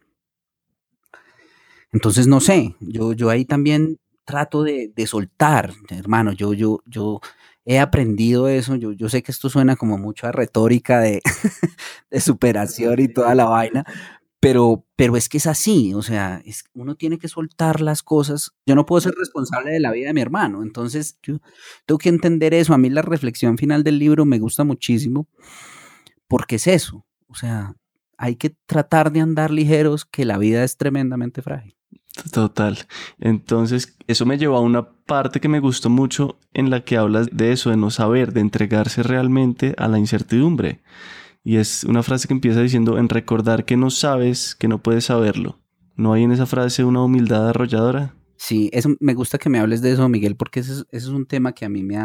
Entonces 1.93 2.27
no 2.27 2.41
sé, 2.41 2.75
yo, 2.81 3.13
yo 3.13 3.29
ahí 3.29 3.45
también 3.45 3.97
trato 4.25 4.63
de, 4.63 4.91
soltar, 5.07 5.71
hermano, 5.89 6.33
yo, 6.33 6.53
yo, 6.53 6.81
yo 6.85 7.21
he 7.63 7.79
aprendido 7.79 8.49
eso, 8.49 8.75
yo, 8.75 8.91
yo 8.91 9.07
sé 9.07 9.23
que 9.23 9.31
esto 9.31 9.49
suena 9.49 9.77
como 9.77 9.97
mucho 9.97 10.27
a 10.27 10.33
retórica 10.33 10.99
de, 10.99 11.21
de 12.11 12.19
superación 12.19 12.99
y 12.99 13.07
toda 13.07 13.35
la 13.35 13.45
vaina, 13.45 13.85
pero, 14.39 14.85
pero 14.95 15.17
es 15.17 15.29
que 15.29 15.37
es 15.37 15.47
así, 15.47 15.93
o 15.93 16.01
sea, 16.01 16.41
es, 16.45 16.65
uno 16.73 16.95
tiene 16.95 17.17
que 17.17 17.27
soltar 17.27 17.81
las 17.81 18.03
cosas. 18.03 18.51
Yo 18.65 18.75
no 18.75 18.85
puedo 18.85 19.01
ser 19.01 19.13
responsable 19.13 19.71
de 19.71 19.79
la 19.79 19.91
vida 19.91 20.07
de 20.07 20.13
mi 20.13 20.21
hermano, 20.21 20.61
entonces 20.63 21.17
yo 21.23 21.39
tengo 21.85 21.97
que 21.97 22.09
entender 22.09 22.53
eso. 22.53 22.73
A 22.73 22.77
mí 22.77 22.89
la 22.89 23.01
reflexión 23.01 23.57
final 23.57 23.83
del 23.83 23.99
libro 23.99 24.25
me 24.25 24.39
gusta 24.39 24.63
muchísimo 24.63 25.27
porque 26.27 26.55
es 26.57 26.67
eso, 26.67 27.05
o 27.27 27.35
sea, 27.35 27.75
hay 28.17 28.35
que 28.35 28.55
tratar 28.65 29.11
de 29.11 29.21
andar 29.21 29.51
ligeros, 29.51 30.05
que 30.05 30.25
la 30.25 30.37
vida 30.37 30.63
es 30.63 30.77
tremendamente 30.77 31.41
frágil. 31.41 31.75
Total. 32.31 32.77
Entonces, 33.19 33.95
eso 34.07 34.25
me 34.25 34.37
llevó 34.37 34.57
a 34.57 34.61
una 34.61 34.89
parte 34.89 35.39
que 35.39 35.49
me 35.49 35.59
gustó 35.59 35.89
mucho 35.89 36.39
en 36.53 36.69
la 36.69 36.83
que 36.83 36.97
hablas 36.97 37.29
de 37.31 37.51
eso, 37.51 37.69
de 37.69 37.77
no 37.77 37.91
saber, 37.91 38.33
de 38.33 38.41
entregarse 38.41 39.03
realmente 39.03 39.75
a 39.77 39.87
la 39.87 39.99
incertidumbre. 39.99 40.81
Y 41.47 41.55
es 41.55 41.85
una 41.85 42.03
frase 42.03 42.27
que 42.27 42.33
empieza 42.33 42.61
diciendo 42.61 42.97
en 42.97 43.07
recordar 43.07 43.63
que 43.63 43.77
no 43.77 43.89
sabes, 43.89 44.53
que 44.53 44.67
no 44.67 44.83
puedes 44.83 45.05
saberlo. 45.05 45.57
¿No 45.95 46.11
hay 46.11 46.23
en 46.23 46.33
esa 46.33 46.45
frase 46.45 46.83
una 46.83 47.01
humildad 47.01 47.47
arrolladora? 47.47 48.13
Sí, 48.35 48.69
eso, 48.73 48.89
me 48.99 49.13
gusta 49.13 49.37
que 49.37 49.47
me 49.47 49.57
hables 49.57 49.81
de 49.81 49.93
eso, 49.93 50.09
Miguel, 50.09 50.35
porque 50.35 50.59
ese, 50.59 50.83
es 50.91 51.07
un 51.07 51.25
tema 51.25 51.53
que 51.53 51.63
a 51.63 51.69
mí 51.69 51.83
me 51.83 51.95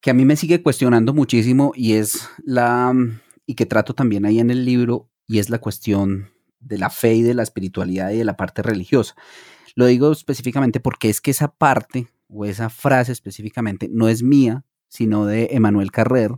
que 0.00 0.10
a 0.12 0.14
mí 0.14 0.24
me 0.24 0.36
sigue 0.36 0.62
cuestionando 0.62 1.12
muchísimo 1.12 1.72
y 1.74 1.94
es 1.94 2.28
la, 2.44 2.94
y 3.44 3.56
que 3.56 3.66
trato 3.66 3.92
también 3.92 4.24
ahí 4.24 4.38
en 4.38 4.52
el 4.52 4.64
libro, 4.64 5.10
y 5.26 5.40
es 5.40 5.50
la 5.50 5.58
cuestión 5.58 6.28
de 6.60 6.78
la 6.78 6.90
fe 6.90 7.16
y 7.16 7.22
de 7.22 7.34
la 7.34 7.42
espiritualidad 7.42 8.12
y 8.12 8.18
de 8.18 8.24
la 8.24 8.36
parte 8.36 8.62
religiosa. 8.62 9.16
Lo 9.74 9.86
digo 9.86 10.12
específicamente 10.12 10.78
porque 10.78 11.10
es 11.10 11.20
que 11.20 11.32
esa 11.32 11.48
parte 11.48 12.06
o 12.28 12.44
esa 12.44 12.70
frase 12.70 13.10
específicamente 13.10 13.88
no 13.90 14.08
es 14.08 14.22
mía, 14.22 14.64
sino 14.86 15.26
de 15.26 15.48
Emmanuel 15.50 15.90
Carrer, 15.90 16.30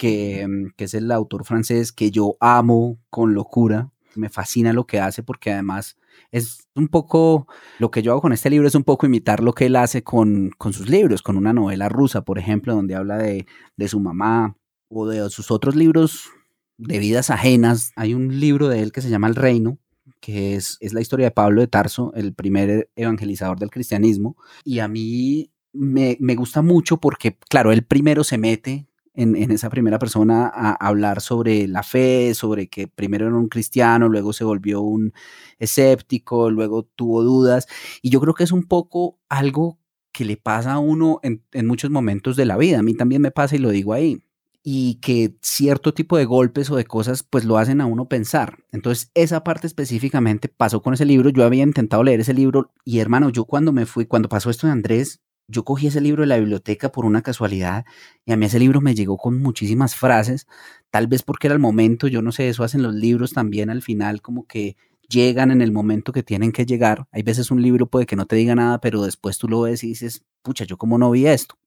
que, 0.00 0.46
mm, 0.48 0.70
que 0.76 0.84
es 0.84 0.94
el 0.94 1.12
autor 1.12 1.44
francés 1.44 1.92
que 1.92 2.10
yo 2.10 2.36
amo 2.40 2.98
con 3.10 3.34
locura. 3.34 3.92
Me 4.16 4.30
fascina 4.30 4.72
lo 4.72 4.86
que 4.86 4.98
hace 4.98 5.22
porque 5.22 5.52
además 5.52 5.98
es 6.32 6.66
un 6.74 6.88
poco, 6.88 7.46
lo 7.78 7.90
que 7.90 8.02
yo 8.02 8.12
hago 8.12 8.22
con 8.22 8.32
este 8.32 8.48
libro 8.48 8.66
es 8.66 8.74
un 8.74 8.82
poco 8.82 9.04
imitar 9.04 9.42
lo 9.42 9.52
que 9.52 9.66
él 9.66 9.76
hace 9.76 10.02
con, 10.02 10.52
con 10.56 10.72
sus 10.72 10.88
libros, 10.88 11.20
con 11.20 11.36
una 11.36 11.52
novela 11.52 11.90
rusa, 11.90 12.22
por 12.22 12.38
ejemplo, 12.38 12.74
donde 12.74 12.94
habla 12.94 13.18
de, 13.18 13.46
de 13.76 13.88
su 13.88 14.00
mamá 14.00 14.56
o 14.88 15.06
de 15.06 15.28
sus 15.28 15.50
otros 15.50 15.76
libros 15.76 16.30
de 16.78 16.98
vidas 16.98 17.28
ajenas. 17.28 17.92
Hay 17.94 18.14
un 18.14 18.40
libro 18.40 18.68
de 18.68 18.80
él 18.80 18.92
que 18.92 19.02
se 19.02 19.10
llama 19.10 19.28
El 19.28 19.36
Reino, 19.36 19.78
que 20.20 20.56
es, 20.56 20.78
es, 20.80 20.94
la 20.94 21.02
historia 21.02 21.26
de 21.26 21.32
Pablo 21.32 21.60
de 21.60 21.66
Tarso, 21.66 22.10
el 22.14 22.32
primer 22.32 22.90
evangelizador 22.96 23.58
del 23.58 23.70
cristianismo. 23.70 24.36
Y 24.64 24.78
a 24.78 24.88
mí 24.88 25.52
me, 25.74 26.16
me 26.20 26.36
gusta 26.36 26.62
mucho 26.62 26.96
porque, 26.96 27.36
claro, 27.50 27.70
él 27.70 27.84
primero 27.84 28.24
se 28.24 28.38
mete 28.38 28.89
en, 29.22 29.50
esa 29.50 29.70
primera 29.70 29.98
persona 29.98 30.50
a 30.52 30.72
hablar 30.72 31.20
sobre 31.20 31.66
la 31.68 31.82
fe, 31.82 32.34
sobre 32.34 32.68
que 32.68 32.88
primero 32.88 33.26
era 33.26 33.36
un 33.36 33.48
cristiano, 33.48 34.08
luego 34.08 34.32
se 34.32 34.44
volvió 34.44 34.80
un 34.80 35.12
escéptico, 35.58 36.50
luego 36.50 36.84
tuvo 36.84 37.22
dudas. 37.22 37.66
Y 38.02 38.10
yo 38.10 38.20
creo 38.20 38.34
que 38.34 38.44
es 38.44 38.52
un 38.52 38.64
poco 38.64 39.18
algo 39.28 39.78
que 40.12 40.24
le 40.24 40.36
pasa 40.36 40.74
a 40.74 40.78
uno 40.78 41.20
en, 41.22 41.44
en 41.52 41.66
muchos 41.66 41.90
momentos 41.90 42.36
de 42.36 42.46
la 42.46 42.56
vida. 42.56 42.78
A 42.78 42.82
mí 42.82 42.94
también 42.94 43.22
me 43.22 43.30
pasa 43.30 43.56
y 43.56 43.58
lo 43.58 43.70
digo 43.70 43.92
ahí 43.92 44.22
y 44.62 44.96
que 44.96 45.36
cierto 45.40 45.94
tipo 45.94 46.16
de 46.18 46.26
golpes 46.26 46.70
o 46.70 46.76
de 46.76 46.84
cosas 46.84 47.22
pues 47.22 47.44
lo 47.44 47.56
hacen 47.58 47.80
a 47.80 47.86
uno 47.86 48.08
pensar. 48.08 48.58
Entonces 48.72 49.10
esa 49.14 49.42
parte 49.42 49.66
específicamente 49.66 50.48
pasó 50.48 50.82
con 50.82 50.94
ese 50.94 51.04
libro. 51.04 51.30
Yo 51.30 51.44
había 51.44 51.62
intentado 51.62 52.02
leer 52.02 52.20
ese 52.20 52.34
libro 52.34 52.72
y 52.84 52.98
hermano, 52.98 53.30
yo 53.30 53.44
cuando 53.44 53.72
me 53.72 53.86
fui, 53.86 54.06
cuando 54.06 54.28
pasó 54.28 54.50
esto 54.50 54.66
de 54.66 54.72
Andrés, 54.72 55.20
yo 55.50 55.64
cogí 55.64 55.88
ese 55.88 56.00
libro 56.00 56.22
de 56.22 56.28
la 56.28 56.38
biblioteca 56.38 56.92
por 56.92 57.04
una 57.04 57.22
casualidad 57.22 57.84
y 58.24 58.32
a 58.32 58.36
mí 58.36 58.46
ese 58.46 58.58
libro 58.58 58.80
me 58.80 58.94
llegó 58.94 59.16
con 59.16 59.40
muchísimas 59.42 59.94
frases, 59.96 60.46
tal 60.90 61.06
vez 61.06 61.22
porque 61.22 61.48
era 61.48 61.54
el 61.54 61.60
momento, 61.60 62.06
yo 62.06 62.22
no 62.22 62.32
sé, 62.32 62.48
eso 62.48 62.64
hacen 62.64 62.82
los 62.82 62.94
libros 62.94 63.32
también 63.32 63.70
al 63.70 63.82
final 63.82 64.22
como 64.22 64.46
que 64.46 64.76
llegan 65.08 65.50
en 65.50 65.60
el 65.60 65.72
momento 65.72 66.12
que 66.12 66.22
tienen 66.22 66.52
que 66.52 66.64
llegar. 66.64 67.06
Hay 67.10 67.22
veces 67.22 67.50
un 67.50 67.60
libro 67.60 67.86
puede 67.86 68.06
que 68.06 68.16
no 68.16 68.26
te 68.26 68.36
diga 68.36 68.54
nada, 68.54 68.80
pero 68.80 69.02
después 69.02 69.38
tú 69.38 69.48
lo 69.48 69.62
ves 69.62 69.82
y 69.82 69.88
dices, 69.88 70.24
pucha, 70.42 70.64
yo 70.64 70.78
cómo 70.78 70.98
no 70.98 71.10
vi 71.10 71.26
esto. 71.26 71.58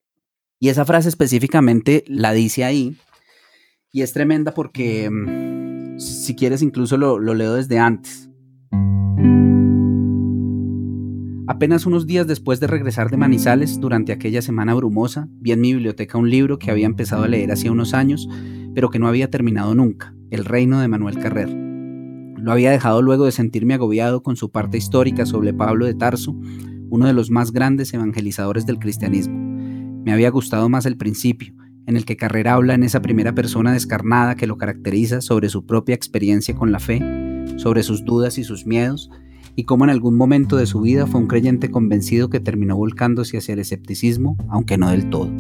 Y 0.60 0.70
esa 0.70 0.86
frase 0.86 1.10
específicamente 1.10 2.06
la 2.08 2.32
dice 2.32 2.64
ahí. 2.64 2.96
Y 3.92 4.02
es 4.02 4.14
tremenda 4.14 4.54
porque, 4.54 5.10
mm, 5.10 6.00
si 6.00 6.36
quieres, 6.36 6.62
incluso 6.62 6.96
lo, 6.98 7.20
lo 7.20 7.34
leo 7.34 7.56
desde 7.56 7.80
antes. 7.80 8.30
Apenas 11.46 11.86
unos 11.86 12.08
días 12.08 12.26
después 12.26 12.62
de 12.62 12.68
regresar 12.68 13.12
de 13.12 13.18
Manizales, 13.18 13.82
durante 13.82 14.14
aquella 14.14 14.42
semana 14.42 14.74
brumosa, 14.76 15.28
vi 15.42 15.52
en 15.52 15.60
mi 15.60 15.74
biblioteca 15.74 16.18
un 16.18 16.30
libro 16.30 16.58
que 16.58 16.72
había 16.72 16.86
empezado 16.86 17.24
a 17.24 17.28
leer 17.28 17.52
hacía 17.52 17.70
unos 17.70 17.94
años, 17.94 18.30
pero 18.74 18.90
que 18.90 18.98
no 18.98 19.10
había 19.10 19.30
terminado 19.30 19.76
nunca, 19.76 20.16
El 20.32 20.46
reino 20.46 20.80
de 20.80 20.88
Manuel 20.88 21.20
Carrer. 21.20 21.50
Lo 21.50 22.54
había 22.54 22.72
dejado 22.72 23.02
luego 23.02 23.26
de 23.26 23.34
sentirme 23.34 23.74
agobiado 23.74 24.24
con 24.24 24.38
su 24.38 24.52
parte 24.52 24.78
histórica 24.78 25.26
sobre 25.26 25.54
Pablo 25.54 25.86
de 25.86 25.96
Tarso, 25.96 26.34
uno 26.90 27.08
de 27.08 27.14
los 27.14 27.30
más 27.30 27.52
grandes 27.52 27.94
evangelizadores 27.94 28.66
del 28.66 28.80
cristianismo. 28.80 29.38
Me 29.38 30.14
había 30.14 30.30
gustado 30.30 30.70
más 30.70 30.86
el 30.86 30.96
principio, 30.96 31.54
en 31.88 31.98
el 31.98 32.06
que 32.06 32.16
Carrera 32.16 32.54
habla 32.54 32.74
en 32.74 32.84
esa 32.84 33.02
primera 33.02 33.36
persona 33.36 33.74
descarnada 33.74 34.36
que 34.36 34.48
lo 34.48 34.58
caracteriza 34.58 35.20
sobre 35.20 35.50
su 35.50 35.66
propia 35.66 35.94
experiencia 35.94 36.56
con 36.56 36.72
la 36.72 36.80
fe, 36.80 37.02
sobre 37.58 37.84
sus 37.84 38.06
dudas 38.06 38.38
y 38.38 38.46
sus 38.46 38.66
miedos, 38.66 39.10
y 39.56 39.66
cómo 39.66 39.84
en 39.84 39.90
algún 39.90 40.16
momento 40.16 40.58
de 40.58 40.66
su 40.66 40.82
vida 40.82 41.08
fue 41.08 41.22
un 41.22 41.28
creyente 41.28 41.70
convencido 41.72 42.30
que 42.30 42.40
terminó 42.40 42.76
volcándose 42.76 43.38
hacia 43.38 43.54
el 43.54 43.60
escepticismo, 43.60 44.38
aunque 44.50 44.78
no 44.78 44.90
del 44.90 45.10
todo. 45.10 45.32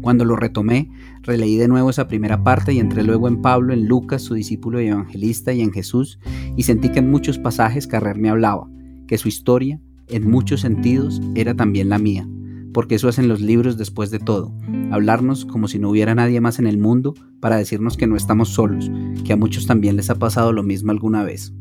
Cuando 0.00 0.24
lo 0.24 0.36
retomé, 0.36 0.90
releí 1.22 1.56
de 1.56 1.68
nuevo 1.68 1.90
esa 1.90 2.06
primera 2.06 2.44
parte 2.44 2.72
y 2.72 2.78
entré 2.78 3.02
luego 3.02 3.26
en 3.26 3.42
Pablo, 3.42 3.72
en 3.72 3.86
Lucas, 3.88 4.22
su 4.22 4.34
discípulo 4.34 4.80
y 4.80 4.86
evangelista, 4.86 5.52
y 5.52 5.62
en 5.62 5.72
Jesús, 5.72 6.20
y 6.56 6.62
sentí 6.62 6.90
que 6.90 7.00
en 7.00 7.10
muchos 7.10 7.38
pasajes 7.38 7.86
Carrer 7.86 8.16
me 8.16 8.28
hablaba, 8.28 8.68
que 9.08 9.18
su 9.18 9.26
historia, 9.28 9.80
en 10.08 10.30
muchos 10.30 10.60
sentidos, 10.60 11.20
era 11.34 11.54
también 11.54 11.88
la 11.88 11.98
mía, 11.98 12.28
porque 12.72 12.94
eso 12.94 13.08
hacen 13.08 13.26
los 13.26 13.40
libros 13.40 13.78
después 13.78 14.10
de 14.10 14.20
todo, 14.20 14.52
hablarnos 14.92 15.44
como 15.44 15.66
si 15.66 15.78
no 15.78 15.90
hubiera 15.90 16.14
nadie 16.14 16.40
más 16.40 16.60
en 16.60 16.68
el 16.68 16.78
mundo 16.78 17.14
para 17.40 17.56
decirnos 17.56 17.96
que 17.96 18.06
no 18.06 18.16
estamos 18.16 18.50
solos, 18.50 18.90
que 19.24 19.32
a 19.32 19.36
muchos 19.36 19.66
también 19.66 19.96
les 19.96 20.10
ha 20.10 20.14
pasado 20.16 20.52
lo 20.52 20.62
mismo 20.62 20.92
alguna 20.92 21.24
vez. 21.24 21.52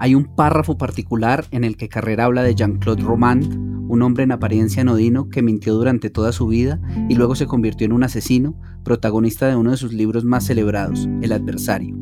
Hay 0.00 0.14
un 0.14 0.24
párrafo 0.36 0.78
particular 0.78 1.46
en 1.50 1.64
el 1.64 1.76
que 1.76 1.88
Carrera 1.88 2.26
habla 2.26 2.42
de 2.42 2.54
Jean-Claude 2.54 3.02
Romand, 3.02 3.68
un 3.90 4.02
hombre 4.02 4.22
en 4.22 4.32
apariencia 4.32 4.82
anodino 4.82 5.28
que 5.28 5.42
mintió 5.42 5.74
durante 5.74 6.08
toda 6.08 6.30
su 6.30 6.46
vida 6.46 6.80
y 7.08 7.16
luego 7.16 7.34
se 7.34 7.46
convirtió 7.46 7.84
en 7.86 7.92
un 7.92 8.04
asesino, 8.04 8.54
protagonista 8.84 9.48
de 9.48 9.56
uno 9.56 9.72
de 9.72 9.76
sus 9.76 9.92
libros 9.92 10.24
más 10.24 10.44
celebrados, 10.44 11.08
El 11.20 11.32
adversario, 11.32 11.96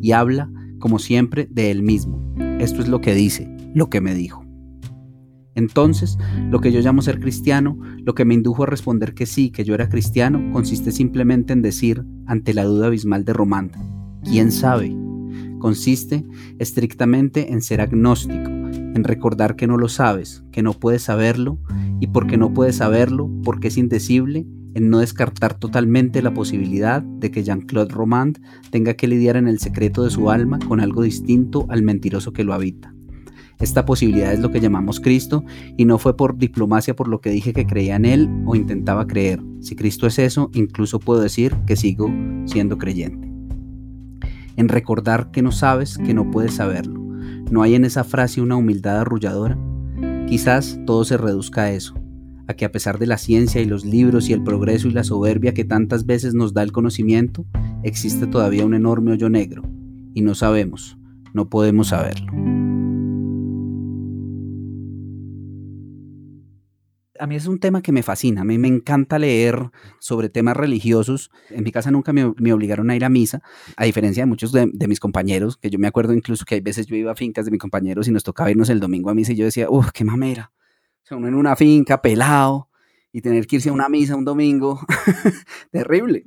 y 0.00 0.12
habla, 0.12 0.50
como 0.78 0.98
siempre, 0.98 1.46
de 1.50 1.70
él 1.70 1.82
mismo. 1.82 2.22
Esto 2.58 2.80
es 2.80 2.88
lo 2.88 3.00
que 3.00 3.14
dice, 3.14 3.54
lo 3.74 3.90
que 3.90 4.00
me 4.00 4.14
dijo. 4.14 4.46
Entonces, 5.54 6.16
lo 6.50 6.60
que 6.60 6.72
yo 6.72 6.80
llamo 6.80 7.02
ser 7.02 7.20
cristiano, 7.20 7.78
lo 7.98 8.14
que 8.14 8.24
me 8.24 8.32
indujo 8.32 8.62
a 8.62 8.66
responder 8.66 9.12
que 9.12 9.26
sí, 9.26 9.50
que 9.50 9.64
yo 9.64 9.74
era 9.74 9.90
cristiano, 9.90 10.40
consiste 10.52 10.90
simplemente 10.90 11.52
en 11.52 11.60
decir, 11.60 12.02
ante 12.26 12.54
la 12.54 12.64
duda 12.64 12.86
abismal 12.86 13.26
de 13.26 13.34
Román, 13.34 13.72
¿quién 14.24 14.50
sabe? 14.50 14.96
Consiste 15.62 16.24
estrictamente 16.58 17.52
en 17.52 17.62
ser 17.62 17.80
agnóstico, 17.80 18.50
en 18.50 19.04
recordar 19.04 19.54
que 19.54 19.68
no 19.68 19.76
lo 19.76 19.88
sabes, 19.88 20.42
que 20.50 20.60
no 20.60 20.72
puedes 20.72 21.02
saberlo, 21.02 21.60
y 22.00 22.08
porque 22.08 22.36
no 22.36 22.52
puedes 22.52 22.74
saberlo, 22.74 23.30
porque 23.44 23.68
es 23.68 23.76
indecible, 23.76 24.44
en 24.74 24.90
no 24.90 24.98
descartar 24.98 25.54
totalmente 25.54 26.20
la 26.20 26.34
posibilidad 26.34 27.00
de 27.00 27.30
que 27.30 27.44
Jean-Claude 27.44 27.94
Romand 27.94 28.40
tenga 28.70 28.94
que 28.94 29.06
lidiar 29.06 29.36
en 29.36 29.46
el 29.46 29.60
secreto 29.60 30.02
de 30.02 30.10
su 30.10 30.30
alma 30.30 30.58
con 30.66 30.80
algo 30.80 31.02
distinto 31.02 31.64
al 31.68 31.84
mentiroso 31.84 32.32
que 32.32 32.42
lo 32.42 32.54
habita. 32.54 32.92
Esta 33.60 33.84
posibilidad 33.84 34.32
es 34.32 34.40
lo 34.40 34.50
que 34.50 34.58
llamamos 34.58 34.98
Cristo 34.98 35.44
y 35.76 35.84
no 35.84 35.98
fue 35.98 36.16
por 36.16 36.38
diplomacia 36.38 36.96
por 36.96 37.06
lo 37.06 37.20
que 37.20 37.30
dije 37.30 37.52
que 37.52 37.68
creía 37.68 37.94
en 37.94 38.04
Él 38.04 38.28
o 38.46 38.56
intentaba 38.56 39.06
creer. 39.06 39.40
Si 39.60 39.76
Cristo 39.76 40.08
es 40.08 40.18
eso, 40.18 40.50
incluso 40.54 40.98
puedo 40.98 41.20
decir 41.20 41.54
que 41.68 41.76
sigo 41.76 42.12
siendo 42.46 42.78
creyente. 42.78 43.31
En 44.56 44.68
recordar 44.68 45.30
que 45.30 45.42
no 45.42 45.52
sabes, 45.52 45.98
que 45.98 46.14
no 46.14 46.30
puedes 46.30 46.54
saberlo. 46.54 47.00
¿No 47.50 47.62
hay 47.62 47.74
en 47.74 47.84
esa 47.84 48.04
frase 48.04 48.40
una 48.40 48.56
humildad 48.56 49.00
arrulladora? 49.00 49.58
Quizás 50.28 50.80
todo 50.86 51.04
se 51.04 51.16
reduzca 51.16 51.62
a 51.62 51.72
eso, 51.72 51.94
a 52.48 52.54
que 52.54 52.64
a 52.64 52.72
pesar 52.72 52.98
de 52.98 53.06
la 53.06 53.18
ciencia 53.18 53.60
y 53.60 53.66
los 53.66 53.84
libros 53.84 54.28
y 54.28 54.32
el 54.32 54.42
progreso 54.42 54.88
y 54.88 54.92
la 54.92 55.04
soberbia 55.04 55.54
que 55.54 55.64
tantas 55.64 56.06
veces 56.06 56.34
nos 56.34 56.54
da 56.54 56.62
el 56.62 56.72
conocimiento, 56.72 57.44
existe 57.82 58.26
todavía 58.26 58.64
un 58.64 58.74
enorme 58.74 59.12
hoyo 59.12 59.28
negro, 59.28 59.62
y 60.14 60.22
no 60.22 60.34
sabemos, 60.34 60.98
no 61.34 61.48
podemos 61.48 61.88
saberlo. 61.88 62.32
A 67.22 67.26
mí 67.28 67.36
es 67.36 67.46
un 67.46 67.60
tema 67.60 67.82
que 67.82 67.92
me 67.92 68.02
fascina. 68.02 68.40
A 68.40 68.44
mí 68.44 68.58
me 68.58 68.66
encanta 68.66 69.16
leer 69.16 69.70
sobre 70.00 70.28
temas 70.28 70.56
religiosos. 70.56 71.30
En 71.50 71.62
mi 71.62 71.70
casa 71.70 71.92
nunca 71.92 72.12
me, 72.12 72.24
obligaron 72.24 72.90
a 72.90 72.96
ir 72.96 73.04
a 73.04 73.08
misa, 73.08 73.42
a 73.76 73.84
diferencia 73.84 74.24
de 74.24 74.26
muchos 74.26 74.50
de, 74.50 74.66
mis 74.88 74.98
compañeros, 74.98 75.56
que 75.56 75.70
yo 75.70 75.78
me 75.78 75.86
acuerdo 75.86 76.14
incluso 76.14 76.44
que 76.44 76.56
hay 76.56 76.60
veces 76.60 76.86
yo 76.86 76.96
iba 76.96 77.12
a 77.12 77.14
fincas 77.14 77.44
de 77.44 77.52
mis 77.52 77.60
compañeros 77.60 78.08
y 78.08 78.10
nos 78.10 78.24
tocaba 78.24 78.50
irnos 78.50 78.70
el 78.70 78.80
domingo 78.80 79.08
a 79.08 79.14
misa 79.14 79.30
y 79.30 79.36
yo 79.36 79.44
decía, 79.44 79.70
uff, 79.70 79.92
qué 79.92 80.02
mamera. 80.02 80.50
O 81.04 81.06
sea, 81.06 81.16
uno 81.16 81.28
en 81.28 81.34
una 81.34 81.54
finca, 81.54 82.02
pelado, 82.02 82.68
y 83.12 83.20
tener 83.20 83.46
que 83.46 83.56
irse 83.56 83.68
a 83.68 83.72
una 83.72 83.88
misa 83.88 84.16
un 84.16 84.24
domingo, 84.24 84.80
terrible. 85.70 86.24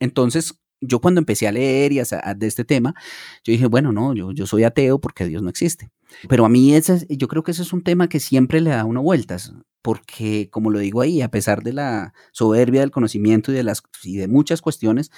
Entonces, 0.00 0.59
yo 0.80 1.00
cuando 1.00 1.20
empecé 1.20 1.46
a 1.46 1.52
leer 1.52 1.92
y 1.92 2.00
a, 2.00 2.34
de 2.34 2.46
este 2.46 2.64
tema, 2.64 2.94
yo 3.44 3.52
dije, 3.52 3.66
bueno, 3.66 3.92
no, 3.92 4.14
yo, 4.14 4.32
yo 4.32 4.46
soy 4.46 4.64
ateo 4.64 5.00
porque 5.00 5.26
Dios 5.26 5.42
no 5.42 5.48
existe. 5.50 5.90
Pero 6.28 6.44
a 6.44 6.48
mí 6.48 6.74
ese, 6.74 7.06
yo 7.08 7.28
creo 7.28 7.42
que 7.42 7.52
ese 7.52 7.62
es 7.62 7.72
un 7.72 7.82
tema 7.82 8.08
que 8.08 8.20
siempre 8.20 8.60
le 8.60 8.70
da 8.70 8.84
uno 8.84 9.02
vueltas 9.02 9.52
porque, 9.82 10.50
como 10.50 10.70
lo 10.70 10.78
digo 10.78 11.00
ahí, 11.00 11.22
a 11.22 11.30
pesar 11.30 11.62
de 11.62 11.72
la 11.72 12.12
soberbia 12.32 12.80
del 12.80 12.90
conocimiento 12.90 13.50
y 13.52 13.54
de, 13.54 13.62
las, 13.62 13.82
y 14.02 14.16
de 14.16 14.28
muchas 14.28 14.60
cuestiones, 14.60 15.10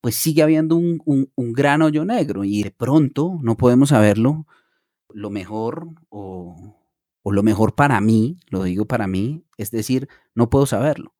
pues 0.00 0.16
sigue 0.16 0.42
habiendo 0.42 0.76
un, 0.76 1.00
un, 1.06 1.52
gran 1.52 1.80
hoyo 1.80 2.04
negro 2.04 2.44
y 2.44 2.62
de 2.62 2.72
pronto 2.72 3.38
no 3.42 3.56
podemos 3.56 3.90
saberlo. 3.90 4.46
Lo 5.08 5.30
mejor 5.30 5.88
o, 6.08 6.76
o 7.22 7.32
lo 7.32 7.42
mejor 7.42 7.74
para 7.74 8.00
mí, 8.00 8.38
lo 8.48 8.64
digo 8.64 8.86
para 8.86 9.06
mí, 9.06 9.44
es 9.56 9.70
decir, 9.70 10.08
no 10.34 10.50
puedo 10.50 10.66
saberlo. 10.66 11.14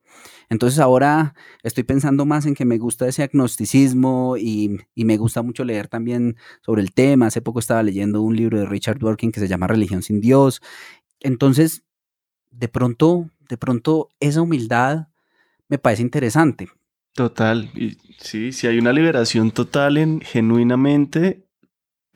Entonces 0.53 0.81
ahora 0.81 1.35
estoy 1.63 1.83
pensando 1.83 2.27
más 2.27 2.45
en 2.45 2.55
que 2.55 2.67
me 2.67 2.77
gusta 2.77 3.09
ese 3.09 3.23
agnosticismo 3.23 4.37
y, 4.37 4.81
me 4.95 5.17
gusta 5.17 5.41
mucho 5.41 5.65
leer 5.65 5.89
también 5.89 6.37
sobre 6.61 6.83
el 6.83 6.93
tema. 6.93 7.29
Hace 7.29 7.41
poco 7.41 7.59
estaba 7.59 7.83
leyendo 7.83 8.21
un 8.21 8.37
libro 8.37 8.59
de 8.59 8.67
Richard 8.67 8.99
Dworkin 8.99 9.33
que 9.33 9.41
se 9.41 9.49
llama 9.49 9.67
Religión 9.67 10.03
sin 10.03 10.21
Dios. 10.21 10.61
Entonces 11.21 11.85
de 12.51 12.69
pronto, 12.69 13.31
de 13.49 13.57
pronto 13.57 14.11
esa 14.21 14.43
humildad 14.43 15.09
me 15.69 15.79
parece 15.79 16.03
interesante. 16.03 16.69
Total, 17.15 17.71
y 17.75 17.97
sí, 18.19 18.53
si 18.53 18.67
hay 18.67 18.79
una 18.79 18.93
liberación 18.93 19.53
total 19.53 19.97
en 19.97 20.21
genuinamente 20.21 21.47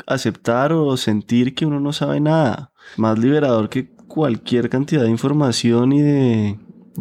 aceptar 0.06 0.74
o 0.74 0.94
sentir 0.98 1.54
que 1.54 1.64
uno 1.64 1.80
no 1.80 1.94
sabe 1.94 2.20
nada. 2.20 2.70
Más 2.98 3.18
liberador 3.18 3.70
que 3.70 3.88
cualquier 3.88 4.68
cantidad 4.68 5.04
de 5.04 5.10
información 5.10 5.94
y 5.94 6.02
de, 6.02 6.58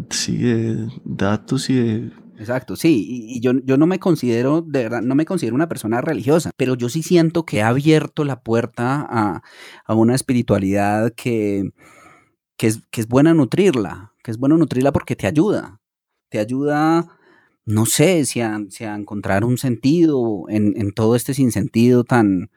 sí, 0.10 0.38
de 0.38 0.88
datos 1.04 1.70
y 1.70 1.76
de 1.76 2.12
Exacto, 2.38 2.76
sí, 2.76 3.06
y, 3.08 3.40
yo, 3.40 3.54
yo 3.64 3.78
no 3.78 3.88
me 3.88 4.00
considero, 4.00 4.62
de 4.62 4.84
verdad, 4.84 5.02
no 5.02 5.16
me 5.16 5.26
considero 5.26 5.56
una 5.56 5.70
persona 5.70 6.02
religiosa, 6.02 6.52
pero 6.58 6.76
yo 6.76 6.90
sí 6.90 7.02
siento 7.02 7.46
que 7.46 7.62
ha 7.62 7.70
abierto 7.70 8.26
la 8.26 8.42
puerta 8.42 9.06
a, 9.10 9.42
a 9.86 9.94
una 9.96 10.16
espiritualidad 10.16 11.14
que, 11.16 11.72
que, 12.58 12.68
es, 12.68 12.82
que 12.92 13.02
es 13.02 13.08
buena 13.08 13.34
nutrirla, 13.34 14.14
que 14.22 14.32
es 14.32 14.38
bueno 14.38 14.58
nutrirla 14.58 14.92
porque 14.92 15.16
te 15.16 15.28
ayuda, 15.28 15.80
te 16.30 16.40
ayuda, 16.40 17.08
no 17.66 17.86
sé, 17.86 18.26
si 18.26 18.42
a, 18.42 18.60
si 18.70 18.84
a 18.84 18.96
encontrar 18.96 19.46
un 19.46 19.58
sentido 19.58 20.44
en, 20.50 20.74
en 20.76 20.92
todo 20.92 21.16
este 21.16 21.34
sinsentido 21.34 22.04
tan, 22.04 22.50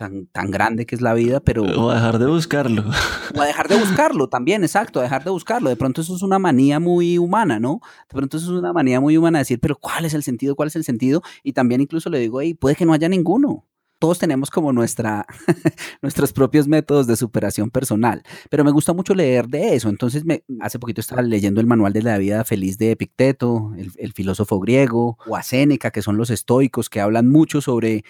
tan, 0.00 0.28
tan 0.28 0.50
grande 0.50 0.86
que 0.86 0.94
es 0.94 1.02
la 1.02 1.12
vida, 1.12 1.40
pero... 1.40 1.62
O 1.62 1.90
a 1.90 1.96
dejar 1.96 2.18
de 2.18 2.24
buscarlo. 2.24 2.84
O 3.36 3.42
a 3.42 3.44
dejar 3.44 3.68
de 3.68 3.78
buscarlo 3.78 4.30
también, 4.30 4.64
exacto, 4.64 4.98
a 4.98 5.02
dejar 5.02 5.24
de 5.24 5.30
buscarlo. 5.30 5.68
De 5.68 5.76
pronto 5.76 6.00
eso 6.00 6.16
es 6.16 6.22
una 6.22 6.38
manía 6.38 6.80
muy 6.80 7.18
humana, 7.18 7.60
¿no? 7.60 7.80
De 8.08 8.14
pronto 8.16 8.38
eso 8.38 8.46
es 8.46 8.58
una 8.58 8.72
manía 8.72 8.98
muy 8.98 9.18
humana 9.18 9.40
decir, 9.40 9.60
pero 9.60 9.76
¿cuál 9.76 10.06
es 10.06 10.14
el 10.14 10.22
sentido? 10.22 10.56
¿Cuál 10.56 10.68
es 10.68 10.76
el 10.76 10.84
sentido? 10.84 11.22
Y 11.44 11.52
también 11.52 11.82
incluso 11.82 12.08
le 12.08 12.18
digo, 12.18 12.40
hey, 12.40 12.54
puede 12.54 12.76
que 12.76 12.86
no 12.86 12.94
haya 12.94 13.10
ninguno. 13.10 13.66
Todos 13.98 14.18
tenemos 14.18 14.50
como 14.50 14.72
nuestra, 14.72 15.26
nuestros 16.02 16.32
propios 16.32 16.66
métodos 16.66 17.06
de 17.06 17.16
superación 17.16 17.68
personal, 17.68 18.22
pero 18.48 18.64
me 18.64 18.70
gusta 18.70 18.94
mucho 18.94 19.14
leer 19.14 19.48
de 19.48 19.74
eso. 19.74 19.90
Entonces, 19.90 20.24
me, 20.24 20.42
hace 20.60 20.78
poquito 20.78 21.02
estaba 21.02 21.20
leyendo 21.20 21.60
el 21.60 21.66
manual 21.66 21.92
de 21.92 22.02
la 22.02 22.16
vida 22.16 22.42
feliz 22.44 22.78
de 22.78 22.92
Epicteto, 22.92 23.74
el, 23.76 23.92
el 23.98 24.14
filósofo 24.14 24.58
griego, 24.58 25.18
o 25.26 25.36
a 25.36 25.42
Séneca, 25.42 25.90
que 25.90 26.00
son 26.00 26.16
los 26.16 26.30
estoicos, 26.30 26.88
que 26.88 27.02
hablan 27.02 27.28
mucho 27.28 27.60
sobre 27.60 28.04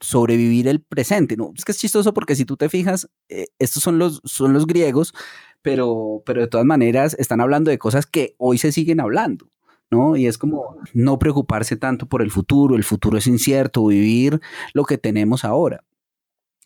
sobrevivir 0.00 0.68
el 0.68 0.80
presente. 0.80 1.36
¿no? 1.36 1.52
Es 1.56 1.64
que 1.64 1.72
es 1.72 1.78
chistoso 1.78 2.14
porque 2.14 2.36
si 2.36 2.44
tú 2.44 2.56
te 2.56 2.68
fijas, 2.68 3.08
eh, 3.28 3.46
estos 3.58 3.82
son 3.82 3.98
los, 3.98 4.20
son 4.24 4.52
los 4.52 4.66
griegos, 4.66 5.14
pero, 5.62 6.22
pero 6.24 6.40
de 6.40 6.48
todas 6.48 6.66
maneras 6.66 7.14
están 7.18 7.40
hablando 7.40 7.70
de 7.70 7.78
cosas 7.78 8.06
que 8.06 8.34
hoy 8.38 8.58
se 8.58 8.72
siguen 8.72 9.00
hablando. 9.00 9.50
¿no? 9.90 10.16
Y 10.16 10.26
es 10.26 10.36
como 10.36 10.76
no 10.92 11.18
preocuparse 11.18 11.76
tanto 11.76 12.06
por 12.06 12.22
el 12.22 12.30
futuro, 12.30 12.76
el 12.76 12.84
futuro 12.84 13.16
es 13.16 13.26
incierto, 13.26 13.86
vivir 13.86 14.40
lo 14.74 14.84
que 14.84 14.98
tenemos 14.98 15.44
ahora. 15.44 15.84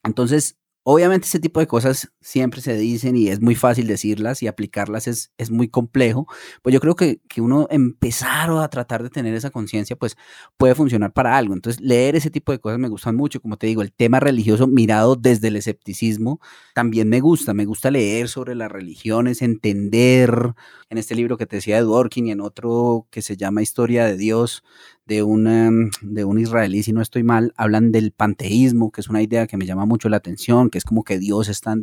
Entonces, 0.03 0.59
Obviamente 0.85 1.29
ese 1.29 1.39
tipo 1.39 1.61
de 1.61 1.69
cosas 1.69 2.13
siempre 2.21 2.61
se 2.61 2.77
dicen 2.77 3.15
y 3.15 3.29
es 3.29 3.41
muy 3.41 3.55
fácil 3.55 3.87
decirlas 3.87 4.43
y 4.43 4.49
aplicarlas 4.49 5.07
es, 5.07 5.33
es 5.39 5.51
muy 5.51 5.69
complejo. 5.69 6.27
Pues 6.61 6.73
yo 6.73 6.81
creo 6.81 6.97
que, 6.97 7.21
que 7.29 7.41
uno 7.41 7.69
empezar 7.71 8.51
a 8.51 8.69
tratar 8.69 9.05
de 9.05 9.11
tener 9.11 9.33
esa 9.35 9.51
conciencia 9.51 9.95
pues 9.95 10.17
puede 10.57 10.75
funcionar 10.75 11.13
para 11.13 11.37
algo. 11.37 11.55
Entonces 11.55 11.81
leer 11.81 12.17
ese 12.17 12.31
tipo 12.31 12.51
de 12.51 12.59
cosas 12.59 12.81
me 12.81 12.89
gustan 12.89 13.15
mucho. 13.15 13.41
Como 13.41 13.57
te 13.59 13.69
digo, 13.69 13.83
el 13.83 13.93
tema 13.93 14.19
religioso 14.19 14.67
mirado 14.67 15.15
desde 15.15 15.49
el 15.49 15.57
escepticismo 15.57 16.41
también 16.75 17.09
me 17.09 17.21
gusta. 17.21 17.55
Me 17.55 17.65
gusta 17.65 17.93
leer 17.93 18.29
sobre 18.29 18.57
las 18.57 18.73
religiones, 18.73 19.41
entender 19.41 20.55
en 20.91 20.99
este 20.99 21.15
libro 21.15 21.39
que 21.39 21.47
te 21.47 21.57
decía 21.57 21.77
de 21.77 21.83
Dworkin 21.83 22.27
y 22.27 22.33
en 22.33 22.41
otro 22.41 23.07
que 23.11 23.23
se 23.23 23.37
llama 23.37 23.63
Historia 23.63 24.05
de 24.05 24.17
Dios 24.17 24.65
de, 25.07 25.23
una, 25.23 25.71
de 26.03 26.25
un 26.25 26.39
israelí, 26.39 26.83
si 26.83 26.93
no 26.93 27.01
estoy 27.01 27.23
mal, 27.23 27.53
hablan 27.57 27.93
del 27.93 28.13
panteísmo, 28.13 28.93
que 28.93 29.01
es 29.01 29.09
una 29.09 29.23
idea 29.23 29.47
que 29.47 29.57
me 29.57 29.67
llama 29.67 29.85
mucho 29.85 30.09
la 30.09 30.19
atención, 30.19 30.71
que 30.71 30.79
es 30.79 30.85
como 30.85 31.05
que 31.05 31.19
Dios 31.19 31.49
está 31.49 31.75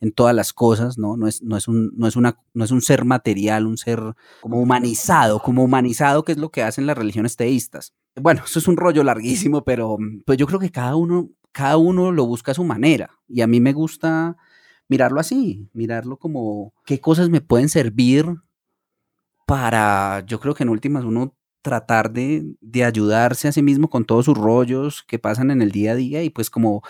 en 0.00 0.12
todas 0.12 0.34
las 0.34 0.52
cosas, 0.52 0.98
¿no? 0.98 1.16
No 1.16 1.28
es, 1.28 1.42
no 1.42 1.56
es, 1.56 1.68
un, 1.68 1.92
no 1.96 2.06
es, 2.06 2.16
una, 2.16 2.38
no 2.52 2.64
es 2.64 2.70
un 2.70 2.82
ser 2.82 3.04
material, 3.04 3.66
un 3.66 3.76
ser 3.76 4.00
como 4.40 4.60
humanizado, 4.60 5.40
como 5.40 5.64
humanizado, 5.64 6.24
que 6.24 6.32
es 6.32 6.38
lo 6.38 6.50
que 6.50 6.62
hacen 6.62 6.86
las 6.86 6.98
religiones 6.98 7.36
teístas. 7.36 7.94
Bueno, 8.16 8.42
eso 8.44 8.58
es 8.58 8.68
un 8.68 8.76
rollo 8.76 9.04
larguísimo, 9.04 9.64
pero 9.64 9.96
pues 10.24 10.38
yo 10.38 10.46
creo 10.46 10.60
que 10.60 10.70
cada 10.70 10.96
uno, 10.96 11.30
cada 11.52 11.76
uno 11.76 12.12
lo 12.12 12.26
busca 12.26 12.52
a 12.52 12.54
su 12.54 12.64
manera. 12.64 13.10
Y 13.28 13.40
a 13.40 13.46
mí 13.46 13.60
me 13.60 13.72
gusta 13.72 14.36
mirarlo 14.88 15.20
así, 15.20 15.68
mirarlo 15.72 16.18
como 16.18 16.74
qué 16.84 17.00
cosas 17.00 17.28
me 17.28 17.40
pueden 17.40 17.68
servir 17.68 18.26
para, 19.46 20.24
yo 20.26 20.40
creo 20.40 20.54
que 20.54 20.62
en 20.62 20.68
últimas 20.70 21.04
uno 21.04 21.34
tratar 21.64 22.12
de, 22.12 22.44
de, 22.60 22.84
ayudarse 22.84 23.48
a 23.48 23.52
sí 23.52 23.62
mismo 23.62 23.88
con 23.88 24.04
todos 24.04 24.26
sus 24.26 24.36
rollos 24.36 25.02
que 25.08 25.18
pasan 25.18 25.50
en 25.50 25.62
el 25.62 25.72
día 25.72 25.92
a 25.92 25.96
día 25.96 26.22
y 26.22 26.30
pues 26.30 26.50
como 26.50 26.82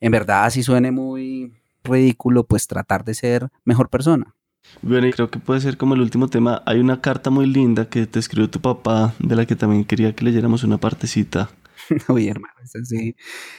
en 0.00 0.10
verdad 0.10 0.50
si 0.50 0.62
suene 0.62 0.90
muy 0.90 1.52
ridículo, 1.84 2.46
pues 2.46 2.66
tratar 2.66 3.04
de 3.04 3.14
ser 3.14 3.50
mejor 3.64 3.90
persona. 3.90 4.34
Bueno, 4.80 5.06
y 5.06 5.12
creo 5.12 5.30
que 5.30 5.38
puede 5.38 5.60
ser 5.60 5.76
como 5.76 5.94
el 5.94 6.00
último 6.00 6.28
tema. 6.28 6.62
Hay 6.64 6.80
una 6.80 7.02
carta 7.02 7.28
muy 7.28 7.46
linda 7.46 7.88
que 7.88 8.06
te 8.06 8.18
escribió 8.18 8.48
tu 8.48 8.60
papá, 8.60 9.14
de 9.18 9.36
la 9.36 9.44
que 9.44 9.56
también 9.56 9.84
quería 9.84 10.14
que 10.14 10.24
leyéramos 10.24 10.64
una 10.64 10.78
partecita. 10.78 11.50
Uy, 12.08 12.28
hermano, 12.28 12.54
esa 12.62 12.82
sí, 12.82 13.14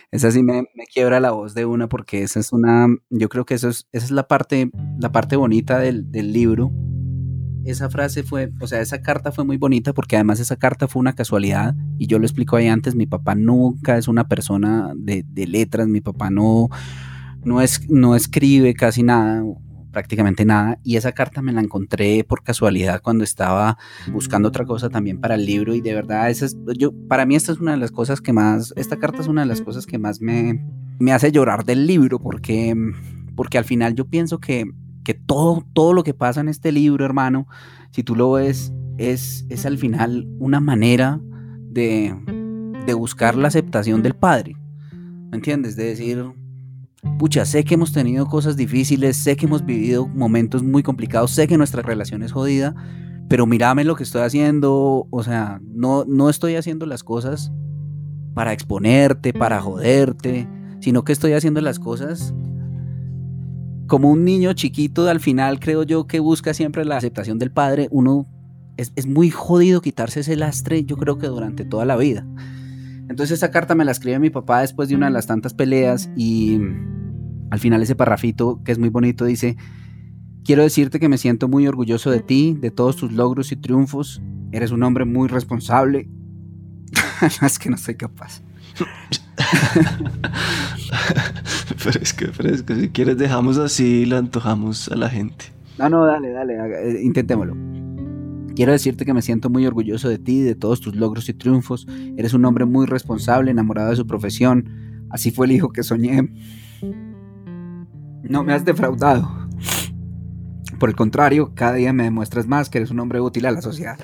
esa 0.09 0.31
sí 0.31 0.41
me, 0.41 0.63
me, 0.73 0.85
quiebra 0.91 1.19
la 1.19 1.31
voz 1.31 1.53
de 1.53 1.65
una 1.65 1.87
porque 1.87 2.23
esa 2.23 2.39
es 2.39 2.51
una, 2.51 2.87
yo 3.11 3.29
creo 3.29 3.45
que 3.45 3.53
eso 3.53 3.69
es, 3.69 3.87
esa 3.91 4.05
es 4.05 4.11
la 4.11 4.27
parte, 4.27 4.71
la 4.99 5.11
parte 5.11 5.35
bonita 5.35 5.77
del, 5.77 6.11
del 6.11 6.33
libro 6.33 6.71
esa 7.65 7.89
frase 7.89 8.23
fue, 8.23 8.51
o 8.59 8.67
sea, 8.67 8.81
esa 8.81 9.01
carta 9.01 9.31
fue 9.31 9.43
muy 9.43 9.57
bonita 9.57 9.93
porque 9.93 10.15
además 10.15 10.39
esa 10.39 10.55
carta 10.55 10.87
fue 10.87 10.99
una 10.99 11.13
casualidad 11.13 11.75
y 11.97 12.07
yo 12.07 12.19
lo 12.19 12.25
explico 12.25 12.55
ahí 12.55 12.67
antes, 12.67 12.95
mi 12.95 13.05
papá 13.05 13.35
nunca 13.35 13.97
es 13.97 14.07
una 14.07 14.27
persona 14.27 14.93
de, 14.95 15.25
de 15.27 15.47
letras, 15.47 15.87
mi 15.87 16.01
papá 16.01 16.29
no, 16.29 16.69
no, 17.43 17.61
es, 17.61 17.89
no 17.89 18.15
escribe 18.15 18.73
casi 18.73 19.03
nada, 19.03 19.43
prácticamente 19.95 20.43
nada 20.43 20.77
y 20.83 20.97
esa 20.97 21.13
carta 21.13 21.41
me 21.41 21.53
la 21.53 21.61
encontré 21.61 22.25
por 22.25 22.43
casualidad 22.43 23.01
cuando 23.01 23.23
estaba 23.23 23.77
buscando 24.11 24.49
otra 24.49 24.65
cosa 24.65 24.89
también 24.89 25.21
para 25.21 25.35
el 25.35 25.45
libro 25.45 25.73
y 25.73 25.79
de 25.79 25.93
verdad 25.93 26.29
esa 26.29 26.47
es, 26.47 26.57
yo 26.77 26.91
para 27.07 27.25
mí 27.25 27.35
esta 27.35 27.53
es 27.53 27.59
una 27.59 27.71
de 27.71 27.77
las 27.77 27.91
cosas 27.91 28.19
que 28.19 28.33
más 28.33 28.73
esta 28.75 28.97
carta 28.97 29.21
es 29.21 29.27
una 29.27 29.43
de 29.43 29.47
las 29.47 29.61
cosas 29.61 29.85
que 29.85 29.97
más 29.97 30.19
me, 30.19 30.61
me 30.99 31.13
hace 31.13 31.31
llorar 31.31 31.63
del 31.63 31.87
libro 31.87 32.19
porque 32.19 32.75
porque 33.35 33.57
al 33.57 33.63
final 33.63 33.95
yo 33.95 34.05
pienso 34.05 34.39
que 34.39 34.65
que 35.05 35.13
todo, 35.13 35.63
todo 35.71 35.93
lo 35.93 36.03
que 36.03 36.13
pasa 36.13 36.41
en 36.41 36.49
este 36.49 36.73
libro, 36.73 37.05
hermano, 37.05 37.47
si 37.91 38.03
tú 38.03 38.15
lo 38.15 38.31
ves, 38.31 38.73
es, 38.97 39.45
es 39.47 39.65
al 39.65 39.77
final 39.77 40.27
una 40.39 40.59
manera 40.59 41.21
de, 41.69 42.13
de 42.85 42.93
buscar 42.93 43.35
la 43.35 43.47
aceptación 43.47 44.03
del 44.03 44.15
Padre. 44.15 44.57
¿Me 45.31 45.37
entiendes? 45.37 45.77
De 45.77 45.85
decir, 45.85 46.25
pucha, 47.17 47.45
sé 47.45 47.63
que 47.63 47.75
hemos 47.75 47.93
tenido 47.93 48.25
cosas 48.25 48.57
difíciles, 48.57 49.15
sé 49.15 49.37
que 49.37 49.45
hemos 49.45 49.65
vivido 49.65 50.07
momentos 50.07 50.63
muy 50.63 50.83
complicados, 50.83 51.31
sé 51.31 51.47
que 51.47 51.57
nuestra 51.57 51.81
relación 51.81 52.23
es 52.23 52.31
jodida, 52.31 52.75
pero 53.29 53.45
mírame 53.45 53.83
lo 53.83 53.95
que 53.95 54.03
estoy 54.03 54.23
haciendo, 54.23 55.07
o 55.09 55.23
sea, 55.23 55.61
no, 55.63 56.03
no 56.05 56.29
estoy 56.29 56.55
haciendo 56.55 56.85
las 56.85 57.03
cosas 57.03 57.51
para 58.33 58.53
exponerte, 58.53 59.33
para 59.33 59.61
joderte, 59.61 60.47
sino 60.79 61.03
que 61.03 61.13
estoy 61.13 61.33
haciendo 61.33 61.61
las 61.61 61.79
cosas 61.79 62.33
como 63.87 64.11
un 64.11 64.23
niño 64.23 64.53
chiquito, 64.53 65.07
al 65.07 65.19
final 65.19 65.59
creo 65.59 65.83
yo 65.83 66.07
que 66.07 66.19
busca 66.19 66.53
siempre 66.53 66.85
la 66.85 66.97
aceptación 66.97 67.39
del 67.39 67.51
padre, 67.51 67.87
uno 67.91 68.27
es, 68.77 69.07
muy 69.07 69.29
jodido 69.29 69.81
quitarse 69.81 70.21
ese 70.21 70.35
lastre, 70.35 70.83
yo 70.83 70.97
creo 70.97 71.17
que 71.17 71.27
durante 71.27 71.65
toda 71.65 71.85
la 71.85 71.95
vida. 71.95 72.25
Entonces 73.09 73.37
esa 73.37 73.51
carta 73.51 73.75
me 73.75 73.85
la 73.85 73.91
escribe 73.91 74.19
mi 74.19 74.29
papá 74.29 74.61
después 74.61 74.89
de 74.89 74.95
una 74.95 75.05
de 75.07 75.13
las 75.13 75.27
tantas 75.27 75.53
peleas 75.53 76.09
y 76.15 76.59
al 77.51 77.59
final 77.59 77.81
ese 77.83 77.95
parrafito 77.95 78.61
que 78.63 78.71
es 78.71 78.79
muy 78.79 78.89
bonito 78.89 79.25
dice, 79.25 79.55
quiero 80.43 80.63
decirte 80.63 80.99
que 80.99 81.07
me 81.07 81.17
siento 81.17 81.47
muy 81.47 81.67
orgulloso 81.67 82.09
de 82.09 82.21
ti, 82.21 82.57
de 82.59 82.71
todos 82.71 82.95
tus 82.95 83.11
logros 83.11 83.51
y 83.51 83.55
triunfos, 83.55 84.21
eres 84.51 84.71
un 84.71 84.83
hombre 84.83 85.05
muy 85.05 85.27
responsable. 85.27 86.09
es 87.41 87.59
que 87.59 87.69
no 87.69 87.77
soy 87.77 87.95
capaz. 87.95 88.41
fresco, 91.77 92.25
fresco. 92.33 92.75
Si 92.75 92.89
quieres 92.89 93.17
dejamos 93.17 93.57
así 93.57 94.01
y 94.01 94.05
lo 94.05 94.17
antojamos 94.17 94.89
a 94.89 94.95
la 94.95 95.09
gente. 95.09 95.45
No, 95.77 95.89
no, 95.89 96.05
dale, 96.05 96.31
dale, 96.31 96.55
eh, 96.55 97.03
intentémoslo. 97.03 97.55
Quiero 98.55 98.71
decirte 98.71 99.05
que 99.05 99.13
me 99.13 99.21
siento 99.21 99.49
muy 99.49 99.65
orgulloso 99.65 100.07
de 100.07 100.17
ti, 100.17 100.41
de 100.41 100.55
todos 100.55 100.79
tus 100.79 100.95
logros 100.95 101.27
y 101.27 101.33
triunfos. 101.33 101.87
Eres 102.15 102.33
un 102.33 102.45
hombre 102.45 102.65
muy 102.65 102.85
responsable, 102.85 103.51
enamorado 103.51 103.89
de 103.89 103.97
su 103.97 104.07
profesión. 104.07 105.05
Así 105.09 105.31
fue 105.31 105.47
el 105.47 105.51
hijo 105.51 105.73
que 105.73 105.83
soñé. 105.83 106.29
No 108.23 108.43
me 108.43 108.53
has 108.53 108.63
defraudado. 108.63 109.29
Por 110.79 110.89
el 110.89 110.95
contrario, 110.95 111.51
cada 111.53 111.73
día 111.73 111.91
me 111.91 112.03
demuestras 112.03 112.47
más 112.47 112.69
que 112.69 112.77
eres 112.77 112.91
un 112.91 112.99
hombre 113.01 113.19
útil 113.19 113.45
a 113.45 113.51
la 113.51 113.61
sociedad. 113.61 113.97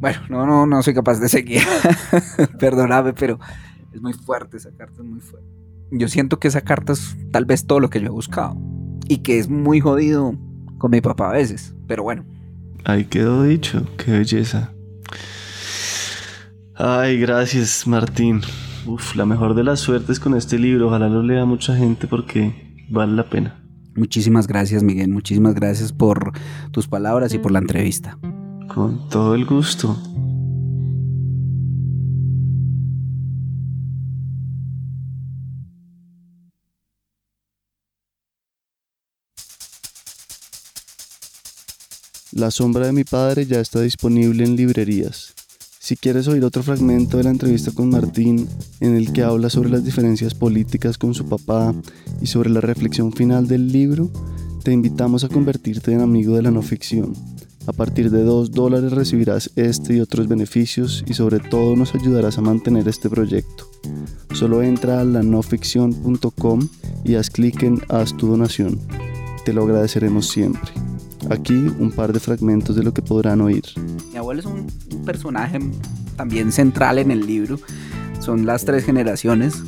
Bueno, 0.00 0.20
no, 0.30 0.46
no, 0.46 0.66
no 0.66 0.82
soy 0.82 0.94
capaz 0.94 1.20
de 1.20 1.28
seguir. 1.28 1.60
Perdóname, 2.58 3.12
pero 3.12 3.38
es 3.92 4.00
muy 4.00 4.12
fuerte 4.12 4.56
esa 4.56 4.70
carta, 4.72 5.02
es 5.02 5.08
muy 5.08 5.20
fuerte. 5.20 5.48
Yo 5.90 6.08
siento 6.08 6.38
que 6.38 6.48
esa 6.48 6.60
carta 6.60 6.92
es 6.92 7.16
tal 7.32 7.44
vez 7.44 7.66
todo 7.66 7.80
lo 7.80 7.90
que 7.90 8.00
yo 8.00 8.06
he 8.06 8.10
buscado. 8.10 8.56
Y 9.08 9.18
que 9.18 9.38
es 9.38 9.48
muy 9.48 9.80
jodido 9.80 10.34
con 10.78 10.92
mi 10.92 11.00
papá 11.00 11.30
a 11.30 11.32
veces. 11.32 11.74
Pero 11.88 12.04
bueno. 12.04 12.24
Ahí 12.84 13.04
quedó 13.04 13.42
dicho. 13.42 13.86
Qué 13.96 14.12
belleza. 14.12 14.72
Ay, 16.76 17.18
gracias, 17.18 17.86
Martín. 17.86 18.40
Uf, 18.86 19.16
la 19.16 19.26
mejor 19.26 19.54
de 19.54 19.64
las 19.64 19.80
suertes 19.80 20.20
con 20.20 20.34
este 20.36 20.58
libro. 20.58 20.86
Ojalá 20.86 21.08
lo 21.08 21.22
lea 21.22 21.44
mucha 21.44 21.76
gente 21.76 22.06
porque 22.06 22.86
vale 22.88 23.12
la 23.14 23.28
pena. 23.28 23.60
Muchísimas 23.96 24.46
gracias, 24.46 24.82
Miguel. 24.84 25.10
Muchísimas 25.10 25.54
gracias 25.54 25.92
por 25.92 26.32
tus 26.70 26.86
palabras 26.86 27.34
y 27.34 27.38
por 27.38 27.50
la 27.50 27.58
entrevista. 27.58 28.16
Con 28.68 29.08
todo 29.08 29.34
el 29.34 29.44
gusto. 29.44 29.96
La 42.40 42.50
sombra 42.50 42.86
de 42.86 42.94
mi 42.94 43.04
padre 43.04 43.44
ya 43.44 43.60
está 43.60 43.82
disponible 43.82 44.44
en 44.44 44.56
librerías. 44.56 45.34
Si 45.78 45.94
quieres 45.94 46.26
oír 46.26 46.42
otro 46.42 46.62
fragmento 46.62 47.18
de 47.18 47.24
la 47.24 47.30
entrevista 47.30 47.70
con 47.70 47.90
Martín, 47.90 48.48
en 48.80 48.96
el 48.96 49.12
que 49.12 49.22
habla 49.22 49.50
sobre 49.50 49.68
las 49.68 49.84
diferencias 49.84 50.32
políticas 50.32 50.96
con 50.96 51.12
su 51.12 51.28
papá 51.28 51.74
y 52.22 52.28
sobre 52.28 52.48
la 52.48 52.62
reflexión 52.62 53.12
final 53.12 53.46
del 53.46 53.70
libro, 53.70 54.10
te 54.64 54.72
invitamos 54.72 55.22
a 55.22 55.28
convertirte 55.28 55.92
en 55.92 56.00
amigo 56.00 56.34
de 56.34 56.40
la 56.40 56.50
no 56.50 56.62
ficción. 56.62 57.12
A 57.66 57.74
partir 57.74 58.10
de 58.10 58.22
2 58.22 58.52
dólares 58.52 58.92
recibirás 58.92 59.50
este 59.56 59.96
y 59.96 60.00
otros 60.00 60.26
beneficios 60.26 61.04
y 61.06 61.12
sobre 61.12 61.40
todo 61.40 61.76
nos 61.76 61.94
ayudarás 61.94 62.38
a 62.38 62.40
mantener 62.40 62.88
este 62.88 63.10
proyecto. 63.10 63.70
Solo 64.32 64.62
entra 64.62 65.02
a 65.02 65.04
lanoficción.com 65.04 66.68
y 67.04 67.16
haz 67.16 67.28
clic 67.28 67.62
en 67.64 67.82
Haz 67.90 68.16
tu 68.16 68.28
donación. 68.28 68.80
Te 69.44 69.52
lo 69.52 69.64
agradeceremos 69.64 70.26
siempre. 70.28 70.72
Aquí 71.28 71.54
un 71.54 71.92
par 71.92 72.12
de 72.12 72.20
fragmentos 72.20 72.76
de 72.76 72.82
lo 72.82 72.94
que 72.94 73.02
podrán 73.02 73.40
oír. 73.40 73.64
Mi 74.10 74.16
abuelo 74.16 74.40
es 74.40 74.46
un 74.46 74.66
personaje 75.04 75.58
también 76.16 76.52
central 76.52 76.98
en 76.98 77.10
el 77.10 77.26
libro. 77.26 77.58
Son 78.20 78.46
las 78.46 78.64
tres 78.64 78.84
generaciones. 78.84 79.62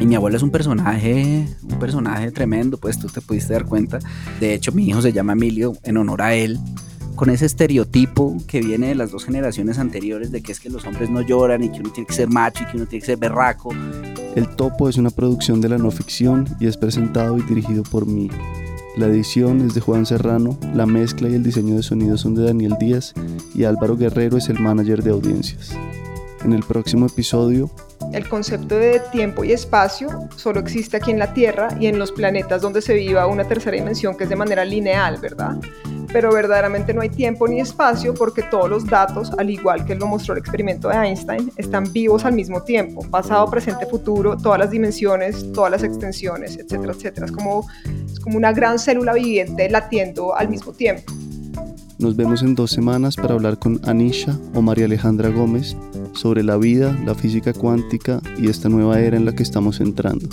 Y 0.00 0.04
mi 0.04 0.14
abuelo 0.14 0.36
es 0.36 0.42
un 0.42 0.50
personaje, 0.50 1.48
un 1.62 1.78
personaje 1.78 2.30
tremendo, 2.30 2.76
pues 2.76 2.98
tú 2.98 3.08
te 3.08 3.22
pudiste 3.22 3.54
dar 3.54 3.64
cuenta. 3.64 3.98
De 4.40 4.52
hecho, 4.52 4.72
mi 4.72 4.86
hijo 4.86 5.00
se 5.00 5.12
llama 5.12 5.32
Emilio 5.32 5.72
en 5.84 5.96
honor 5.96 6.20
a 6.20 6.34
él 6.34 6.58
con 7.16 7.30
ese 7.30 7.46
estereotipo 7.46 8.36
que 8.46 8.60
viene 8.60 8.88
de 8.88 8.94
las 8.94 9.10
dos 9.10 9.24
generaciones 9.24 9.78
anteriores 9.78 10.30
de 10.30 10.42
que 10.42 10.52
es 10.52 10.60
que 10.60 10.68
los 10.68 10.84
hombres 10.84 11.08
no 11.08 11.22
lloran 11.22 11.64
y 11.64 11.70
que 11.70 11.80
uno 11.80 11.90
tiene 11.90 12.06
que 12.06 12.12
ser 12.12 12.28
macho 12.28 12.62
y 12.62 12.66
que 12.66 12.76
uno 12.76 12.86
tiene 12.86 13.00
que 13.00 13.06
ser 13.06 13.16
berraco. 13.16 13.70
El 14.36 14.54
Topo 14.54 14.88
es 14.88 14.98
una 14.98 15.10
producción 15.10 15.62
de 15.62 15.70
la 15.70 15.78
no 15.78 15.90
ficción 15.90 16.46
y 16.60 16.66
es 16.66 16.76
presentado 16.76 17.38
y 17.38 17.42
dirigido 17.42 17.82
por 17.84 18.06
mí. 18.06 18.28
La 18.96 19.06
edición 19.06 19.60
es 19.60 19.74
de 19.74 19.82
Juan 19.82 20.06
Serrano, 20.06 20.58
la 20.74 20.86
mezcla 20.86 21.28
y 21.28 21.34
el 21.34 21.42
diseño 21.42 21.76
de 21.76 21.82
sonido 21.82 22.16
son 22.16 22.34
de 22.34 22.44
Daniel 22.44 22.76
Díaz 22.80 23.12
y 23.54 23.64
Álvaro 23.64 23.94
Guerrero 23.94 24.38
es 24.38 24.48
el 24.48 24.58
manager 24.58 25.02
de 25.02 25.10
audiencias. 25.10 25.76
En 26.42 26.54
el 26.54 26.62
próximo 26.62 27.06
episodio 27.06 27.70
el 28.12 28.28
concepto 28.28 28.76
de 28.76 29.00
tiempo 29.12 29.44
y 29.44 29.52
espacio 29.52 30.28
solo 30.36 30.60
existe 30.60 30.96
aquí 30.96 31.10
en 31.10 31.18
la 31.18 31.34
Tierra 31.34 31.68
y 31.78 31.86
en 31.86 31.98
los 31.98 32.12
planetas 32.12 32.62
donde 32.62 32.80
se 32.80 32.94
viva 32.94 33.26
una 33.26 33.46
tercera 33.46 33.76
dimensión 33.76 34.16
que 34.16 34.24
es 34.24 34.30
de 34.30 34.36
manera 34.36 34.64
lineal, 34.64 35.18
¿verdad? 35.18 35.56
Pero 36.12 36.32
verdaderamente 36.32 36.94
no 36.94 37.00
hay 37.00 37.08
tiempo 37.08 37.48
ni 37.48 37.60
espacio 37.60 38.14
porque 38.14 38.42
todos 38.42 38.70
los 38.70 38.86
datos, 38.86 39.32
al 39.38 39.50
igual 39.50 39.84
que 39.84 39.94
lo 39.94 40.06
mostró 40.06 40.34
el 40.34 40.40
experimento 40.40 40.88
de 40.88 40.96
Einstein, 40.96 41.52
están 41.56 41.92
vivos 41.92 42.24
al 42.24 42.34
mismo 42.34 42.62
tiempo, 42.62 43.02
pasado, 43.10 43.50
presente, 43.50 43.86
futuro, 43.86 44.36
todas 44.36 44.58
las 44.58 44.70
dimensiones, 44.70 45.52
todas 45.52 45.70
las 45.70 45.82
extensiones, 45.82 46.56
etcétera, 46.56 46.92
etcétera. 46.92 47.26
Es 47.26 47.32
como, 47.32 47.66
como 48.22 48.36
una 48.36 48.52
gran 48.52 48.78
célula 48.78 49.12
viviente 49.12 49.68
latiendo 49.68 50.34
al 50.34 50.48
mismo 50.48 50.72
tiempo. 50.72 51.12
Nos 51.98 52.14
vemos 52.14 52.42
en 52.42 52.54
dos 52.54 52.70
semanas 52.70 53.16
para 53.16 53.34
hablar 53.34 53.58
con 53.58 53.80
Anisha 53.84 54.38
o 54.54 54.60
María 54.60 54.84
Alejandra 54.84 55.30
Gómez 55.30 55.76
sobre 56.12 56.42
la 56.42 56.58
vida, 56.58 56.96
la 57.06 57.14
física 57.14 57.54
cuántica 57.54 58.20
y 58.36 58.50
esta 58.50 58.68
nueva 58.68 59.00
era 59.00 59.16
en 59.16 59.24
la 59.24 59.34
que 59.34 59.42
estamos 59.42 59.80
entrando. 59.80 60.28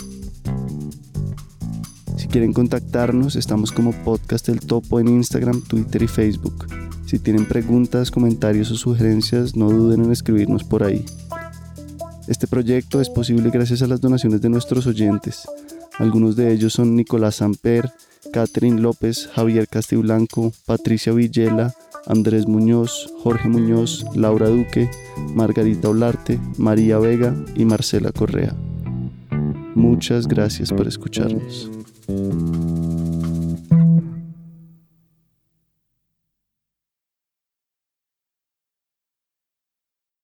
Si 2.24 2.28
quieren 2.28 2.54
contactarnos, 2.54 3.36
estamos 3.36 3.70
como 3.70 3.92
Podcast 3.92 4.48
El 4.48 4.60
Topo 4.60 4.98
en 4.98 5.08
Instagram, 5.08 5.60
Twitter 5.60 6.04
y 6.04 6.08
Facebook. 6.08 6.66
Si 7.04 7.18
tienen 7.18 7.44
preguntas, 7.44 8.10
comentarios 8.10 8.70
o 8.70 8.76
sugerencias, 8.76 9.56
no 9.56 9.68
duden 9.68 10.04
en 10.04 10.10
escribirnos 10.10 10.64
por 10.64 10.84
ahí. 10.84 11.04
Este 12.26 12.46
proyecto 12.46 13.02
es 13.02 13.10
posible 13.10 13.50
gracias 13.50 13.82
a 13.82 13.86
las 13.88 14.00
donaciones 14.00 14.40
de 14.40 14.48
nuestros 14.48 14.86
oyentes. 14.86 15.46
Algunos 15.98 16.34
de 16.34 16.50
ellos 16.50 16.72
son 16.72 16.96
Nicolás 16.96 17.36
Samper, 17.36 17.92
Catherine 18.32 18.80
López, 18.80 19.28
Javier 19.34 19.68
Castiblanco, 19.68 20.50
Patricia 20.64 21.12
Villela, 21.12 21.74
Andrés 22.06 22.48
Muñoz, 22.48 23.12
Jorge 23.22 23.50
Muñoz, 23.50 24.06
Laura 24.14 24.48
Duque, 24.48 24.90
Margarita 25.34 25.90
Olarte, 25.90 26.40
María 26.56 26.98
Vega 26.98 27.36
y 27.54 27.66
Marcela 27.66 28.12
Correa. 28.12 28.56
Muchas 29.74 30.26
gracias 30.26 30.72
por 30.72 30.88
escucharnos. 30.88 31.70
Música 32.06 32.93